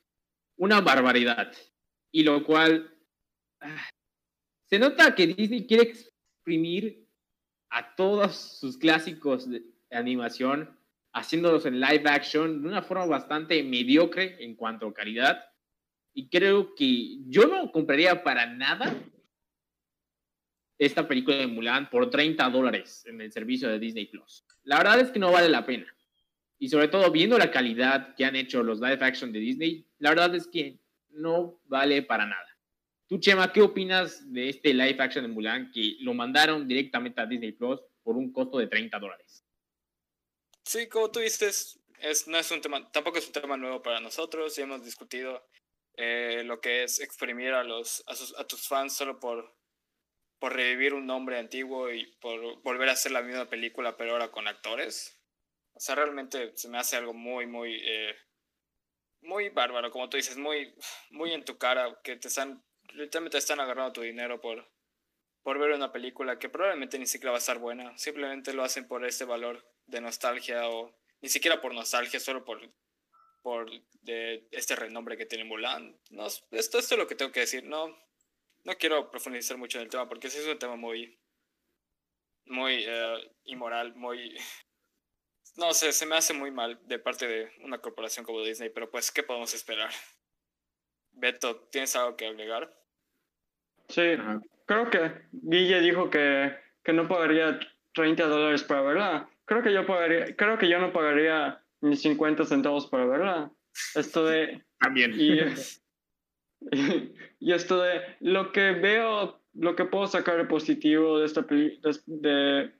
una 0.58 0.82
barbaridad. 0.82 1.54
Y 2.12 2.22
lo 2.22 2.44
cual 2.44 2.94
ah, 3.62 3.88
se 4.66 4.78
nota 4.78 5.14
que 5.14 5.26
Disney 5.26 5.66
quiere 5.66 5.84
exprimir 5.84 7.07
a 7.70 7.94
todos 7.94 8.36
sus 8.36 8.78
clásicos 8.78 9.48
de 9.48 9.62
animación, 9.90 10.76
haciéndolos 11.12 11.66
en 11.66 11.80
live 11.80 12.04
action 12.06 12.62
de 12.62 12.68
una 12.68 12.82
forma 12.82 13.06
bastante 13.06 13.62
mediocre 13.62 14.42
en 14.44 14.54
cuanto 14.54 14.88
a 14.88 14.94
calidad. 14.94 15.44
Y 16.14 16.28
creo 16.28 16.74
que 16.74 17.18
yo 17.26 17.46
no 17.46 17.70
compraría 17.70 18.22
para 18.22 18.46
nada 18.46 18.94
esta 20.78 21.08
película 21.08 21.36
de 21.36 21.46
Mulan 21.46 21.90
por 21.90 22.08
30 22.08 22.48
dólares 22.50 23.04
en 23.06 23.20
el 23.20 23.32
servicio 23.32 23.68
de 23.68 23.78
Disney 23.78 24.06
Plus. 24.06 24.44
La 24.62 24.78
verdad 24.78 25.00
es 25.00 25.10
que 25.10 25.18
no 25.18 25.32
vale 25.32 25.48
la 25.48 25.66
pena. 25.66 25.86
Y 26.58 26.68
sobre 26.68 26.88
todo 26.88 27.10
viendo 27.10 27.38
la 27.38 27.50
calidad 27.50 28.14
que 28.14 28.24
han 28.24 28.36
hecho 28.36 28.62
los 28.62 28.80
live 28.80 28.98
action 29.00 29.32
de 29.32 29.38
Disney, 29.38 29.86
la 29.98 30.10
verdad 30.10 30.34
es 30.34 30.46
que 30.46 30.80
no 31.10 31.60
vale 31.64 32.02
para 32.02 32.26
nada. 32.26 32.47
Tú, 33.08 33.18
Chema, 33.18 33.50
¿qué 33.50 33.62
opinas 33.62 34.30
de 34.30 34.50
este 34.50 34.74
live 34.74 35.02
action 35.02 35.24
de 35.24 35.32
Mulan 35.32 35.72
que 35.72 35.96
lo 36.00 36.12
mandaron 36.12 36.68
directamente 36.68 37.22
a 37.22 37.26
Disney 37.26 37.52
Plus 37.52 37.80
por 38.02 38.18
un 38.18 38.30
costo 38.30 38.58
de 38.58 38.66
30 38.66 38.98
dólares? 38.98 39.46
Sí, 40.62 40.90
como 40.90 41.10
tú 41.10 41.20
dices, 41.20 41.80
es, 42.00 42.28
no 42.28 42.36
es 42.36 42.50
un 42.50 42.60
tema, 42.60 42.92
tampoco 42.92 43.16
es 43.16 43.26
un 43.26 43.32
tema 43.32 43.56
nuevo 43.56 43.80
para 43.80 43.98
nosotros. 44.00 44.54
Ya 44.54 44.64
hemos 44.64 44.84
discutido 44.84 45.48
eh, 45.96 46.42
lo 46.44 46.60
que 46.60 46.82
es 46.82 47.00
exprimir 47.00 47.54
a, 47.54 47.64
los, 47.64 48.04
tus 48.46 48.68
fans 48.68 48.92
solo 48.92 49.18
por, 49.18 49.56
por 50.38 50.54
revivir 50.54 50.92
un 50.92 51.06
nombre 51.06 51.38
antiguo 51.38 51.90
y 51.90 52.14
por 52.20 52.60
volver 52.60 52.90
a 52.90 52.92
hacer 52.92 53.12
la 53.12 53.22
misma 53.22 53.48
película, 53.48 53.96
pero 53.96 54.12
ahora 54.12 54.30
con 54.30 54.46
actores. 54.46 55.18
O 55.72 55.80
sea, 55.80 55.94
realmente 55.94 56.52
se 56.58 56.68
me 56.68 56.76
hace 56.76 56.96
algo 56.96 57.14
muy, 57.14 57.46
muy, 57.46 57.80
eh, 57.82 58.14
muy 59.22 59.48
bárbaro, 59.48 59.90
como 59.90 60.10
tú 60.10 60.18
dices, 60.18 60.36
muy, 60.36 60.74
muy 61.10 61.32
en 61.32 61.46
tu 61.46 61.56
cara, 61.56 61.98
que 62.04 62.16
te 62.16 62.28
están 62.28 62.62
literalmente 62.94 63.38
están 63.38 63.60
agarrando 63.60 63.92
tu 63.92 64.02
dinero 64.02 64.40
por, 64.40 64.68
por 65.42 65.58
ver 65.58 65.72
una 65.72 65.92
película 65.92 66.38
que 66.38 66.48
probablemente 66.48 66.98
ni 66.98 67.06
siquiera 67.06 67.30
va 67.32 67.38
a 67.38 67.40
estar 67.40 67.58
buena. 67.58 67.96
Simplemente 67.98 68.52
lo 68.52 68.64
hacen 68.64 68.86
por 68.86 69.04
este 69.04 69.24
valor 69.24 69.64
de 69.86 70.00
nostalgia 70.00 70.68
o 70.68 70.96
ni 71.20 71.28
siquiera 71.28 71.60
por 71.60 71.74
nostalgia, 71.74 72.20
solo 72.20 72.44
por, 72.44 72.60
por 73.42 73.70
de 74.02 74.46
este 74.50 74.76
renombre 74.76 75.16
que 75.16 75.26
tiene 75.26 75.44
Mulan. 75.44 75.98
No, 76.10 76.26
esto, 76.26 76.46
esto 76.50 76.78
es 76.78 76.96
lo 76.96 77.06
que 77.06 77.14
tengo 77.14 77.32
que 77.32 77.40
decir. 77.40 77.64
No, 77.64 77.96
no 78.64 78.76
quiero 78.76 79.10
profundizar 79.10 79.56
mucho 79.56 79.78
en 79.78 79.84
el 79.84 79.90
tema 79.90 80.08
porque 80.08 80.30
sí 80.30 80.38
es 80.38 80.46
un 80.46 80.58
tema 80.58 80.76
muy, 80.76 81.18
muy 82.44 82.86
uh, 82.86 83.18
inmoral, 83.44 83.94
muy... 83.94 84.36
No 85.56 85.74
sé, 85.74 85.92
se 85.92 86.06
me 86.06 86.14
hace 86.14 86.34
muy 86.34 86.52
mal 86.52 86.78
de 86.86 87.00
parte 87.00 87.26
de 87.26 87.50
una 87.64 87.80
corporación 87.80 88.24
como 88.24 88.44
Disney, 88.44 88.70
pero 88.70 88.88
pues, 88.92 89.10
¿qué 89.10 89.24
podemos 89.24 89.52
esperar? 89.54 89.90
Beto, 91.10 91.68
¿tienes 91.72 91.96
algo 91.96 92.16
que 92.16 92.28
agregar? 92.28 92.77
Sí, 93.88 94.02
creo 94.66 94.90
que 94.90 95.12
Guille 95.32 95.80
dijo 95.80 96.10
que, 96.10 96.54
que 96.84 96.92
no 96.92 97.08
pagaría 97.08 97.58
30 97.94 98.26
dólares 98.26 98.62
para 98.64 98.82
verla. 98.82 99.28
Creo 99.44 99.62
que 99.62 99.72
yo 99.72 99.86
pagaría, 99.86 100.36
creo 100.36 100.58
que 100.58 100.68
yo 100.68 100.78
no 100.78 100.92
pagaría 100.92 101.62
ni 101.80 101.96
50 101.96 102.44
centavos 102.44 102.86
para 102.86 103.06
verla. 103.06 103.50
Esto 103.94 104.24
de... 104.26 104.62
También. 104.78 105.12
Y, 105.18 105.40
y 107.40 107.52
esto 107.52 107.80
de 107.80 108.00
lo 108.20 108.52
que 108.52 108.72
veo, 108.72 109.40
lo 109.54 109.74
que 109.74 109.84
puedo 109.84 110.06
sacar 110.06 110.36
de 110.36 110.44
positivo 110.44 111.18
de 111.18 111.26
esta 111.26 111.42
peli- 111.42 111.80
de, 111.80 111.96
de, 112.06 112.72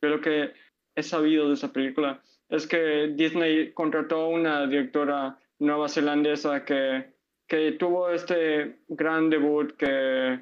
de 0.00 0.08
lo 0.08 0.20
que 0.20 0.52
he 0.96 1.02
sabido 1.02 1.48
de 1.48 1.54
esta 1.54 1.72
película 1.72 2.22
es 2.48 2.66
que 2.66 3.08
Disney 3.14 3.72
contrató 3.72 4.28
una 4.28 4.66
directora 4.66 5.38
nueva 5.58 5.88
zelandesa 5.88 6.64
que, 6.64 7.12
que 7.48 7.72
tuvo 7.72 8.10
este 8.10 8.78
gran 8.88 9.30
debut 9.30 9.72
que, 9.76 10.40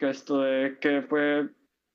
que 0.00 0.10
esto 0.10 0.40
de 0.40 0.78
que 0.80 1.02
fue 1.02 1.48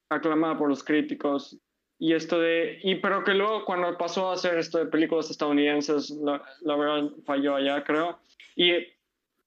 aclamada 0.10 0.58
por 0.58 0.70
los 0.70 0.84
críticos 0.84 1.58
y 2.00 2.14
esto 2.14 2.40
de 2.40 2.80
y 2.84 2.96
pero 2.96 3.24
que 3.24 3.34
luego 3.34 3.66
cuando 3.66 3.98
pasó 3.98 4.30
a 4.30 4.34
hacer 4.34 4.58
esto 4.58 4.78
de 4.78 4.86
películas 4.86 5.30
estadounidenses 5.30 6.12
la, 6.12 6.42
la 6.62 6.76
verdad 6.78 7.10
falló 7.26 7.56
allá 7.56 7.84
creo 7.84 8.20
y 8.56 8.72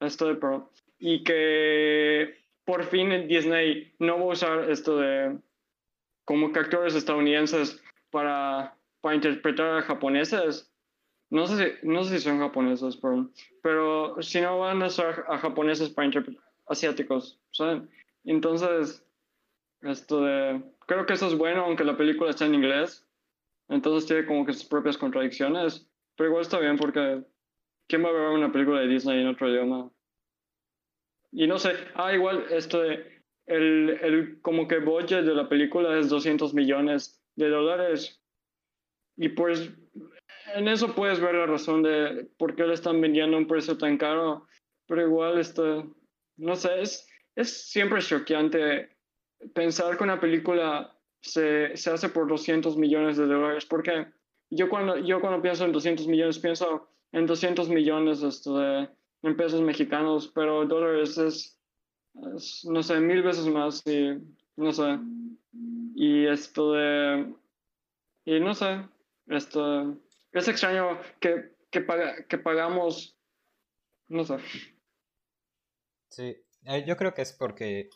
esto 0.00 0.26
de 0.26 0.34
pero 0.34 0.70
y 0.98 1.22
que 1.22 2.34
por 2.64 2.84
fin 2.84 3.28
Disney 3.28 3.94
no 3.98 4.18
va 4.18 4.24
a 4.24 4.34
usar 4.34 4.70
esto 4.70 4.98
de 4.98 5.38
como 6.28 6.52
que 6.52 6.60
actores 6.60 6.94
estadounidenses 6.94 7.82
para, 8.10 8.76
para 9.00 9.14
interpretar 9.14 9.78
a 9.78 9.82
japoneses. 9.82 10.70
No 11.30 11.46
sé, 11.46 11.56
si, 11.80 11.86
no 11.86 12.04
sé 12.04 12.18
si 12.18 12.24
son 12.24 12.38
japoneses, 12.38 12.98
pero, 12.98 13.30
pero 13.62 14.20
si 14.20 14.42
no 14.42 14.58
van 14.58 14.82
a 14.82 14.88
usar 14.88 15.24
a 15.26 15.38
japoneses 15.38 15.88
para 15.88 16.04
interpretar 16.04 16.44
asiáticos, 16.66 17.40
¿saben? 17.50 17.88
Entonces, 18.28 19.02
esto 19.80 20.22
de, 20.22 20.62
creo 20.86 21.06
que 21.06 21.14
eso 21.14 21.28
es 21.28 21.34
bueno, 21.34 21.64
aunque 21.64 21.82
la 21.82 21.96
película 21.96 22.28
está 22.28 22.44
en 22.44 22.56
inglés. 22.56 23.08
Entonces 23.70 24.06
tiene 24.06 24.26
como 24.26 24.44
que 24.44 24.52
sus 24.52 24.66
propias 24.66 24.98
contradicciones. 24.98 25.88
Pero 26.14 26.28
igual 26.28 26.42
está 26.42 26.58
bien 26.58 26.76
porque 26.76 27.24
¿quién 27.88 28.04
va 28.04 28.10
a 28.10 28.12
ver 28.12 28.28
una 28.28 28.52
película 28.52 28.80
de 28.80 28.88
Disney 28.88 29.22
en 29.22 29.28
otro 29.28 29.48
idioma? 29.48 29.90
Y 31.32 31.46
no 31.46 31.58
sé, 31.58 31.72
ah, 31.94 32.12
igual, 32.12 32.44
esto 32.50 32.82
de, 32.82 33.22
el, 33.46 33.98
el 34.02 34.42
como 34.42 34.68
que 34.68 34.78
budget 34.78 35.24
de 35.24 35.34
la 35.34 35.48
película 35.48 35.98
es 35.98 36.10
200 36.10 36.52
millones 36.52 37.22
de 37.36 37.48
dólares. 37.48 38.22
Y 39.16 39.30
pues 39.30 39.72
en 40.54 40.68
eso 40.68 40.94
puedes 40.94 41.18
ver 41.18 41.34
la 41.34 41.46
razón 41.46 41.82
de 41.82 42.28
por 42.36 42.54
qué 42.54 42.64
le 42.64 42.74
están 42.74 43.00
vendiendo 43.00 43.38
a 43.38 43.40
un 43.40 43.46
precio 43.46 43.78
tan 43.78 43.96
caro. 43.96 44.46
Pero 44.86 45.02
igual, 45.02 45.38
esto, 45.38 45.94
no 46.36 46.56
sé, 46.56 46.82
es, 46.82 47.08
es 47.38 47.70
siempre 47.70 48.02
choqueante 48.02 48.96
pensar 49.54 49.96
que 49.96 50.02
una 50.02 50.18
película 50.18 50.92
se, 51.20 51.76
se 51.76 51.90
hace 51.90 52.08
por 52.08 52.26
200 52.26 52.76
millones 52.76 53.16
de 53.16 53.26
dólares. 53.26 53.64
Porque 53.64 54.08
yo 54.50 54.68
cuando, 54.68 54.98
yo 54.98 55.20
cuando 55.20 55.40
pienso 55.40 55.64
en 55.64 55.70
200 55.70 56.08
millones, 56.08 56.40
pienso 56.40 56.88
en 57.12 57.26
200 57.26 57.68
millones 57.68 58.24
esto 58.24 58.58
de, 58.58 58.88
en 59.22 59.36
pesos 59.36 59.62
mexicanos, 59.62 60.32
pero 60.34 60.66
dólares 60.66 61.16
es, 61.16 61.60
es, 62.34 62.64
no 62.64 62.82
sé, 62.82 62.98
mil 62.98 63.22
veces 63.22 63.46
más 63.46 63.86
y 63.86 64.18
no 64.56 64.72
sé. 64.72 64.98
Y 65.94 66.26
esto 66.26 66.72
de, 66.72 67.34
y 68.24 68.40
no 68.40 68.52
sé, 68.52 68.82
esto, 69.28 69.96
es 70.32 70.48
extraño 70.48 70.98
que, 71.20 71.52
que, 71.70 71.82
paga, 71.82 72.26
que 72.26 72.36
pagamos, 72.36 73.16
no 74.08 74.24
sé. 74.24 74.38
Sí, 76.08 76.36
eh, 76.68 76.84
yo 76.86 76.96
creo 76.96 77.14
que 77.14 77.22
es 77.22 77.32
porque, 77.32 77.88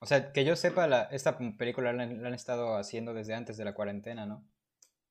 o 0.00 0.06
sea, 0.06 0.32
que 0.32 0.44
yo 0.44 0.56
sepa, 0.56 0.86
la, 0.86 1.04
esta 1.04 1.38
película 1.38 1.92
la, 1.92 2.06
la, 2.06 2.28
han 2.28 2.34
estado 2.34 2.76
haciendo 2.76 3.14
desde 3.14 3.34
antes 3.34 3.56
de 3.56 3.64
la 3.64 3.74
cuarentena, 3.74 4.26
¿no? 4.26 4.46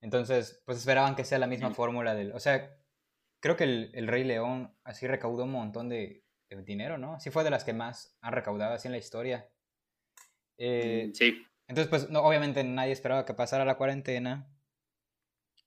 Entonces, 0.01 0.61
pues 0.65 0.79
esperaban 0.79 1.15
que 1.15 1.23
sea 1.23 1.39
la 1.39 1.47
misma 1.47 1.69
mm. 1.69 1.75
fórmula 1.75 2.13
del, 2.13 2.33
o 2.33 2.39
sea, 2.39 2.75
creo 3.39 3.55
que 3.55 3.63
el, 3.63 3.91
el, 3.93 4.07
Rey 4.07 4.23
León 4.23 4.75
así 4.83 5.07
recaudó 5.07 5.45
un 5.45 5.51
montón 5.51 5.89
de, 5.89 6.23
de, 6.49 6.63
dinero, 6.63 6.97
¿no? 6.97 7.19
Sí 7.19 7.29
fue 7.29 7.43
de 7.43 7.49
las 7.49 7.63
que 7.63 7.73
más 7.73 8.17
han 8.21 8.33
recaudado 8.33 8.73
así 8.73 8.87
en 8.87 8.93
la 8.93 8.97
historia. 8.97 9.49
Eh, 10.57 11.11
sí. 11.13 11.45
Entonces, 11.67 11.89
pues, 11.89 12.09
no, 12.09 12.21
obviamente 12.21 12.63
nadie 12.63 12.91
esperaba 12.91 13.25
que 13.25 13.33
pasara 13.33 13.65
la 13.65 13.75
cuarentena. 13.75 14.49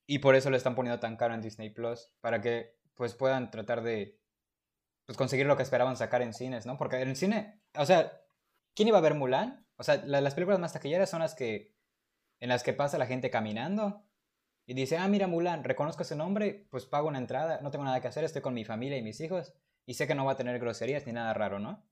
Y 0.06 0.20
por 0.20 0.36
eso 0.36 0.50
lo 0.50 0.56
están 0.56 0.74
poniendo 0.74 1.00
tan 1.00 1.16
caro 1.16 1.34
en 1.34 1.42
Disney 1.42 1.70
Plus. 1.70 2.12
Para 2.20 2.40
que, 2.40 2.76
pues, 2.94 3.14
puedan 3.14 3.50
tratar 3.50 3.82
de 3.82 4.18
pues, 5.06 5.16
conseguir 5.16 5.46
lo 5.46 5.56
que 5.56 5.62
esperaban 5.62 5.96
sacar 5.96 6.22
en 6.22 6.34
cines, 6.34 6.66
¿no? 6.66 6.76
Porque 6.76 7.00
en 7.00 7.08
el 7.08 7.16
cine, 7.16 7.60
o 7.76 7.86
sea, 7.86 8.20
¿quién 8.74 8.88
iba 8.88 8.98
a 8.98 9.02
ver 9.02 9.14
Mulan? 9.14 9.66
O 9.76 9.82
sea, 9.82 10.02
la, 10.04 10.20
las 10.20 10.34
películas 10.34 10.60
más 10.60 10.72
taquilleras 10.72 11.08
son 11.08 11.20
las 11.20 11.34
que, 11.34 11.74
en 12.40 12.48
las 12.48 12.62
que 12.62 12.72
pasa 12.72 12.98
la 12.98 13.06
gente 13.06 13.30
caminando. 13.30 14.04
Y 14.66 14.74
dice, 14.74 14.98
ah, 14.98 15.06
mira 15.06 15.28
Mulan, 15.28 15.64
reconozco 15.64 16.02
ese 16.02 16.16
nombre, 16.16 16.66
pues 16.70 16.86
pago 16.86 17.08
una 17.08 17.18
entrada, 17.18 17.60
no 17.62 17.70
tengo 17.70 17.84
nada 17.84 18.00
que 18.00 18.08
hacer, 18.08 18.24
estoy 18.24 18.42
con 18.42 18.54
mi 18.54 18.64
familia 18.64 18.98
y 18.98 19.02
mis 19.02 19.20
hijos. 19.20 19.54
Y 19.86 19.94
sé 19.94 20.08
que 20.08 20.16
no 20.16 20.24
va 20.24 20.32
a 20.32 20.36
tener 20.36 20.58
groserías 20.58 21.06
ni 21.06 21.12
nada 21.12 21.32
raro, 21.32 21.60
¿no? 21.60 21.88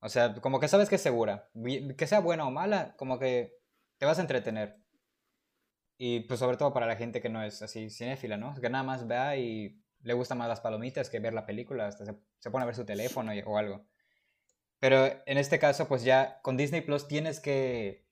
O 0.00 0.08
sea, 0.08 0.34
como 0.34 0.58
que 0.60 0.68
sabes 0.68 0.88
que 0.88 0.94
es 0.94 1.02
segura. 1.02 1.50
Que 1.98 2.06
sea 2.06 2.20
buena 2.20 2.46
o 2.46 2.50
mala, 2.50 2.96
como 2.96 3.18
que 3.18 3.58
te 3.98 4.06
vas 4.06 4.18
a 4.18 4.22
entretener. 4.22 4.80
Y 5.98 6.20
pues 6.20 6.40
sobre 6.40 6.56
todo 6.56 6.72
para 6.72 6.86
la 6.86 6.96
gente 6.96 7.20
que 7.20 7.28
no 7.28 7.42
es 7.42 7.62
así 7.62 7.90
cinéfila, 7.90 8.36
¿no? 8.36 8.54
Que 8.54 8.70
nada 8.70 8.84
más 8.84 9.06
vea 9.06 9.36
y 9.36 9.82
le 10.06 10.14
gustan 10.14 10.38
más 10.38 10.48
las 10.48 10.60
palomitas 10.60 11.10
que 11.10 11.20
ver 11.20 11.34
la 11.34 11.46
película, 11.46 11.88
hasta 11.88 12.06
se, 12.06 12.14
se 12.38 12.50
pone 12.50 12.62
a 12.62 12.66
ver 12.66 12.76
su 12.76 12.86
teléfono 12.86 13.32
o 13.44 13.58
algo. 13.58 13.86
Pero 14.78 15.06
en 15.26 15.38
este 15.38 15.58
caso, 15.58 15.88
pues 15.88 16.04
ya 16.04 16.40
con 16.42 16.56
Disney 16.56 16.80
Plus 16.80 17.08
tienes 17.08 17.40
que... 17.40 18.06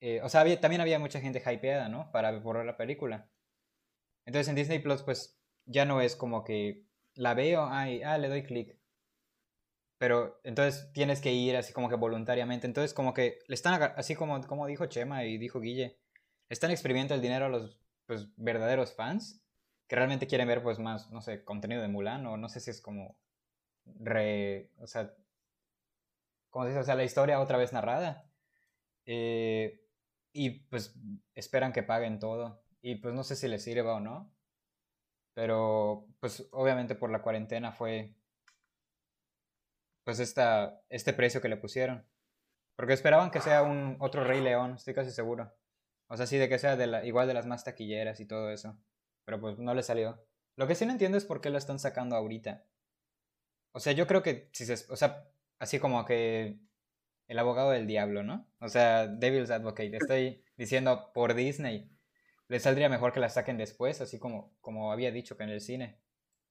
Eh, 0.00 0.20
o 0.22 0.28
sea, 0.28 0.44
también 0.60 0.80
había 0.80 0.98
mucha 0.98 1.20
gente 1.20 1.42
hypeada, 1.44 1.88
¿no? 1.88 2.10
Para 2.12 2.32
ver 2.32 2.66
la 2.66 2.76
película. 2.76 3.30
Entonces 4.26 4.48
en 4.48 4.56
Disney 4.56 4.80
Plus, 4.80 5.02
pues 5.02 5.38
ya 5.66 5.84
no 5.84 6.00
es 6.00 6.16
como 6.16 6.44
que 6.44 6.84
la 7.14 7.34
veo, 7.34 7.66
ay, 7.70 8.02
ah, 8.02 8.18
le 8.18 8.28
doy 8.28 8.42
clic 8.42 8.76
pero 9.98 10.38
entonces 10.44 10.92
tienes 10.92 11.20
que 11.20 11.32
ir 11.32 11.56
así 11.56 11.72
como 11.72 11.88
que 11.88 11.94
voluntariamente. 11.94 12.66
Entonces 12.66 12.92
como 12.92 13.14
que 13.14 13.38
le 13.46 13.54
están, 13.54 13.80
así 13.96 14.14
como, 14.14 14.38
como 14.46 14.66
dijo 14.66 14.84
Chema 14.86 15.24
y 15.24 15.38
dijo 15.38 15.60
Guille, 15.60 15.98
están 16.50 16.70
exprimiendo 16.70 17.14
el 17.14 17.22
dinero 17.22 17.46
a 17.46 17.48
los 17.48 17.80
pues, 18.06 18.28
verdaderos 18.36 18.92
fans 18.92 19.43
que 19.94 19.98
realmente 20.00 20.26
quieren 20.26 20.48
ver 20.48 20.60
pues 20.60 20.80
más, 20.80 21.08
no 21.12 21.20
sé, 21.20 21.44
contenido 21.44 21.80
de 21.80 21.86
Mulan 21.86 22.26
o 22.26 22.36
no 22.36 22.48
sé 22.48 22.58
si 22.58 22.68
es 22.68 22.80
como 22.80 23.16
re, 23.84 24.72
o 24.78 24.88
sea, 24.88 25.14
como 26.50 26.66
dice, 26.66 26.80
o 26.80 26.82
sea, 26.82 26.96
la 26.96 27.04
historia 27.04 27.40
otra 27.40 27.58
vez 27.58 27.72
narrada. 27.72 28.28
Eh, 29.06 29.86
y 30.32 30.50
pues 30.68 30.96
esperan 31.36 31.72
que 31.72 31.84
paguen 31.84 32.18
todo. 32.18 32.64
Y 32.82 32.96
pues 32.96 33.14
no 33.14 33.22
sé 33.22 33.36
si 33.36 33.46
les 33.46 33.62
sirva 33.62 33.94
o 33.94 34.00
no. 34.00 34.34
Pero 35.32 36.08
pues 36.18 36.48
obviamente 36.50 36.96
por 36.96 37.10
la 37.10 37.22
cuarentena 37.22 37.70
fue 37.70 38.16
pues 40.02 40.18
esta, 40.18 40.82
este 40.88 41.12
precio 41.12 41.40
que 41.40 41.48
le 41.48 41.56
pusieron. 41.56 42.04
Porque 42.74 42.94
esperaban 42.94 43.30
que 43.30 43.40
sea 43.40 43.62
un 43.62 43.96
otro 44.00 44.24
Rey 44.24 44.40
León, 44.40 44.74
estoy 44.74 44.92
casi 44.92 45.12
seguro. 45.12 45.54
O 46.08 46.16
sea, 46.16 46.26
sí, 46.26 46.36
de 46.36 46.48
que 46.48 46.58
sea 46.58 46.74
de 46.74 46.88
la, 46.88 47.04
igual 47.04 47.28
de 47.28 47.34
las 47.34 47.46
más 47.46 47.62
taquilleras 47.62 48.18
y 48.18 48.26
todo 48.26 48.50
eso. 48.50 48.76
Pero 49.24 49.40
pues 49.40 49.58
no 49.58 49.74
le 49.74 49.82
salió. 49.82 50.24
Lo 50.56 50.66
que 50.66 50.74
sí 50.74 50.86
no 50.86 50.92
entiendo 50.92 51.18
es 51.18 51.24
por 51.24 51.40
qué 51.40 51.50
lo 51.50 51.58
están 51.58 51.78
sacando 51.78 52.16
ahorita. 52.16 52.64
O 53.72 53.80
sea, 53.80 53.92
yo 53.92 54.06
creo 54.06 54.22
que 54.22 54.48
si 54.52 54.66
se... 54.66 54.74
O 54.92 54.96
sea, 54.96 55.28
así 55.58 55.78
como 55.78 56.04
que 56.04 56.58
el 57.26 57.38
abogado 57.38 57.70
del 57.70 57.86
diablo, 57.86 58.22
¿no? 58.22 58.46
O 58.60 58.68
sea, 58.68 59.06
Devil's 59.06 59.50
Advocate. 59.50 59.96
Estoy 59.96 60.44
diciendo 60.56 61.10
por 61.12 61.34
Disney. 61.34 61.90
Le 62.48 62.60
saldría 62.60 62.88
mejor 62.88 63.12
que 63.12 63.20
la 63.20 63.30
saquen 63.30 63.56
después, 63.56 64.00
así 64.00 64.18
como, 64.18 64.54
como 64.60 64.92
había 64.92 65.10
dicho 65.10 65.36
que 65.36 65.44
en 65.44 65.50
el 65.50 65.60
cine 65.60 66.04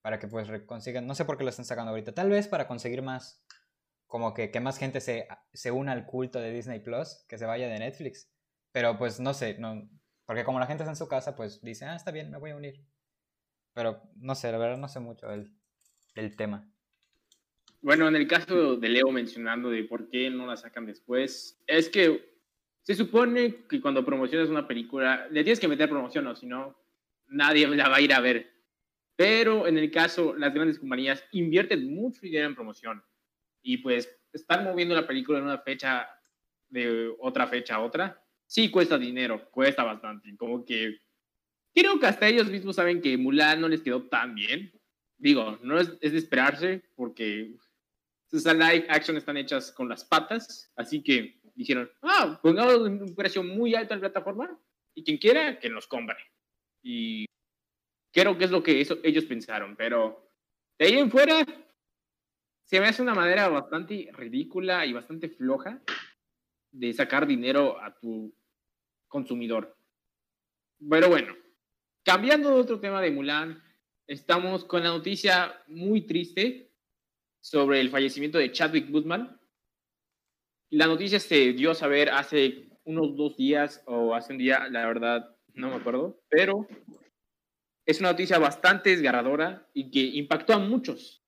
para 0.03 0.19
que 0.19 0.28
pues 0.28 0.47
consigan, 0.65 1.07
no 1.07 1.15
sé 1.15 1.24
por 1.24 1.38
qué 1.38 1.45
lo 1.45 1.49
están 1.49 1.65
sacando 1.65 1.91
ahorita, 1.91 2.13
tal 2.13 2.30
vez 2.30 2.49
para 2.49 2.67
conseguir 2.67 3.01
más, 3.01 3.41
como 4.05 4.34
que, 4.34 4.51
que 4.51 4.59
más 4.59 4.78
gente 4.78 4.99
se, 4.99 5.30
se 5.53 5.71
una 5.71 5.93
al 5.93 6.05
culto 6.05 6.39
de 6.39 6.51
Disney 6.51 6.82
Plus, 6.82 7.24
que 7.30 7.38
se 7.38 7.45
vaya 7.45 7.69
de 7.69 7.80
Netflix, 7.80 8.30
pero 8.74 8.97
pues 8.97 9.21
no 9.21 9.34
sé, 9.34 9.57
no, 9.59 9.89
porque 10.34 10.45
como 10.45 10.59
la 10.59 10.65
gente 10.65 10.81
está 10.81 10.89
en 10.89 10.95
su 10.95 11.07
casa, 11.07 11.36
pues 11.36 11.61
dice, 11.61 11.86
ah, 11.86 11.95
está 11.95 12.09
bien, 12.09 12.31
me 12.31 12.39
voy 12.39 12.49
a 12.49 12.55
unir, 12.55 12.84
pero 13.71 14.01
no 14.15 14.34
sé, 14.34 14.51
la 14.51 14.57
verdad 14.57 14.79
no 14.79 14.88
sé 14.88 14.99
mucho 14.99 15.27
del, 15.27 15.53
del 16.15 16.36
tema. 16.36 16.67
Bueno, 17.81 18.07
en 18.07 18.15
el 18.15 18.27
caso 18.27 18.75
de 18.75 18.89
Leo 18.89 19.11
mencionando 19.11 19.69
de 19.69 19.84
por 19.84 20.09
qué 20.09 20.31
no 20.31 20.47
la 20.47 20.57
sacan 20.57 20.88
después, 20.88 21.61
es 21.67 21.88
que 21.88 22.34
se 22.81 22.95
supone 22.95 23.67
que 23.69 23.79
cuando 23.79 24.03
promocionas 24.03 24.49
una 24.49 24.67
película, 24.67 25.27
le 25.29 25.43
tienes 25.43 25.59
que 25.59 25.67
meter 25.67 25.88
promoción, 25.88 26.25
o 26.25 26.36
si 26.36 26.47
no, 26.47 26.75
nadie 27.27 27.67
la 27.67 27.89
va 27.89 27.97
a 27.97 28.01
ir 28.01 28.11
a 28.11 28.19
ver. 28.19 28.51
Pero 29.15 29.67
en 29.67 29.77
el 29.77 29.91
caso, 29.91 30.34
las 30.34 30.51
grandes 30.51 30.79
compañías 30.79 31.23
invierten 31.34 31.93
mucho 31.93 32.21
dinero 32.21 32.47
en 32.47 32.55
promoción 32.55 33.03
y 33.61 33.77
pues 33.77 34.09
están 34.31 34.63
moviendo 34.63 34.95
la 34.95 35.05
película 35.05 35.38
en 35.38 35.43
una 35.43 35.59
fecha 35.59 36.09
de 36.69 37.13
otra 37.19 37.45
fecha 37.45 37.75
a 37.75 37.81
otra. 37.81 38.22
Sí 38.54 38.70
cuesta 38.70 38.99
dinero, 38.99 39.49
cuesta 39.49 39.84
bastante. 39.84 40.38
Como 40.38 40.64
que 40.64 40.99
creo 41.74 41.99
que 41.99 42.06
hasta 42.06 42.28
ellos 42.28 42.51
mismos 42.51 42.76
saben 42.76 43.01
que 43.01 43.18
Mulan 43.18 43.60
no 43.60 43.68
les 43.68 43.82
quedó 43.82 44.04
tan 44.04 44.36
bien. 44.36 44.72
Digo, 45.18 45.58
no 45.64 45.80
es, 45.80 45.91
es 46.01 46.12
de 46.12 46.20
esperarse 46.20 46.84
porque 46.95 47.56
esas 48.32 48.56
live 48.56 48.86
action 48.89 49.18
están 49.18 49.38
hechas 49.38 49.72
con 49.72 49.89
las 49.89 50.06
patas, 50.06 50.72
así 50.76 51.01
que 51.01 51.39
dijeron, 51.56 51.89
ah, 52.04 52.39
pongamos 52.43 52.76
un 52.76 53.16
precio 53.16 53.41
muy 53.41 53.74
alto 53.74 53.95
en 53.95 54.01
la 54.01 54.10
plataforma 54.12 54.56
y 54.93 55.04
quien 55.04 55.18
quiera 55.18 55.58
que 55.58 55.72
nos 55.72 55.88
compre. 55.88 56.18
Y 56.84 57.26
creo 58.12 58.38
que 58.38 58.43
es 58.43 58.51
lo 58.51 58.62
que 58.62 58.82
eso, 58.82 58.99
ellos 59.01 59.26
pensaron, 59.26 59.76
pero 59.76 60.30
de 60.78 60.86
ahí 60.86 60.99
en 60.99 61.10
fuera 61.10 61.43
se 62.66 62.80
me 62.80 62.86
hace 62.86 63.01
una 63.01 63.16
manera 63.16 63.47
bastante 63.47 64.12
ridícula 64.14 64.86
y 64.86 64.93
bastante 64.93 65.28
floja 65.28 65.82
de 66.70 66.93
sacar 66.93 67.26
dinero 67.26 67.82
a 67.82 67.97
tu 67.99 68.32
consumidor. 69.14 69.78
Pero 70.89 71.07
bueno, 71.07 71.36
cambiando 72.03 72.49
de 72.49 72.61
otro 72.61 72.80
tema 72.80 72.99
de 72.99 73.11
Mulan, 73.11 73.64
estamos 74.07 74.66
con 74.66 74.84
la 74.84 74.89
noticia 74.89 75.64
muy 75.68 76.01
triste 76.01 76.74
sobre 77.39 77.80
el 77.80 77.91
fallecimiento 77.91 78.39
de 78.39 78.51
Chadwick 78.51 78.89
Boseman. 78.89 79.39
La 80.72 80.88
noticia 80.88 81.20
se 81.20 81.53
dio 81.53 81.72
a 81.72 81.76
saber 81.76 82.09
hace 82.09 82.70
unos 82.86 83.16
dos 83.16 83.38
días 83.38 83.84
o 83.86 84.16
hace 84.16 84.34
un 84.34 84.39
día, 84.39 84.68
la 84.70 84.88
verdad 84.88 85.38
no 85.53 85.70
me 85.70 85.76
acuerdo, 85.76 86.20
pero 86.28 86.68
es 87.86 87.99
una 87.99 88.11
noticia 88.11 88.39
bastante 88.39 88.89
desgarradora 88.89 89.70
y 89.74 89.91
que 89.91 89.99
impactó 89.99 90.53
a 90.53 90.59
muchos. 90.59 91.24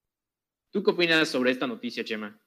¿Tú 0.72 0.82
qué 0.84 0.90
opinas 0.90 1.30
sobre 1.30 1.52
esta 1.52 1.68
noticia, 1.68 2.04
Chema? 2.04 2.42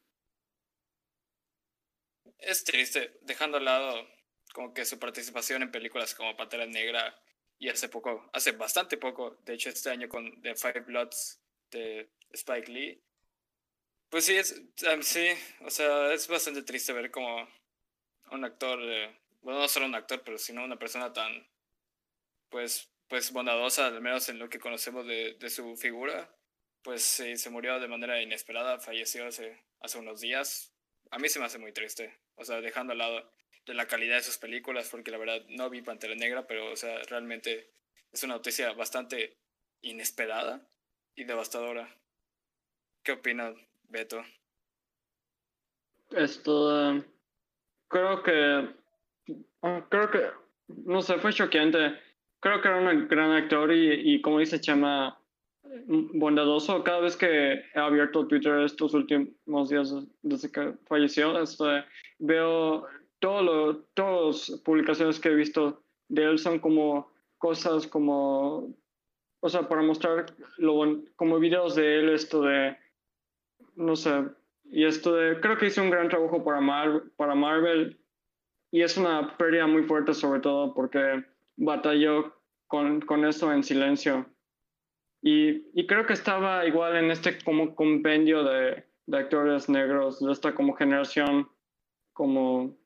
Es 2.39 2.64
triste, 2.64 3.18
dejando 3.22 3.59
al 3.59 3.64
lado 3.64 4.17
como 4.59 4.74
que 4.74 4.84
su 4.84 4.98
participación 4.98 5.62
en 5.62 5.70
películas 5.70 6.16
como 6.16 6.36
Pantera 6.36 6.66
Negra 6.66 7.16
y 7.61 7.68
hace 7.68 7.88
poco, 7.88 8.28
hace 8.32 8.50
bastante 8.50 8.96
poco, 8.96 9.36
de 9.44 9.54
hecho 9.54 9.68
este 9.68 9.88
año 9.88 10.09
con 10.09 10.42
The 10.42 10.56
Five 10.56 10.80
Bloods 10.80 11.40
de 11.70 12.11
Spike 12.32 12.72
Lee. 12.72 13.00
Pues 14.09 14.24
sí, 14.24 14.34
es, 14.34 14.61
sí, 15.02 15.28
o 15.61 15.70
sea, 15.70 16.12
es 16.12 16.26
bastante 16.26 16.64
triste 16.64 16.92
ver 16.92 17.12
como 17.12 17.48
un 18.32 18.44
actor, 18.44 18.80
bueno, 19.42 19.61
no 19.61 19.68
solo 19.68 19.86
un 19.86 19.94
actor, 19.94 20.22
pero 20.24 20.38
sino 20.38 20.64
una 20.64 20.76
persona 20.76 21.12
tan, 21.12 21.46
pues, 22.48 22.90
pues 23.06 23.30
bondadosa, 23.30 23.86
al 23.86 24.00
menos 24.00 24.28
en 24.28 24.40
lo 24.40 24.48
que 24.48 24.59
conocemos 24.59 25.06
de, 25.06 25.34
de 25.34 25.50
su 25.50 25.76
figura, 25.76 26.34
pues 26.82 27.02
sí, 27.02 27.36
se 27.36 27.50
murió 27.50 27.78
de 27.78 27.86
manera 27.86 28.20
inesperada, 28.20 28.80
falleció 28.80 29.28
hace, 29.28 29.62
hace 29.78 29.98
unos 29.98 30.20
días. 30.20 30.74
A 31.12 31.20
mí 31.20 31.28
se 31.28 31.38
me 31.38 31.44
hace 31.44 31.59
muy 31.59 31.70
triste, 31.72 32.18
o 32.34 32.44
sea, 32.44 32.61
dejando 32.61 32.90
al 32.90 32.98
lado 32.98 33.38
de 33.68 33.74
la 33.74 33.86
calidad 33.86 34.16
de 34.16 34.22
sus 34.22 34.38
películas, 34.38 34.88
porque 34.90 35.10
la 35.10 35.18
verdad 35.18 35.44
no 35.50 35.68
vi 35.68 35.82
Pantera 35.82 36.14
Negra, 36.14 36.46
pero 36.46 36.72
o 36.72 36.76
sea, 36.76 37.02
realmente 37.08 37.70
es 38.10 38.24
una 38.24 38.34
noticia 38.34 38.72
bastante 38.72 39.36
inesperada 39.82 40.66
y 41.14 41.24
devastadora. 41.24 41.94
¿Qué 43.02 43.12
opinas, 43.12 43.54
Beto? 43.90 44.24
Esto, 46.10 47.04
creo 47.88 48.22
que, 48.22 48.74
ah, 49.62 49.86
creo 49.90 50.10
que, 50.10 50.30
no 50.68 51.02
sé, 51.02 51.18
fue 51.18 51.34
choqueante. 51.34 52.00
Creo 52.40 52.62
que 52.62 52.68
era 52.68 52.78
un 52.78 53.08
gran 53.08 53.32
actor 53.32 53.70
y, 53.72 54.14
y 54.14 54.22
como 54.22 54.38
dice 54.38 54.60
Chema, 54.60 55.20
bondadoso. 55.86 56.82
Cada 56.84 57.00
vez 57.00 57.16
que 57.16 57.52
he 57.74 57.78
abierto 57.78 58.26
Twitter 58.26 58.60
estos 58.60 58.94
últimos 58.94 59.68
días 59.68 59.92
desde 60.22 60.50
que 60.50 60.72
falleció, 60.86 61.38
este, 61.40 61.84
veo 62.18 62.86
todo 63.20 63.42
lo, 63.42 63.76
todas 63.94 64.48
las 64.48 64.60
publicaciones 64.60 65.20
que 65.20 65.28
he 65.28 65.34
visto 65.34 65.82
de 66.08 66.24
él 66.24 66.38
son 66.38 66.58
como 66.58 67.10
cosas 67.38 67.86
como, 67.86 68.74
o 69.40 69.48
sea, 69.48 69.68
para 69.68 69.82
mostrar 69.82 70.26
lo, 70.56 71.02
como 71.16 71.38
videos 71.38 71.74
de 71.74 72.00
él, 72.00 72.08
esto 72.10 72.42
de, 72.42 72.76
no 73.76 73.96
sé, 73.96 74.24
y 74.64 74.84
esto 74.84 75.14
de, 75.14 75.40
creo 75.40 75.56
que 75.56 75.66
hizo 75.66 75.82
un 75.82 75.90
gran 75.90 76.08
trabajo 76.08 76.44
para, 76.44 76.60
Mar, 76.60 77.04
para 77.16 77.34
Marvel 77.34 77.98
y 78.70 78.82
es 78.82 78.96
una 78.96 79.36
pérdida 79.36 79.66
muy 79.66 79.82
fuerte 79.84 80.12
sobre 80.12 80.40
todo 80.40 80.74
porque 80.74 81.24
batalló 81.56 82.34
con, 82.66 83.00
con 83.00 83.24
eso 83.24 83.52
en 83.52 83.62
silencio. 83.62 84.26
Y, 85.22 85.68
y, 85.74 85.86
creo 85.88 86.06
que 86.06 86.12
estaba 86.12 86.64
igual 86.64 86.94
en 86.94 87.10
este 87.10 87.38
como 87.42 87.74
compendio 87.74 88.44
de, 88.44 88.84
de 89.06 89.18
actores 89.18 89.68
negros 89.68 90.20
de 90.20 90.30
esta 90.30 90.54
como 90.54 90.74
generación 90.74 91.48
como 92.12 92.76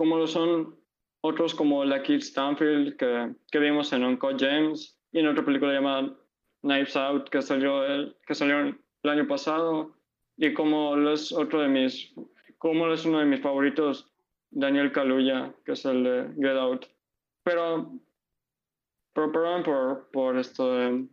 como 0.00 0.16
lo 0.16 0.26
son 0.26 0.74
otros 1.20 1.54
como 1.54 1.84
la 1.84 2.02
Kid 2.02 2.22
Stanfield 2.22 2.96
que, 2.96 3.34
que 3.52 3.58
vimos 3.58 3.92
en 3.92 4.02
Uncle 4.02 4.34
James 4.38 4.98
y 5.12 5.18
en 5.18 5.28
otra 5.28 5.44
película 5.44 5.74
llamada 5.74 6.16
Knives 6.62 6.96
Out 6.96 7.28
que 7.28 7.42
salió 7.42 7.84
el, 7.84 8.16
que 8.26 8.34
salió 8.34 8.60
el 8.60 9.10
año 9.10 9.28
pasado. 9.28 9.94
Y 10.38 10.54
como 10.54 10.96
es 11.10 11.30
otro 11.32 11.60
de 11.60 11.68
mis 11.68 12.14
como 12.56 12.90
es 12.90 13.04
uno 13.04 13.18
de 13.18 13.26
mis 13.26 13.42
favoritos 13.42 14.10
Daniel 14.50 14.90
Kaluuya 14.90 15.54
que 15.66 15.72
es 15.72 15.84
el 15.84 16.02
de 16.02 16.30
Get 16.36 16.56
Out. 16.56 16.86
Pero 17.42 17.92
pero 19.12 19.30
perdón 19.30 19.62
por, 19.64 20.10
por 20.12 20.38
esto 20.38 20.76
de 20.76 21.08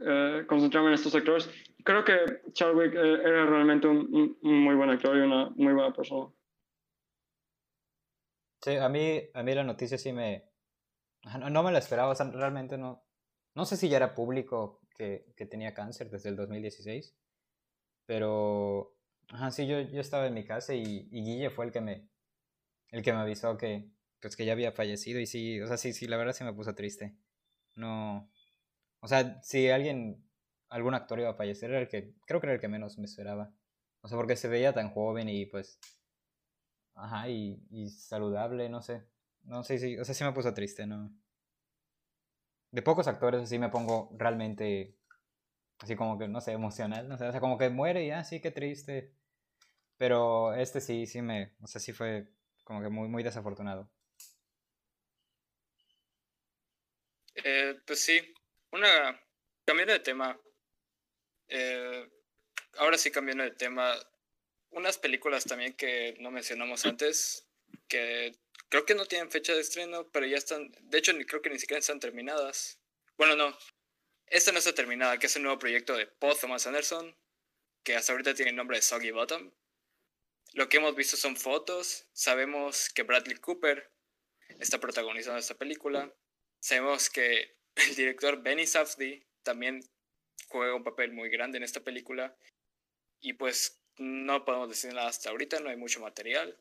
eh, 0.00 0.44
concentrarme 0.48 0.88
en 0.88 0.94
estos 0.94 1.14
actores 1.14 1.48
creo 1.84 2.04
que 2.04 2.18
Chadwick 2.54 2.92
eh, 2.92 3.22
era 3.24 3.46
realmente 3.46 3.86
un, 3.86 4.36
un 4.42 4.64
muy 4.64 4.74
buen 4.74 4.90
actor 4.90 5.16
y 5.16 5.20
una 5.20 5.50
muy 5.50 5.74
buena 5.74 5.92
persona 5.92 6.26
Sí, 8.62 8.76
a 8.76 8.88
mí, 8.88 9.22
a 9.32 9.42
mí 9.42 9.54
la 9.54 9.64
noticia 9.64 9.96
sí 9.98 10.12
me... 10.12 10.50
No, 11.50 11.62
me 11.62 11.72
la 11.72 11.78
esperaba, 11.78 12.14
realmente 12.14 12.76
no... 12.78 13.04
No 13.54 13.64
sé 13.64 13.76
si 13.76 13.88
ya 13.88 13.96
era 13.96 14.14
público 14.14 14.80
que, 14.96 15.32
que 15.36 15.46
tenía 15.46 15.74
cáncer 15.74 16.10
desde 16.10 16.28
el 16.28 16.36
2016, 16.36 17.16
pero... 18.06 18.96
Ajá, 19.28 19.50
sí, 19.50 19.66
yo, 19.66 19.80
yo 19.80 20.00
estaba 20.00 20.26
en 20.26 20.34
mi 20.34 20.44
casa 20.44 20.74
y, 20.74 21.08
y, 21.10 21.22
Guille 21.22 21.50
fue 21.50 21.66
el 21.66 21.72
que 21.72 21.80
me... 21.80 22.08
El 22.88 23.02
que 23.02 23.12
me 23.12 23.20
avisó 23.20 23.56
que, 23.56 23.90
pues, 24.20 24.36
que 24.36 24.44
ya 24.44 24.52
había 24.52 24.72
fallecido 24.72 25.20
y 25.20 25.26
sí, 25.26 25.60
o 25.60 25.66
sea, 25.66 25.76
sí, 25.76 25.92
sí, 25.92 26.06
la 26.06 26.16
verdad 26.16 26.32
sí 26.32 26.44
me 26.44 26.52
puso 26.52 26.74
triste. 26.74 27.16
No... 27.76 28.30
O 29.00 29.08
sea, 29.08 29.40
si 29.42 29.70
alguien, 29.70 30.28
algún 30.68 30.94
actor 30.94 31.18
iba 31.20 31.30
a 31.30 31.34
fallecer, 31.34 31.70
era 31.70 31.80
el 31.80 31.88
que, 31.88 32.14
creo 32.26 32.40
que 32.40 32.46
era 32.46 32.54
el 32.54 32.60
que 32.60 32.68
menos 32.68 32.98
me 32.98 33.06
esperaba. 33.06 33.54
O 34.02 34.08
sea, 34.08 34.18
porque 34.18 34.36
se 34.36 34.48
veía 34.48 34.74
tan 34.74 34.90
joven 34.90 35.28
y 35.28 35.46
pues 35.46 35.78
Ajá, 37.00 37.28
y, 37.30 37.58
y 37.70 37.88
saludable, 37.88 38.68
no 38.68 38.82
sé. 38.82 39.02
No 39.44 39.62
sé 39.64 39.78
si, 39.78 39.98
o 39.98 40.04
sea, 40.04 40.14
sí 40.14 40.22
me 40.22 40.32
puso 40.32 40.52
triste, 40.52 40.86
¿no? 40.86 41.10
De 42.72 42.82
pocos 42.82 43.08
actores 43.08 43.42
así 43.42 43.58
me 43.58 43.68
pongo 43.70 44.10
realmente, 44.16 44.96
así 45.78 45.96
como 45.96 46.18
que, 46.18 46.28
no 46.28 46.40
sé, 46.40 46.52
emocional, 46.52 47.08
no 47.08 47.16
sé, 47.18 47.26
o 47.26 47.32
sea, 47.32 47.40
como 47.40 47.58
que 47.58 47.70
muere 47.70 48.04
y 48.04 48.10
así, 48.10 48.36
ah, 48.36 48.40
qué 48.42 48.50
triste. 48.50 49.14
Pero 49.96 50.54
este 50.54 50.80
sí, 50.80 51.06
sí 51.06 51.22
me, 51.22 51.54
o 51.62 51.66
sea, 51.66 51.80
sí 51.80 51.92
fue 51.92 52.28
como 52.64 52.82
que 52.82 52.90
muy, 52.90 53.08
muy 53.08 53.22
desafortunado. 53.22 53.90
Eh, 57.34 57.80
pues 57.86 58.00
sí, 58.04 58.20
una, 58.72 59.18
cambiando 59.64 59.94
de 59.94 60.00
tema, 60.00 60.38
eh, 61.48 62.08
ahora 62.78 62.98
sí 62.98 63.10
cambiando 63.10 63.44
de 63.44 63.52
tema, 63.52 63.94
unas 64.70 64.98
películas 64.98 65.44
también 65.44 65.74
que 65.74 66.16
no 66.20 66.30
mencionamos 66.30 66.84
antes, 66.86 67.46
que 67.88 68.34
creo 68.68 68.86
que 68.86 68.94
no 68.94 69.06
tienen 69.06 69.30
fecha 69.30 69.54
de 69.54 69.60
estreno, 69.60 70.08
pero 70.10 70.26
ya 70.26 70.36
están, 70.36 70.70
de 70.80 70.98
hecho 70.98 71.12
creo 71.26 71.42
que 71.42 71.50
ni 71.50 71.58
siquiera 71.58 71.80
están 71.80 72.00
terminadas. 72.00 72.78
Bueno, 73.16 73.36
no, 73.36 73.56
esta 74.26 74.52
no 74.52 74.58
está 74.58 74.74
terminada, 74.74 75.18
que 75.18 75.26
es 75.26 75.36
el 75.36 75.42
nuevo 75.42 75.58
proyecto 75.58 75.96
de 75.96 76.06
Paul 76.06 76.38
Thomas 76.38 76.66
Anderson, 76.66 77.16
que 77.82 77.96
hasta 77.96 78.12
ahorita 78.12 78.34
tiene 78.34 78.50
el 78.50 78.56
nombre 78.56 78.76
de 78.76 78.82
Soggy 78.82 79.10
Bottom. 79.10 79.50
Lo 80.52 80.68
que 80.68 80.78
hemos 80.78 80.94
visto 80.94 81.16
son 81.16 81.36
fotos, 81.36 82.06
sabemos 82.12 82.90
que 82.90 83.02
Bradley 83.02 83.36
Cooper 83.36 83.90
está 84.58 84.78
protagonizando 84.78 85.38
esta 85.38 85.56
película, 85.56 86.14
sabemos 86.60 87.10
que 87.10 87.56
el 87.76 87.94
director 87.94 88.42
Benny 88.42 88.66
Safdie 88.66 89.26
también 89.42 89.80
juega 90.48 90.74
un 90.74 90.84
papel 90.84 91.12
muy 91.12 91.28
grande 91.28 91.58
en 91.58 91.64
esta 91.64 91.82
película, 91.82 92.36
y 93.20 93.34
pues 93.34 93.79
no 93.98 94.44
podemos 94.44 94.68
decir 94.68 94.92
nada 94.92 95.08
hasta 95.08 95.30
ahorita, 95.30 95.60
no 95.60 95.70
hay 95.70 95.76
mucho 95.76 96.00
material. 96.00 96.58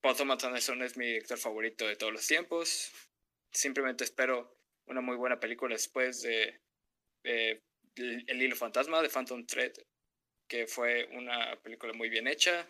Paul 0.00 0.16
Thomas 0.16 0.42
Anderson 0.42 0.82
es 0.82 0.96
mi 0.96 1.06
director 1.06 1.38
favorito 1.38 1.86
de 1.86 1.96
todos 1.96 2.12
los 2.12 2.26
tiempos. 2.26 2.90
Simplemente 3.52 4.04
espero 4.04 4.56
una 4.86 5.00
muy 5.00 5.16
buena 5.16 5.38
película 5.38 5.74
después 5.74 6.22
de, 6.22 6.60
El 7.24 8.42
Hilo 8.42 8.56
Fantasma 8.56 9.00
de 9.00 9.08
Phantom 9.08 9.46
Thread, 9.46 9.72
que 10.48 10.66
fue 10.66 11.08
una 11.12 11.56
película 11.62 11.92
muy 11.92 12.08
bien 12.08 12.26
hecha, 12.26 12.68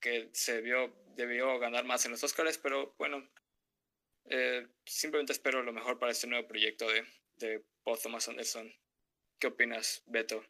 que 0.00 0.30
se 0.32 0.60
vio, 0.62 0.94
debió 1.16 1.58
ganar 1.58 1.84
más 1.84 2.04
en 2.06 2.12
los 2.12 2.24
Oscars, 2.24 2.58
pero 2.58 2.94
bueno, 2.98 3.28
eh, 4.26 4.66
simplemente 4.86 5.32
espero 5.32 5.62
lo 5.62 5.72
mejor 5.72 5.98
para 5.98 6.12
este 6.12 6.26
nuevo 6.26 6.48
proyecto 6.48 6.88
de, 6.88 7.04
de 7.36 7.62
Paul 7.82 7.98
Thomas 8.02 8.28
Anderson. 8.28 8.72
¿Qué 9.38 9.48
opinas, 9.48 10.02
Beto? 10.06 10.44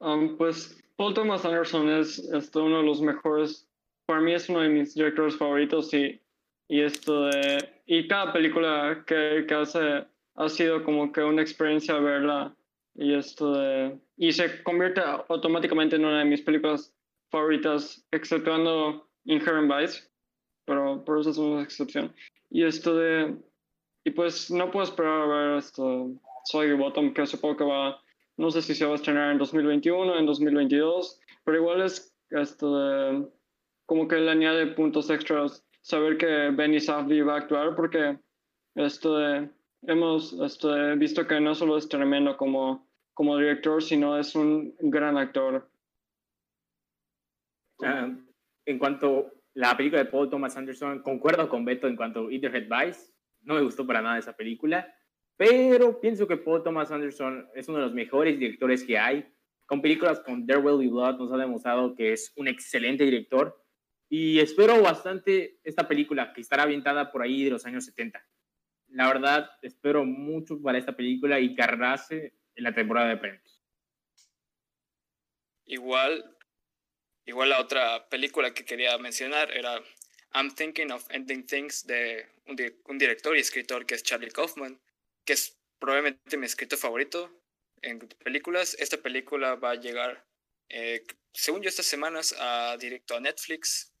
Um, 0.00 0.36
pues 0.36 0.82
Paul 0.96 1.14
Thomas 1.14 1.44
Anderson 1.44 1.88
es, 1.88 2.18
uno 2.54 2.78
de 2.78 2.84
los 2.84 3.00
mejores, 3.00 3.68
para 4.06 4.20
mí 4.20 4.32
es 4.32 4.48
uno 4.48 4.60
de 4.60 4.68
mis 4.68 4.94
directores 4.94 5.36
favoritos 5.36 5.92
y, 5.94 6.20
y 6.68 6.80
esto 6.82 7.26
de, 7.26 7.82
y 7.86 8.06
cada 8.08 8.32
película 8.32 9.04
que, 9.06 9.44
que 9.48 9.54
hace 9.54 10.04
ha 10.36 10.48
sido 10.48 10.84
como 10.84 11.12
que 11.12 11.22
una 11.22 11.42
experiencia 11.42 11.98
verla 11.98 12.54
y 12.94 13.14
esto 13.14 13.52
de, 13.52 13.98
y 14.16 14.32
se 14.32 14.62
convierte 14.62 15.00
automáticamente 15.28 15.96
en 15.96 16.04
una 16.04 16.20
de 16.20 16.24
mis 16.24 16.42
películas 16.42 16.94
favoritas, 17.30 18.06
exceptuando 18.10 19.08
Inherent 19.24 19.72
Vice, 19.72 20.08
pero 20.64 21.04
por 21.04 21.20
eso 21.20 21.30
es 21.30 21.38
una 21.38 21.62
excepción. 21.62 22.14
Y 22.50 22.64
esto 22.64 22.96
de, 22.96 23.36
y 24.04 24.10
pues 24.10 24.50
no 24.50 24.70
puedo 24.70 24.84
esperar 24.84 25.22
a 25.22 25.26
ver 25.26 25.58
esto, 25.58 26.10
Soy 26.44 26.72
Bottom, 26.72 27.12
que 27.12 27.26
supongo 27.26 27.56
que 27.56 27.64
va 27.64 28.00
no 28.36 28.50
sé 28.50 28.62
si 28.62 28.74
se 28.74 28.84
va 28.84 28.92
a 28.92 28.96
estrenar 28.96 29.32
en 29.32 29.38
2021, 29.38 30.18
en 30.18 30.26
2022, 30.26 31.20
pero 31.44 31.58
igual 31.58 31.82
es 31.82 32.14
esto 32.30 32.78
de, 32.78 33.26
como 33.86 34.08
que 34.08 34.16
le 34.16 34.30
añade 34.30 34.66
puntos 34.68 35.10
extras 35.10 35.64
saber 35.80 36.18
que 36.18 36.50
Benny 36.50 36.80
Safdie 36.80 37.22
va 37.22 37.34
a 37.34 37.38
actuar 37.38 37.74
porque 37.76 38.18
esto 38.74 39.16
de, 39.16 39.48
hemos 39.82 40.32
esto 40.32 40.72
de, 40.72 40.96
visto 40.96 41.26
que 41.26 41.40
no 41.40 41.54
solo 41.54 41.76
es 41.78 41.88
tremendo 41.88 42.36
como, 42.36 42.88
como 43.14 43.38
director, 43.38 43.82
sino 43.82 44.18
es 44.18 44.34
un 44.34 44.74
gran 44.80 45.16
actor. 45.16 45.68
Ah, 47.82 48.10
en 48.64 48.78
cuanto 48.78 49.18
a 49.18 49.32
la 49.54 49.76
película 49.76 50.02
de 50.02 50.10
Paul 50.10 50.28
Thomas 50.28 50.56
Anderson, 50.56 51.02
concuerdo 51.02 51.48
con 51.48 51.64
Beto 51.64 51.86
en 51.86 51.96
cuanto 51.96 52.26
a 52.26 52.32
Etherhead 52.32 52.68
Vice. 52.68 53.12
No 53.42 53.54
me 53.54 53.62
gustó 53.62 53.86
para 53.86 54.02
nada 54.02 54.18
esa 54.18 54.36
película, 54.36 54.92
pero 55.36 56.00
pienso 56.00 56.26
que 56.26 56.36
Paul 56.36 56.62
Thomas 56.62 56.90
Anderson 56.90 57.48
es 57.54 57.68
uno 57.68 57.78
de 57.78 57.84
los 57.84 57.94
mejores 57.94 58.38
directores 58.38 58.84
que 58.84 58.98
hay. 58.98 59.26
Con 59.66 59.82
películas 59.82 60.20
con 60.20 60.46
There 60.46 60.60
Will 60.60 60.78
Be 60.78 60.90
Blood 60.90 61.18
nos 61.18 61.32
ha 61.32 61.36
demostrado 61.36 61.94
que 61.94 62.12
es 62.12 62.32
un 62.36 62.48
excelente 62.48 63.04
director 63.04 63.62
y 64.08 64.38
espero 64.38 64.80
bastante 64.80 65.58
esta 65.64 65.88
película 65.88 66.32
que 66.32 66.40
estará 66.40 66.62
aventada 66.62 67.10
por 67.10 67.22
ahí 67.22 67.44
de 67.44 67.50
los 67.50 67.66
años 67.66 67.84
70. 67.84 68.24
La 68.88 69.08
verdad, 69.08 69.50
espero 69.62 70.04
mucho 70.04 70.62
para 70.62 70.78
esta 70.78 70.96
película 70.96 71.40
y 71.40 71.54
cargarse 71.54 72.34
en 72.54 72.64
la 72.64 72.72
temporada 72.72 73.08
de 73.08 73.16
premios. 73.16 73.62
Igual, 75.64 76.36
igual 77.26 77.48
la 77.50 77.60
otra 77.60 78.08
película 78.08 78.54
que 78.54 78.64
quería 78.64 78.96
mencionar 78.98 79.50
era 79.50 79.82
I'm 80.32 80.54
Thinking 80.54 80.92
of 80.92 81.04
Ending 81.10 81.44
Things 81.44 81.84
de 81.86 82.26
un, 82.46 82.56
un 82.84 82.98
director 82.98 83.36
y 83.36 83.40
escritor 83.40 83.84
que 83.84 83.96
es 83.96 84.04
Charlie 84.04 84.30
Kaufman, 84.30 84.78
que 85.26 85.34
es 85.34 85.58
probablemente 85.78 86.38
mi 86.38 86.46
escritor 86.46 86.78
favorito 86.78 87.30
en 87.82 87.98
películas. 88.24 88.74
Esta 88.78 88.96
película 88.96 89.56
va 89.56 89.72
a 89.72 89.74
llegar, 89.74 90.26
eh, 90.70 91.04
según 91.34 91.60
yo, 91.60 91.68
estas 91.68 91.84
semanas 91.86 92.34
a 92.38 92.78
directo 92.78 93.14
a 93.14 93.20
Netflix 93.20 93.92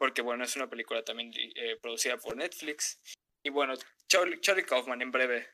porque 0.00 0.22
bueno, 0.22 0.44
es 0.44 0.56
una 0.56 0.70
película 0.70 1.04
también 1.04 1.30
eh, 1.36 1.76
producida 1.76 2.16
por 2.16 2.34
Netflix. 2.34 2.98
Y 3.42 3.50
bueno, 3.50 3.74
Charlie, 4.08 4.40
Charlie, 4.40 4.64
Kaufman, 4.64 5.02
en 5.02 5.12
breve, 5.12 5.46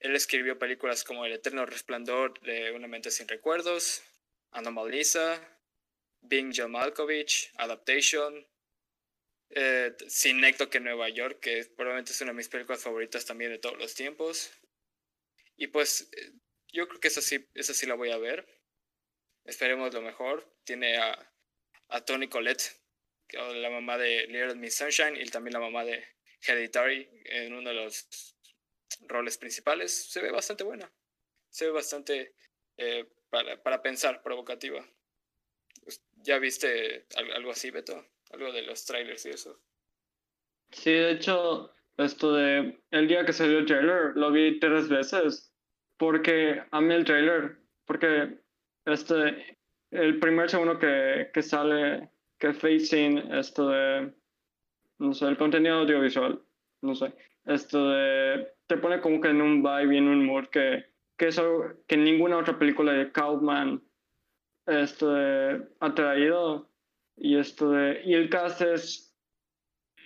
él 0.00 0.14
escribió 0.14 0.58
películas 0.58 1.02
como 1.02 1.24
El 1.24 1.32
Eterno 1.32 1.64
Resplandor 1.64 2.38
de 2.40 2.72
Una 2.72 2.86
Mente 2.88 3.10
Sin 3.10 3.26
Recuerdos, 3.26 4.02
Anomalisa, 4.50 5.40
Being 6.20 6.52
John 6.54 6.72
Malkovich, 6.72 7.50
Adaptation, 7.56 8.46
eh, 9.50 9.94
Sin 10.08 10.40
que 10.40 10.78
en 10.78 10.84
Nueva 10.84 11.08
York, 11.08 11.40
que 11.40 11.64
probablemente 11.76 12.12
es 12.12 12.20
una 12.20 12.32
de 12.32 12.36
mis 12.36 12.48
películas 12.48 12.82
favoritas 12.82 13.24
también 13.24 13.50
de 13.50 13.58
todos 13.58 13.78
los 13.78 13.94
tiempos. 13.94 14.50
Y 15.56 15.68
pues 15.68 16.08
eh, 16.16 16.32
yo 16.72 16.88
creo 16.88 17.00
que 17.00 17.08
esa 17.08 17.20
sí, 17.20 17.46
esa 17.54 17.74
sí 17.74 17.86
la 17.86 17.94
voy 17.94 18.10
a 18.10 18.18
ver. 18.18 18.46
Esperemos 19.44 19.92
lo 19.92 20.02
mejor. 20.02 20.56
Tiene 20.64 20.96
a, 20.98 21.32
a 21.88 22.04
Tony 22.04 22.28
Collette 22.28 22.80
la 23.32 23.70
mamá 23.70 23.96
de 23.98 24.26
Little 24.26 24.56
Miss 24.56 24.76
Sunshine 24.76 25.16
y 25.16 25.24
también 25.26 25.54
la 25.54 25.60
mamá 25.60 25.84
de 25.84 26.04
Hereditary 26.42 27.08
en 27.26 27.52
uno 27.52 27.68
de 27.68 27.74
los 27.74 28.36
roles 29.06 29.38
principales, 29.38 29.92
se 29.92 30.20
ve 30.20 30.30
bastante 30.30 30.64
buena. 30.64 30.90
Se 31.48 31.66
ve 31.66 31.72
bastante 31.72 32.34
eh, 32.76 33.06
para, 33.28 33.62
para, 33.62 33.82
pensar, 33.82 34.22
provocativa. 34.22 34.86
Pues, 35.82 36.02
¿Ya 36.22 36.38
viste 36.38 37.06
algo 37.34 37.50
así, 37.50 37.70
Beto? 37.70 38.06
Algo 38.30 38.52
de 38.52 38.62
los 38.62 38.84
trailers 38.84 39.26
y 39.26 39.30
eso. 39.30 39.58
Sí, 40.70 40.92
de 40.92 41.12
hecho, 41.12 41.72
esto 41.96 42.32
de 42.32 42.80
el 42.90 43.08
día 43.08 43.24
que 43.24 43.32
salió 43.32 43.58
el 43.58 43.66
trailer 43.66 44.16
lo 44.16 44.30
vi 44.30 44.58
tres 44.60 44.88
veces 44.88 45.52
porque 45.96 46.62
amé 46.70 46.96
el 46.96 47.04
trailer, 47.04 47.58
porque 47.84 48.38
este, 48.86 49.58
el 49.90 50.18
primer 50.18 50.48
segundo 50.48 50.78
que, 50.78 51.30
que 51.34 51.42
sale 51.42 52.08
que 52.38 52.54
facing 52.54 53.18
esto 53.34 53.68
de, 53.68 54.14
no 54.98 55.12
sé, 55.12 55.26
el 55.26 55.36
contenido 55.36 55.80
audiovisual, 55.80 56.40
no 56.80 56.94
sé, 56.94 57.12
esto 57.44 57.90
de, 57.90 58.48
te 58.66 58.78
pone 58.78 59.00
como 59.00 59.20
que 59.20 59.28
en 59.28 59.42
un 59.42 59.62
vibe 59.62 59.94
y 59.94 59.98
en 59.98 60.08
un 60.08 60.24
mood 60.24 60.46
que, 60.46 60.86
que 61.18 61.28
es 61.28 61.38
algo 61.38 61.74
que 61.86 61.98
ninguna 61.98 62.38
otra 62.38 62.58
película 62.58 62.92
de 62.92 63.12
Kaufman 63.12 63.82
esto 64.66 65.12
de, 65.12 65.62
ha 65.80 65.94
traído 65.94 66.69
y 67.22 67.36
esto 67.36 67.70
de, 67.70 68.00
y 68.04 68.14
el 68.14 68.30
cast 68.30 68.62
es, 68.62 69.14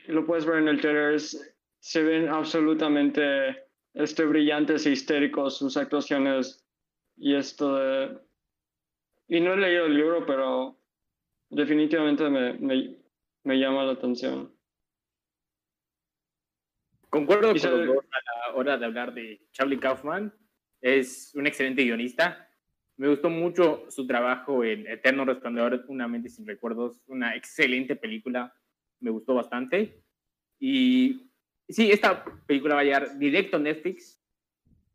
lo 0.08 0.26
puedes 0.26 0.44
ver 0.44 0.58
en 0.58 0.68
el 0.68 0.80
trailer, 0.80 1.20
se 1.20 2.02
ven 2.02 2.28
absolutamente 2.28 3.68
este, 3.94 4.24
brillantes 4.24 4.84
e 4.84 4.90
histéricos 4.90 5.58
sus 5.58 5.76
actuaciones 5.76 6.66
y 7.16 7.36
esto 7.36 7.76
de, 7.76 8.18
y 9.28 9.40
no 9.40 9.52
he 9.52 9.56
leído 9.56 9.86
el 9.86 9.96
libro, 9.96 10.26
pero 10.26 10.80
definitivamente 11.50 12.28
me, 12.28 12.54
me, 13.44 13.58
llama 13.58 13.84
la 13.84 13.92
atención. 13.92 14.52
Concuerdo 17.08 17.52
con 17.52 17.54
los 17.54 17.86
dos 17.86 18.04
a 18.10 18.50
la 18.50 18.56
hora 18.56 18.76
de 18.76 18.86
hablar 18.86 19.14
de 19.14 19.40
Charlie 19.52 19.78
Kaufman. 19.78 20.34
Es 20.80 21.32
un 21.36 21.46
excelente 21.46 21.84
guionista. 21.84 22.50
Me 22.96 23.08
gustó 23.08 23.28
mucho 23.28 23.86
su 23.90 24.06
trabajo 24.06 24.62
en 24.62 24.86
Eterno 24.86 25.24
Resplandor, 25.24 25.84
Una 25.88 26.06
mente 26.06 26.28
sin 26.28 26.46
recuerdos, 26.46 27.02
una 27.06 27.34
excelente 27.34 27.96
película. 27.96 28.54
Me 29.00 29.10
gustó 29.10 29.34
bastante. 29.34 30.02
Y 30.60 31.30
sí, 31.68 31.90
esta 31.90 32.24
película 32.46 32.76
va 32.76 32.82
a 32.82 32.84
llegar 32.84 33.18
directo 33.18 33.56
a 33.56 33.60
Netflix. 33.60 34.20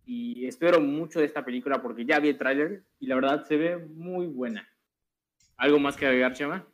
Y 0.06 0.48
espero 0.48 0.80
mucho 0.80 1.20
de 1.20 1.26
esta 1.26 1.44
película 1.46 1.82
porque 1.82 2.06
ya 2.06 2.20
vi 2.20 2.30
el 2.30 2.38
tráiler 2.38 2.84
y 3.00 3.08
la 3.08 3.16
verdad 3.16 3.46
se 3.46 3.58
ve 3.58 3.78
muy 3.78 4.28
buena. 4.28 4.68
¿Algo 5.58 5.78
más 5.78 5.98
que 5.98 6.06
agregar, 6.06 6.34
Chema? 6.34 6.66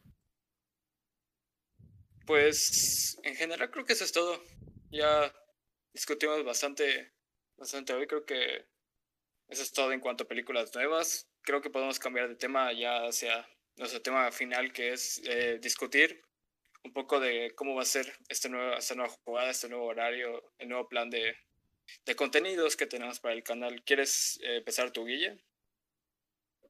Pues 2.26 3.20
en 3.24 3.36
general 3.36 3.72
creo 3.72 3.84
que 3.84 3.94
eso 3.94 4.04
es 4.04 4.12
todo. 4.12 4.42
Ya 4.92 5.34
discutimos 5.92 6.46
bastante, 6.46 7.14
bastante 7.58 7.94
hoy. 7.94 8.08
Creo 8.08 8.26
que 8.26 8.68
eso 9.48 9.64
es 9.64 9.72
todo 9.72 9.92
en 9.92 10.00
cuanto 10.00 10.24
a 10.24 10.28
películas 10.28 10.74
nuevas. 10.74 11.30
Creo 11.42 11.62
que 11.62 11.70
podemos 11.70 12.00
cambiar 12.00 12.30
de 12.30 12.36
tema 12.36 12.72
ya 12.74 13.06
hacia 13.06 13.48
nuestro 13.78 14.02
tema 14.02 14.32
final, 14.32 14.72
que 14.72 14.94
es 14.94 15.22
eh, 15.26 15.60
discutir 15.62 16.22
un 16.84 16.94
poco 16.94 17.20
de 17.20 17.52
cómo 17.56 17.76
va 17.76 17.82
a 17.82 17.86
ser 17.86 18.12
este 18.30 18.48
nuevo, 18.50 18.76
esta 18.76 18.96
nueva 18.96 19.14
jugada, 19.24 19.50
este 19.50 19.70
nuevo 19.70 19.86
horario, 19.86 20.54
el 20.60 20.70
nuevo 20.70 20.88
plan 20.88 21.10
de, 21.10 21.36
de 22.06 22.16
contenidos 22.16 22.76
que 22.76 22.86
tenemos 22.86 23.20
para 23.20 23.34
el 23.34 23.44
canal. 23.44 23.84
¿Quieres 23.84 24.40
eh, 24.44 24.58
empezar 24.58 24.92
tu 24.92 25.06
Guille? 25.06 25.44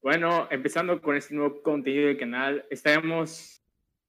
Bueno, 0.01 0.47
empezando 0.51 1.01
con 1.01 1.15
este 1.15 1.33
nuevo 1.33 1.61
contenido 1.61 2.07
del 2.07 2.17
canal, 2.17 2.65
estaremos 2.69 3.61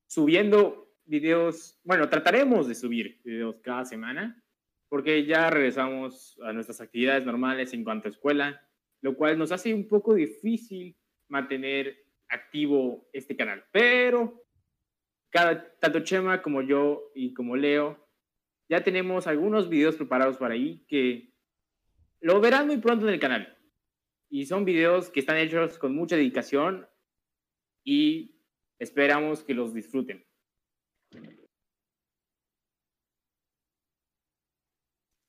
subiendo 0.07 0.95
videos, 1.05 1.79
bueno, 1.85 2.09
trataremos 2.09 2.69
de 2.69 2.75
subir 2.75 3.21
videos 3.25 3.57
cada 3.63 3.85
semana, 3.85 4.43
porque 4.89 5.25
ya 5.25 5.51
regresamos 5.51 6.39
a 6.43 6.53
nuestras 6.53 6.81
actividades 6.81 7.25
normales 7.25 7.73
en 7.73 7.85
cuanto 7.85 8.09
a 8.09 8.11
escuela, 8.11 8.67
lo 9.01 9.17
cual 9.17 9.39
nos 9.39 9.53
hace 9.53 9.75
un 9.75 9.89
poco 9.89 10.15
difícil 10.15 10.97
mantener 11.29 12.05
activo 12.29 13.09
este 13.13 13.37
canal. 13.37 13.65
Pero 13.73 14.45
cada, 15.31 15.77
tanto 15.79 16.01
Chema 16.01 16.43
como 16.43 16.63
yo 16.63 17.11
y 17.15 17.35
como 17.35 17.57
Leo, 17.57 18.07
ya 18.69 18.83
tenemos 18.83 19.27
algunos 19.27 19.69
videos 19.69 19.97
preparados 19.97 20.39
para 20.39 20.55
ahí 20.55 20.85
que 20.89 21.33
lo 22.21 22.41
verán 22.41 22.67
muy 22.67 22.79
pronto 22.79 23.07
en 23.07 23.15
el 23.15 23.21
canal. 23.21 23.57
Y 24.29 24.47
son 24.47 24.65
videos 24.65 25.11
que 25.11 25.21
están 25.21 25.37
hechos 25.37 25.79
con 25.79 25.95
mucha 25.95 26.17
dedicación 26.17 26.89
y 27.85 28.41
esperamos 28.79 29.45
que 29.45 29.55
los 29.55 29.73
disfruten. 29.73 30.27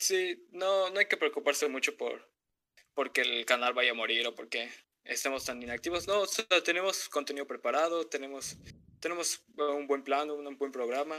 Sí, 0.08 0.48
no, 0.52 0.90
no 0.90 1.00
hay 1.00 1.08
que 1.08 1.18
preocuparse 1.18 1.68
mucho 1.68 1.98
por 1.98 2.32
porque 2.94 3.20
el 3.20 3.46
canal 3.46 3.74
vaya 3.74 3.92
a 3.92 3.94
morir 3.94 4.26
o 4.26 4.34
porque 4.34 4.72
estemos 5.04 5.44
tan 5.44 5.62
inactivos. 5.62 6.08
No, 6.08 6.24
tenemos 6.64 7.10
contenido 7.10 7.46
preparado, 7.46 8.08
tenemos, 8.08 8.56
tenemos 9.02 9.44
un 9.58 9.86
buen 9.86 10.06
plan, 10.06 10.32
un 10.32 10.58
buen 10.58 10.72
programa. 10.72 11.18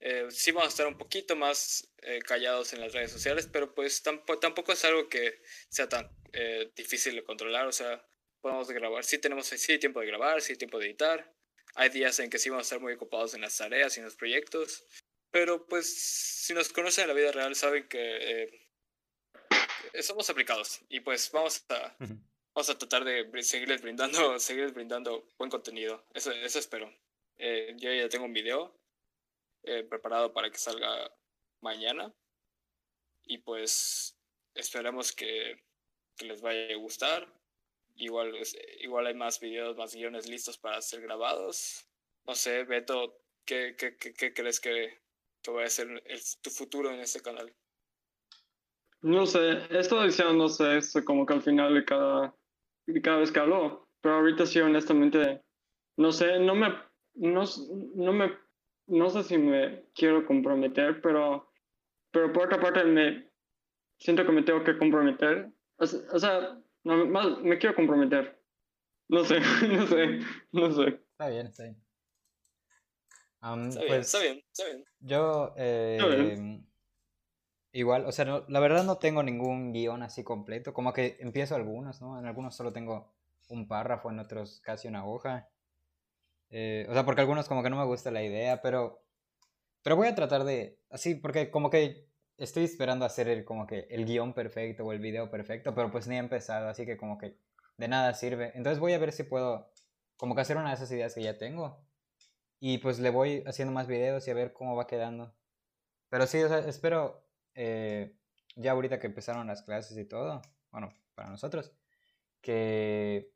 Eh, 0.00 0.26
sí 0.30 0.52
vamos 0.52 0.68
a 0.68 0.70
estar 0.70 0.86
un 0.86 0.96
poquito 0.96 1.36
más 1.36 1.86
eh, 1.98 2.20
callados 2.20 2.72
en 2.72 2.80
las 2.80 2.94
redes 2.94 3.12
sociales, 3.12 3.46
pero 3.52 3.74
pues 3.74 4.02
tampoco, 4.02 4.38
tampoco 4.38 4.72
es 4.72 4.82
algo 4.86 5.10
que 5.10 5.42
sea 5.68 5.86
tan 5.86 6.10
eh, 6.32 6.72
difícil 6.74 7.14
de 7.14 7.24
controlar, 7.24 7.66
o 7.66 7.72
sea, 7.72 8.02
podemos 8.40 8.70
grabar, 8.70 9.04
sí 9.04 9.18
tenemos 9.18 9.48
sí 9.48 9.78
tiempo 9.78 10.00
de 10.00 10.06
grabar, 10.06 10.40
sí 10.40 10.56
tiempo 10.56 10.78
de 10.78 10.86
editar, 10.86 11.30
hay 11.74 11.90
días 11.90 12.18
en 12.20 12.30
que 12.30 12.38
sí 12.38 12.48
vamos 12.48 12.62
a 12.62 12.68
estar 12.68 12.80
muy 12.80 12.94
ocupados 12.94 13.34
en 13.34 13.42
las 13.42 13.58
tareas 13.58 13.96
y 13.96 14.00
en 14.00 14.04
los 14.04 14.16
proyectos, 14.16 14.86
pero 15.30 15.66
pues 15.66 15.92
si 15.94 16.54
nos 16.54 16.68
conocen 16.70 17.02
en 17.02 17.08
la 17.08 17.14
vida 17.14 17.32
real 17.32 17.54
saben 17.54 17.88
que 17.88 18.68
somos 20.00 20.28
aplicados 20.30 20.80
y 20.88 21.00
pues 21.00 21.30
vamos 21.32 21.64
a, 21.68 21.96
vamos 22.54 22.70
a 22.70 22.78
tratar 22.78 23.04
de 23.04 23.42
seguirles 23.42 23.82
brindando, 23.82 24.38
seguirles 24.40 24.74
brindando 24.74 25.28
buen 25.38 25.50
contenido, 25.50 26.04
eso, 26.14 26.32
eso 26.32 26.58
espero. 26.58 26.92
yo 27.38 27.92
ya 27.92 28.08
tengo 28.08 28.24
un 28.24 28.32
video 28.32 28.78
eh, 29.64 29.84
preparado 29.84 30.32
para 30.32 30.50
que 30.50 30.58
salga 30.58 31.12
mañana. 31.60 32.12
Y 33.24 33.38
pues 33.38 34.16
esperemos 34.54 35.12
que, 35.12 35.62
que, 36.16 36.26
les 36.26 36.40
vaya 36.40 36.74
a 36.74 36.78
gustar. 36.78 37.28
Igual, 37.96 38.34
igual 38.80 39.06
hay 39.06 39.14
más 39.14 39.40
videos, 39.40 39.76
más 39.76 39.94
guiones 39.94 40.26
listos 40.26 40.56
para 40.56 40.80
ser 40.80 41.02
grabados. 41.02 41.86
No 42.24 42.34
sé, 42.34 42.64
Beto, 42.64 43.20
¿qué, 43.44 43.74
qué, 43.76 43.96
qué, 43.96 44.14
qué 44.14 44.32
crees 44.32 44.60
que, 44.60 44.98
que 45.52 45.58
va 45.60 45.64
a 45.64 45.70
ser 45.70 45.88
el- 45.88 46.20
tu 46.42 46.50
futuro 46.50 46.90
en 46.92 47.00
este 47.00 47.20
canal? 47.20 47.52
No 49.02 49.26
sé, 49.26 49.58
esto 49.70 50.02
diciendo, 50.02 50.34
no 50.34 50.48
sé, 50.48 50.78
es 50.78 50.92
como 51.04 51.24
que 51.24 51.34
al 51.34 51.42
final 51.42 51.74
de 51.74 51.84
cada, 51.84 52.34
de 52.86 53.00
cada 53.00 53.18
vez 53.18 53.30
que 53.30 53.38
hablo, 53.38 53.88
pero 54.00 54.16
ahorita 54.16 54.44
sí, 54.44 54.58
honestamente, 54.60 55.40
no 55.96 56.10
sé, 56.10 56.40
no 56.40 56.54
me, 56.54 56.68
no, 57.14 57.44
no 57.94 58.12
me, 58.12 58.36
no 58.88 59.10
sé 59.10 59.22
si 59.22 59.38
me 59.38 59.84
quiero 59.94 60.26
comprometer, 60.26 61.00
pero, 61.00 61.48
pero 62.10 62.32
por 62.32 62.46
otra 62.46 62.60
parte 62.60 62.84
me 62.84 63.30
siento 63.98 64.26
que 64.26 64.32
me 64.32 64.42
tengo 64.42 64.64
que 64.64 64.76
comprometer, 64.76 65.52
o 65.78 65.84
o 65.84 66.18
sea, 66.18 66.60
no, 66.84 67.06
más, 67.06 67.38
me 67.40 67.58
quiero 67.58 67.76
comprometer, 67.76 68.42
no 69.08 69.22
sé, 69.24 69.38
no 69.68 69.86
sé, 69.86 70.20
no 70.52 70.72
sé. 70.72 70.88
Está 71.12 71.28
bien, 71.28 71.46
está 71.46 71.62
bien. 71.64 71.87
Am, 73.40 73.68
Está 73.68 73.80
bien, 73.80 73.88
pues, 73.88 74.06
está 74.06 74.20
bien, 74.20 74.42
está 74.50 74.64
bien. 74.66 74.84
Yo, 75.00 75.54
eh, 75.56 76.60
igual, 77.72 78.04
o 78.06 78.12
sea, 78.12 78.24
no- 78.24 78.44
la 78.48 78.60
verdad 78.60 78.84
no 78.84 78.98
tengo 78.98 79.22
ningún 79.22 79.72
guion 79.72 80.02
así 80.02 80.24
completo, 80.24 80.72
como 80.74 80.92
que 80.92 81.16
empiezo 81.20 81.54
algunos, 81.54 82.00
¿no? 82.00 82.18
En 82.18 82.26
algunos 82.26 82.54
solo 82.56 82.72
tengo 82.72 83.12
un 83.48 83.68
párrafo, 83.68 84.10
en 84.10 84.18
otros 84.18 84.60
casi 84.60 84.88
una 84.88 85.06
hoja. 85.06 85.48
Eh, 86.50 86.86
o 86.88 86.92
sea, 86.94 87.04
porque 87.04 87.20
algunos 87.20 87.48
como 87.48 87.62
que 87.62 87.70
no 87.70 87.76
me 87.76 87.84
gusta 87.84 88.10
la 88.10 88.22
idea, 88.22 88.62
pero, 88.62 89.02
pero 89.82 89.96
voy 89.96 90.08
a 90.08 90.14
tratar 90.14 90.44
de, 90.44 90.80
así, 90.90 91.14
porque 91.16 91.50
como 91.50 91.70
que 91.70 92.08
estoy 92.38 92.64
esperando 92.64 93.04
hacer 93.06 93.28
el, 93.28 93.44
como 93.44 93.66
que 93.66 93.86
el 93.90 94.06
guion 94.06 94.34
perfecto 94.34 94.84
o 94.84 94.92
el 94.92 95.00
video 95.00 95.30
perfecto, 95.30 95.74
pero 95.74 95.90
pues 95.92 96.06
ni 96.08 96.16
he 96.16 96.18
empezado, 96.18 96.68
así 96.68 96.86
que 96.86 96.96
como 96.96 97.18
que 97.18 97.38
de 97.78 97.88
nada 97.88 98.14
sirve. 98.14 98.52
Entonces 98.54 98.80
voy 98.80 98.92
a 98.94 98.98
ver 98.98 99.12
si 99.12 99.24
puedo 99.24 99.70
como 100.16 100.34
que 100.34 100.42
hacer 100.42 100.56
una 100.56 100.70
de 100.70 100.76
esas 100.76 100.90
ideas 100.92 101.14
que 101.14 101.22
ya 101.22 101.38
tengo. 101.38 101.87
Y 102.60 102.78
pues 102.78 102.98
le 102.98 103.10
voy 103.10 103.42
haciendo 103.46 103.72
más 103.72 103.86
videos 103.86 104.26
y 104.26 104.30
a 104.30 104.34
ver 104.34 104.52
cómo 104.52 104.76
va 104.76 104.86
quedando. 104.86 105.34
Pero 106.08 106.26
sí, 106.26 106.38
espero 106.38 107.24
eh, 107.54 108.16
ya 108.56 108.72
ahorita 108.72 108.98
que 108.98 109.06
empezaron 109.06 109.46
las 109.46 109.62
clases 109.62 109.96
y 109.96 110.04
todo, 110.04 110.42
bueno, 110.70 110.92
para 111.14 111.30
nosotros, 111.30 111.72
que 112.40 113.32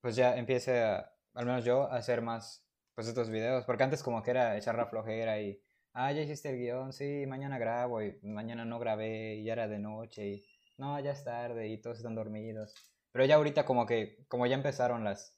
pues 0.00 0.16
ya 0.16 0.36
empiece 0.36 0.82
a, 0.82 1.12
al 1.34 1.46
menos 1.46 1.64
yo, 1.64 1.84
a 1.90 1.96
hacer 1.96 2.22
más 2.22 2.66
pues 2.94 3.06
estos 3.08 3.30
videos. 3.30 3.64
Porque 3.64 3.84
antes 3.84 4.02
como 4.02 4.22
que 4.22 4.30
era 4.30 4.56
echar 4.56 4.76
la 4.76 4.86
flojera 4.86 5.40
y, 5.40 5.60
ah, 5.92 6.12
ya 6.12 6.22
hiciste 6.22 6.50
el 6.50 6.58
guion, 6.58 6.92
sí, 6.92 7.24
mañana 7.26 7.58
grabo 7.58 8.02
y 8.02 8.18
mañana 8.22 8.64
no 8.64 8.78
grabé 8.78 9.36
y 9.36 9.44
ya 9.44 9.52
era 9.54 9.68
de 9.68 9.78
noche 9.78 10.26
y, 10.26 10.46
no, 10.78 10.98
ya 11.00 11.12
es 11.12 11.24
tarde 11.24 11.68
y 11.68 11.78
todos 11.80 11.98
están 11.98 12.14
dormidos. 12.14 12.74
Pero 13.12 13.24
ya 13.24 13.36
ahorita 13.36 13.64
como 13.64 13.86
que, 13.86 14.24
como 14.28 14.46
ya 14.46 14.56
empezaron 14.56 15.04
las, 15.04 15.35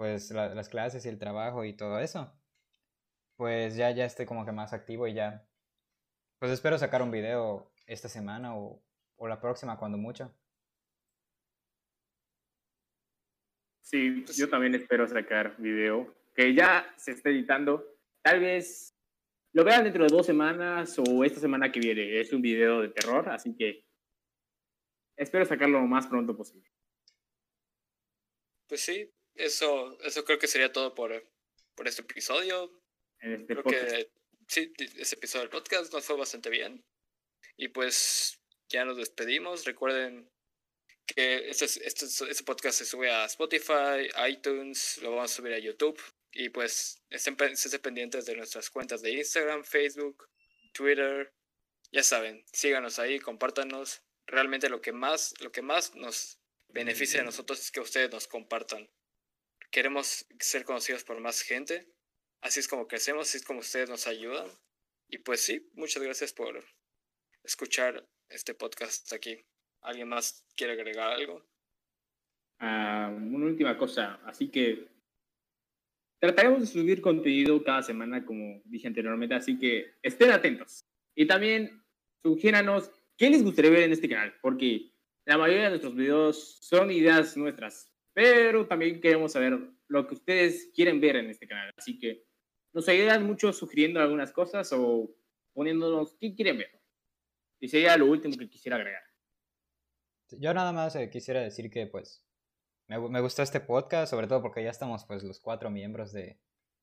pues 0.00 0.30
la- 0.30 0.54
las 0.54 0.70
clases 0.70 1.04
y 1.04 1.10
el 1.10 1.18
trabajo 1.18 1.62
y 1.62 1.74
todo 1.74 1.98
eso, 1.98 2.32
pues 3.36 3.76
ya, 3.76 3.90
ya 3.90 4.06
estoy 4.06 4.24
como 4.24 4.46
que 4.46 4.50
más 4.50 4.72
activo 4.72 5.06
y 5.06 5.12
ya, 5.12 5.46
pues 6.38 6.50
espero 6.52 6.78
sacar 6.78 7.02
un 7.02 7.10
video 7.10 7.70
esta 7.84 8.08
semana 8.08 8.56
o, 8.56 8.82
o 9.16 9.28
la 9.28 9.42
próxima 9.42 9.76
cuando 9.76 9.98
mucho. 9.98 10.34
Sí, 13.82 14.22
Pues 14.24 14.38
yo 14.38 14.48
también 14.48 14.74
espero 14.74 15.06
sacar 15.06 15.54
video 15.58 16.16
que 16.34 16.54
ya 16.54 16.94
se 16.96 17.12
está 17.12 17.28
editando. 17.28 17.84
Tal 18.22 18.40
vez 18.40 18.96
lo 19.52 19.64
vean 19.64 19.84
dentro 19.84 20.04
de 20.04 20.16
dos 20.16 20.24
semanas 20.24 20.98
o 20.98 21.24
esta 21.24 21.40
semana 21.40 21.70
que 21.70 21.78
viene. 21.80 22.18
Es 22.20 22.32
un 22.32 22.40
video 22.40 22.80
de 22.80 22.88
terror, 22.88 23.28
así 23.28 23.54
que 23.54 23.84
espero 25.18 25.44
sacarlo 25.44 25.78
lo 25.78 25.86
más 25.86 26.06
pronto 26.06 26.34
posible. 26.34 26.70
Pues 28.66 28.80
sí, 28.80 29.12
eso, 29.44 29.98
eso 30.02 30.24
creo 30.24 30.38
que 30.38 30.46
sería 30.46 30.72
todo 30.72 30.94
por, 30.94 31.28
por 31.74 31.88
este 31.88 32.02
episodio. 32.02 32.72
Este 33.18 33.46
Creo 33.46 33.62
podcast. 33.62 33.90
que 33.90 34.10
sí, 34.48 34.72
ese 34.98 35.14
episodio 35.16 35.42
del 35.42 35.50
podcast 35.50 35.92
nos 35.92 36.04
fue 36.04 36.16
bastante 36.16 36.50
bien. 36.50 36.84
Y 37.56 37.68
pues 37.68 38.40
ya 38.68 38.84
nos 38.84 38.96
despedimos. 38.96 39.64
Recuerden 39.64 40.30
que 41.06 41.48
este, 41.48 41.64
este, 41.64 42.06
este 42.06 42.44
podcast 42.44 42.78
se 42.78 42.84
sube 42.84 43.10
a 43.10 43.24
Spotify, 43.26 44.08
iTunes, 44.28 44.98
lo 45.02 45.10
vamos 45.10 45.32
a 45.32 45.34
subir 45.34 45.52
a 45.52 45.58
YouTube. 45.58 46.00
Y 46.32 46.48
pues 46.50 47.02
estén, 47.10 47.36
estén 47.40 47.80
pendientes 47.80 48.24
de 48.26 48.36
nuestras 48.36 48.70
cuentas 48.70 49.02
de 49.02 49.12
Instagram, 49.12 49.64
Facebook, 49.64 50.28
Twitter. 50.72 51.34
Ya 51.92 52.02
saben, 52.02 52.44
síganos 52.52 52.98
ahí, 52.98 53.18
compártanos. 53.18 54.02
Realmente 54.26 54.68
lo 54.68 54.80
que 54.80 54.92
más, 54.92 55.34
lo 55.40 55.50
que 55.50 55.62
más 55.62 55.94
nos 55.96 56.38
beneficia 56.68 57.20
a 57.20 57.24
nosotros 57.24 57.58
es 57.58 57.70
que 57.72 57.80
ustedes 57.80 58.10
nos 58.10 58.28
compartan. 58.28 58.88
Queremos 59.70 60.26
ser 60.38 60.64
conocidos 60.64 61.04
por 61.04 61.20
más 61.20 61.42
gente. 61.42 61.86
Así 62.42 62.60
es 62.60 62.68
como 62.68 62.88
crecemos, 62.88 63.28
así 63.28 63.38
es 63.38 63.44
como 63.44 63.60
ustedes 63.60 63.88
nos 63.88 64.06
ayudan. 64.06 64.48
Y 65.08 65.18
pues 65.18 65.40
sí, 65.40 65.68
muchas 65.74 66.02
gracias 66.02 66.32
por 66.32 66.64
escuchar 67.44 68.08
este 68.28 68.54
podcast 68.54 69.12
aquí. 69.12 69.44
¿Alguien 69.82 70.08
más 70.08 70.44
quiere 70.56 70.74
agregar 70.74 71.12
algo? 71.12 71.44
Ah, 72.58 73.10
una 73.10 73.46
última 73.46 73.78
cosa, 73.78 74.20
así 74.26 74.50
que 74.50 74.86
trataremos 76.20 76.60
de 76.60 76.66
subir 76.66 77.00
contenido 77.00 77.62
cada 77.64 77.82
semana, 77.82 78.24
como 78.24 78.60
dije 78.66 78.86
anteriormente, 78.86 79.34
así 79.34 79.58
que 79.58 79.94
estén 80.02 80.30
atentos. 80.30 80.84
Y 81.16 81.26
también 81.26 81.82
sugiéranos 82.22 82.90
qué 83.16 83.30
les 83.30 83.42
gustaría 83.42 83.70
ver 83.70 83.82
en 83.84 83.92
este 83.92 84.08
canal, 84.08 84.38
porque 84.42 84.92
la 85.26 85.38
mayoría 85.38 85.64
de 85.64 85.70
nuestros 85.70 85.96
videos 85.96 86.58
son 86.60 86.90
ideas 86.90 87.36
nuestras, 87.36 87.89
pero 88.12 88.66
también 88.66 89.00
queremos 89.00 89.32
saber 89.32 89.58
lo 89.88 90.06
que 90.06 90.14
ustedes 90.14 90.70
quieren 90.74 91.00
ver 91.00 91.16
en 91.16 91.30
este 91.30 91.46
canal, 91.48 91.72
así 91.76 91.98
que 91.98 92.24
nos 92.72 92.88
ayudan 92.88 93.24
mucho 93.26 93.52
sugiriendo 93.52 94.00
algunas 94.00 94.32
cosas 94.32 94.72
o 94.72 95.10
poniéndonos 95.52 96.16
qué 96.18 96.34
quieren 96.34 96.58
ver. 96.58 96.80
Y 97.60 97.68
sería 97.68 97.96
lo 97.96 98.06
último 98.06 98.36
que 98.38 98.48
quisiera 98.48 98.76
agregar. 98.76 99.02
Yo 100.30 100.54
nada 100.54 100.72
más 100.72 100.94
eh, 100.96 101.10
quisiera 101.10 101.40
decir 101.40 101.70
que 101.70 101.86
pues 101.86 102.24
me, 102.86 102.98
me 103.08 103.20
gustó 103.20 103.42
este 103.42 103.60
podcast, 103.60 104.10
sobre 104.10 104.28
todo 104.28 104.40
porque 104.42 104.62
ya 104.62 104.70
estamos 104.70 105.04
pues 105.04 105.24
los 105.24 105.40
cuatro 105.40 105.70
miembros 105.70 106.12
de 106.12 106.38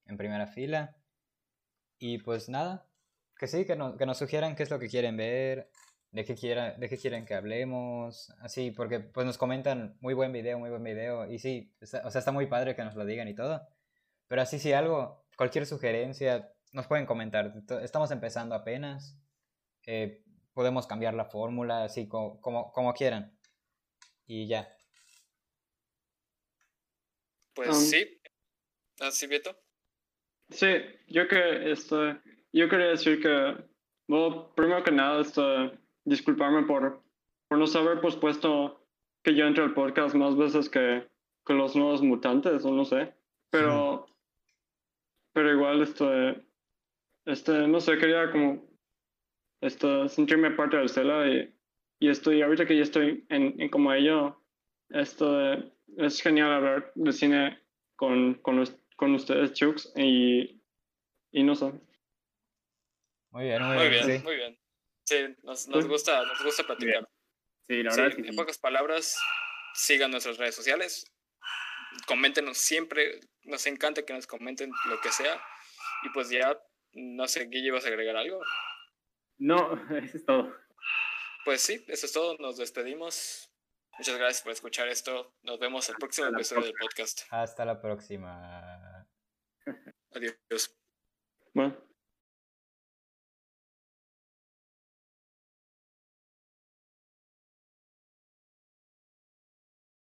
en 0.06 0.18
primera 0.18 0.48
fila. 0.48 0.98
Y 2.00 2.20
pues 2.20 2.50
nada, 2.50 2.88
que 3.38 3.48
sí, 3.48 3.66
que, 3.66 3.76
no- 3.76 3.98
que 3.98 4.06
nos 4.06 4.18
sugieran 4.18 4.56
qué 4.56 4.64
es 4.64 4.70
lo 4.70 4.80
que 4.80 4.90
quieren 4.90 5.16
ver, 5.18 5.72
de 6.12 6.26
qué, 6.26 6.36
quiera, 6.36 6.72
de 6.74 6.90
qué 6.90 6.98
quieren 6.98 7.26
que 7.26 7.34
hablemos, 7.36 8.32
así, 8.42 8.72
porque 8.72 9.00
pues 9.00 9.26
nos 9.26 9.38
comentan 9.38 9.98
muy 10.02 10.14
buen 10.14 10.32
video, 10.32 10.58
muy 10.58 10.70
buen 10.70 10.84
video, 10.84 11.30
y 11.32 11.38
sí, 11.40 11.74
está- 11.82 12.06
o 12.06 12.12
sea, 12.12 12.20
está 12.20 12.32
muy 12.32 12.48
padre 12.48 12.76
que 12.76 12.84
nos 12.84 12.96
lo 12.96 13.06
digan 13.06 13.28
y 13.28 13.36
todo. 13.36 13.62
Pero 14.28 14.42
así, 14.42 14.60
si 14.60 14.74
algo, 14.74 15.26
cualquier 15.38 15.66
sugerencia, 15.66 16.52
nos 16.74 16.88
pueden 16.88 17.06
comentar. 17.06 17.54
Estamos 17.82 18.12
empezando 18.12 18.56
apenas. 18.56 19.18
eh, 19.86 20.22
podemos 20.54 20.86
cambiar 20.88 21.14
la 21.14 21.26
fórmula, 21.26 21.84
así 21.86 22.08
co- 22.10 22.42
como, 22.42 22.72
como 22.74 22.94
quieran. 22.94 23.38
Y 24.26 24.48
ya. 24.48 24.68
Pues 27.54 27.70
Um, 27.70 27.76
sí. 27.76 28.22
Así, 29.00 29.28
Beto. 29.28 29.56
Sí, 30.50 30.68
yo 31.08 31.28
que 31.28 31.72
este, 31.72 32.20
yo 32.54 32.68
quería 32.70 32.88
decir 32.88 33.22
que, 33.22 33.56
bueno, 34.08 34.54
primero 34.56 34.84
que 34.84 34.92
nada, 34.92 35.22
este, 35.22 35.42
disculparme 36.08 36.64
por, 36.64 37.04
por 37.50 37.58
no 37.58 37.66
haber 37.80 38.00
pospuesto 38.02 38.82
que 39.24 39.36
yo 39.36 39.46
entre 39.46 39.64
al 39.64 39.74
podcast 39.74 40.16
más 40.16 40.36
veces 40.38 40.70
que, 40.70 41.06
que 41.46 41.54
los 41.54 41.76
nuevos 41.76 42.02
mutantes, 42.02 42.64
o 42.66 42.72
no 42.72 42.86
sé. 42.86 43.14
Pero, 43.50 44.08
pero 45.34 45.52
igual, 45.54 45.82
este, 45.82 46.42
este, 47.26 47.68
no 47.68 47.80
sé, 47.82 47.98
quería 47.98 48.32
como, 48.32 48.66
este, 49.62 50.08
sentirme 50.10 50.52
parte 50.52 50.78
del 50.78 50.90
Cela 50.90 51.28
y, 51.28 51.54
y 52.00 52.10
estoy, 52.10 52.42
ahorita 52.42 52.66
que 52.66 52.78
ya 52.78 52.84
estoy 52.84 53.26
en, 53.30 53.60
en 53.62 53.70
como 53.70 53.92
ello, 53.94 54.42
esto 54.90 55.54
es 55.98 56.22
genial 56.22 56.52
hablar 56.54 56.92
de 56.96 57.12
cine 57.12 57.60
con, 57.98 58.36
con, 58.36 58.58
los- 58.58 58.78
con 58.96 59.14
ustedes, 59.14 59.54
Chux, 59.54 59.92
y, 59.98 60.62
y 61.32 61.44
no 61.44 61.54
sé. 61.56 61.72
Muy 63.32 63.44
bien, 63.44 63.62
muy, 63.64 63.76
Muy 63.76 63.90
bien. 63.90 64.06
bien, 64.08 64.20
sí. 64.20 64.24
muy 64.26 64.36
bien. 64.36 64.58
Sí, 65.08 65.36
nos, 65.44 65.68
nos 65.70 65.84
Sí. 65.84 65.90
gusta, 65.90 66.26
nos 66.26 66.44
gusta 66.44 66.64
platicar. 66.66 67.08
Sí, 67.68 67.82
la 67.82 67.92
Sí, 67.92 67.98
verdad 67.98 68.08
es 68.08 68.16
que 68.16 68.22
en 68.28 68.34
sí. 68.34 68.38
pocas 68.38 68.58
palabras, 68.58 69.18
sigan 69.74 70.12
nuestras 70.12 70.38
redes 70.38 70.56
sociales. 70.56 71.06
Coméntenos 72.06 72.58
siempre. 72.58 73.22
Nos 73.44 73.66
encanta 73.68 74.04
que 74.04 74.14
nos 74.14 74.28
comenten 74.28 74.72
lo 74.90 75.00
que 75.00 75.12
sea. 75.12 75.42
Y 76.04 76.10
pues 76.10 76.30
ya, 76.30 76.60
no 76.94 77.28
sé, 77.28 77.46
Guille, 77.46 77.72
¿vas 77.72 77.86
a 77.86 77.88
agregar 77.88 78.18
algo? 78.18 78.42
No, 79.38 79.72
eso 80.12 80.18
es 80.18 80.26
todo. 80.26 80.54
Pues 81.46 81.62
sí, 81.62 81.84
eso 81.88 82.06
es 82.06 82.12
todo. 82.12 82.36
Nos 82.40 82.58
despedimos. 82.58 83.50
Muchas 83.98 84.18
gracias 84.18 84.44
por 84.44 84.52
escuchar 84.52 84.90
esto. 84.90 85.34
Nos 85.44 85.58
vemos 85.60 85.88
el 85.90 85.96
próximo 85.96 86.28
episodio 86.28 86.64
del 86.66 86.74
podcast. 86.74 87.22
Hasta 87.30 87.64
la 87.66 87.82
próxima. 87.82 89.08
Adiós. 90.12 90.78
Bueno. 91.54 91.87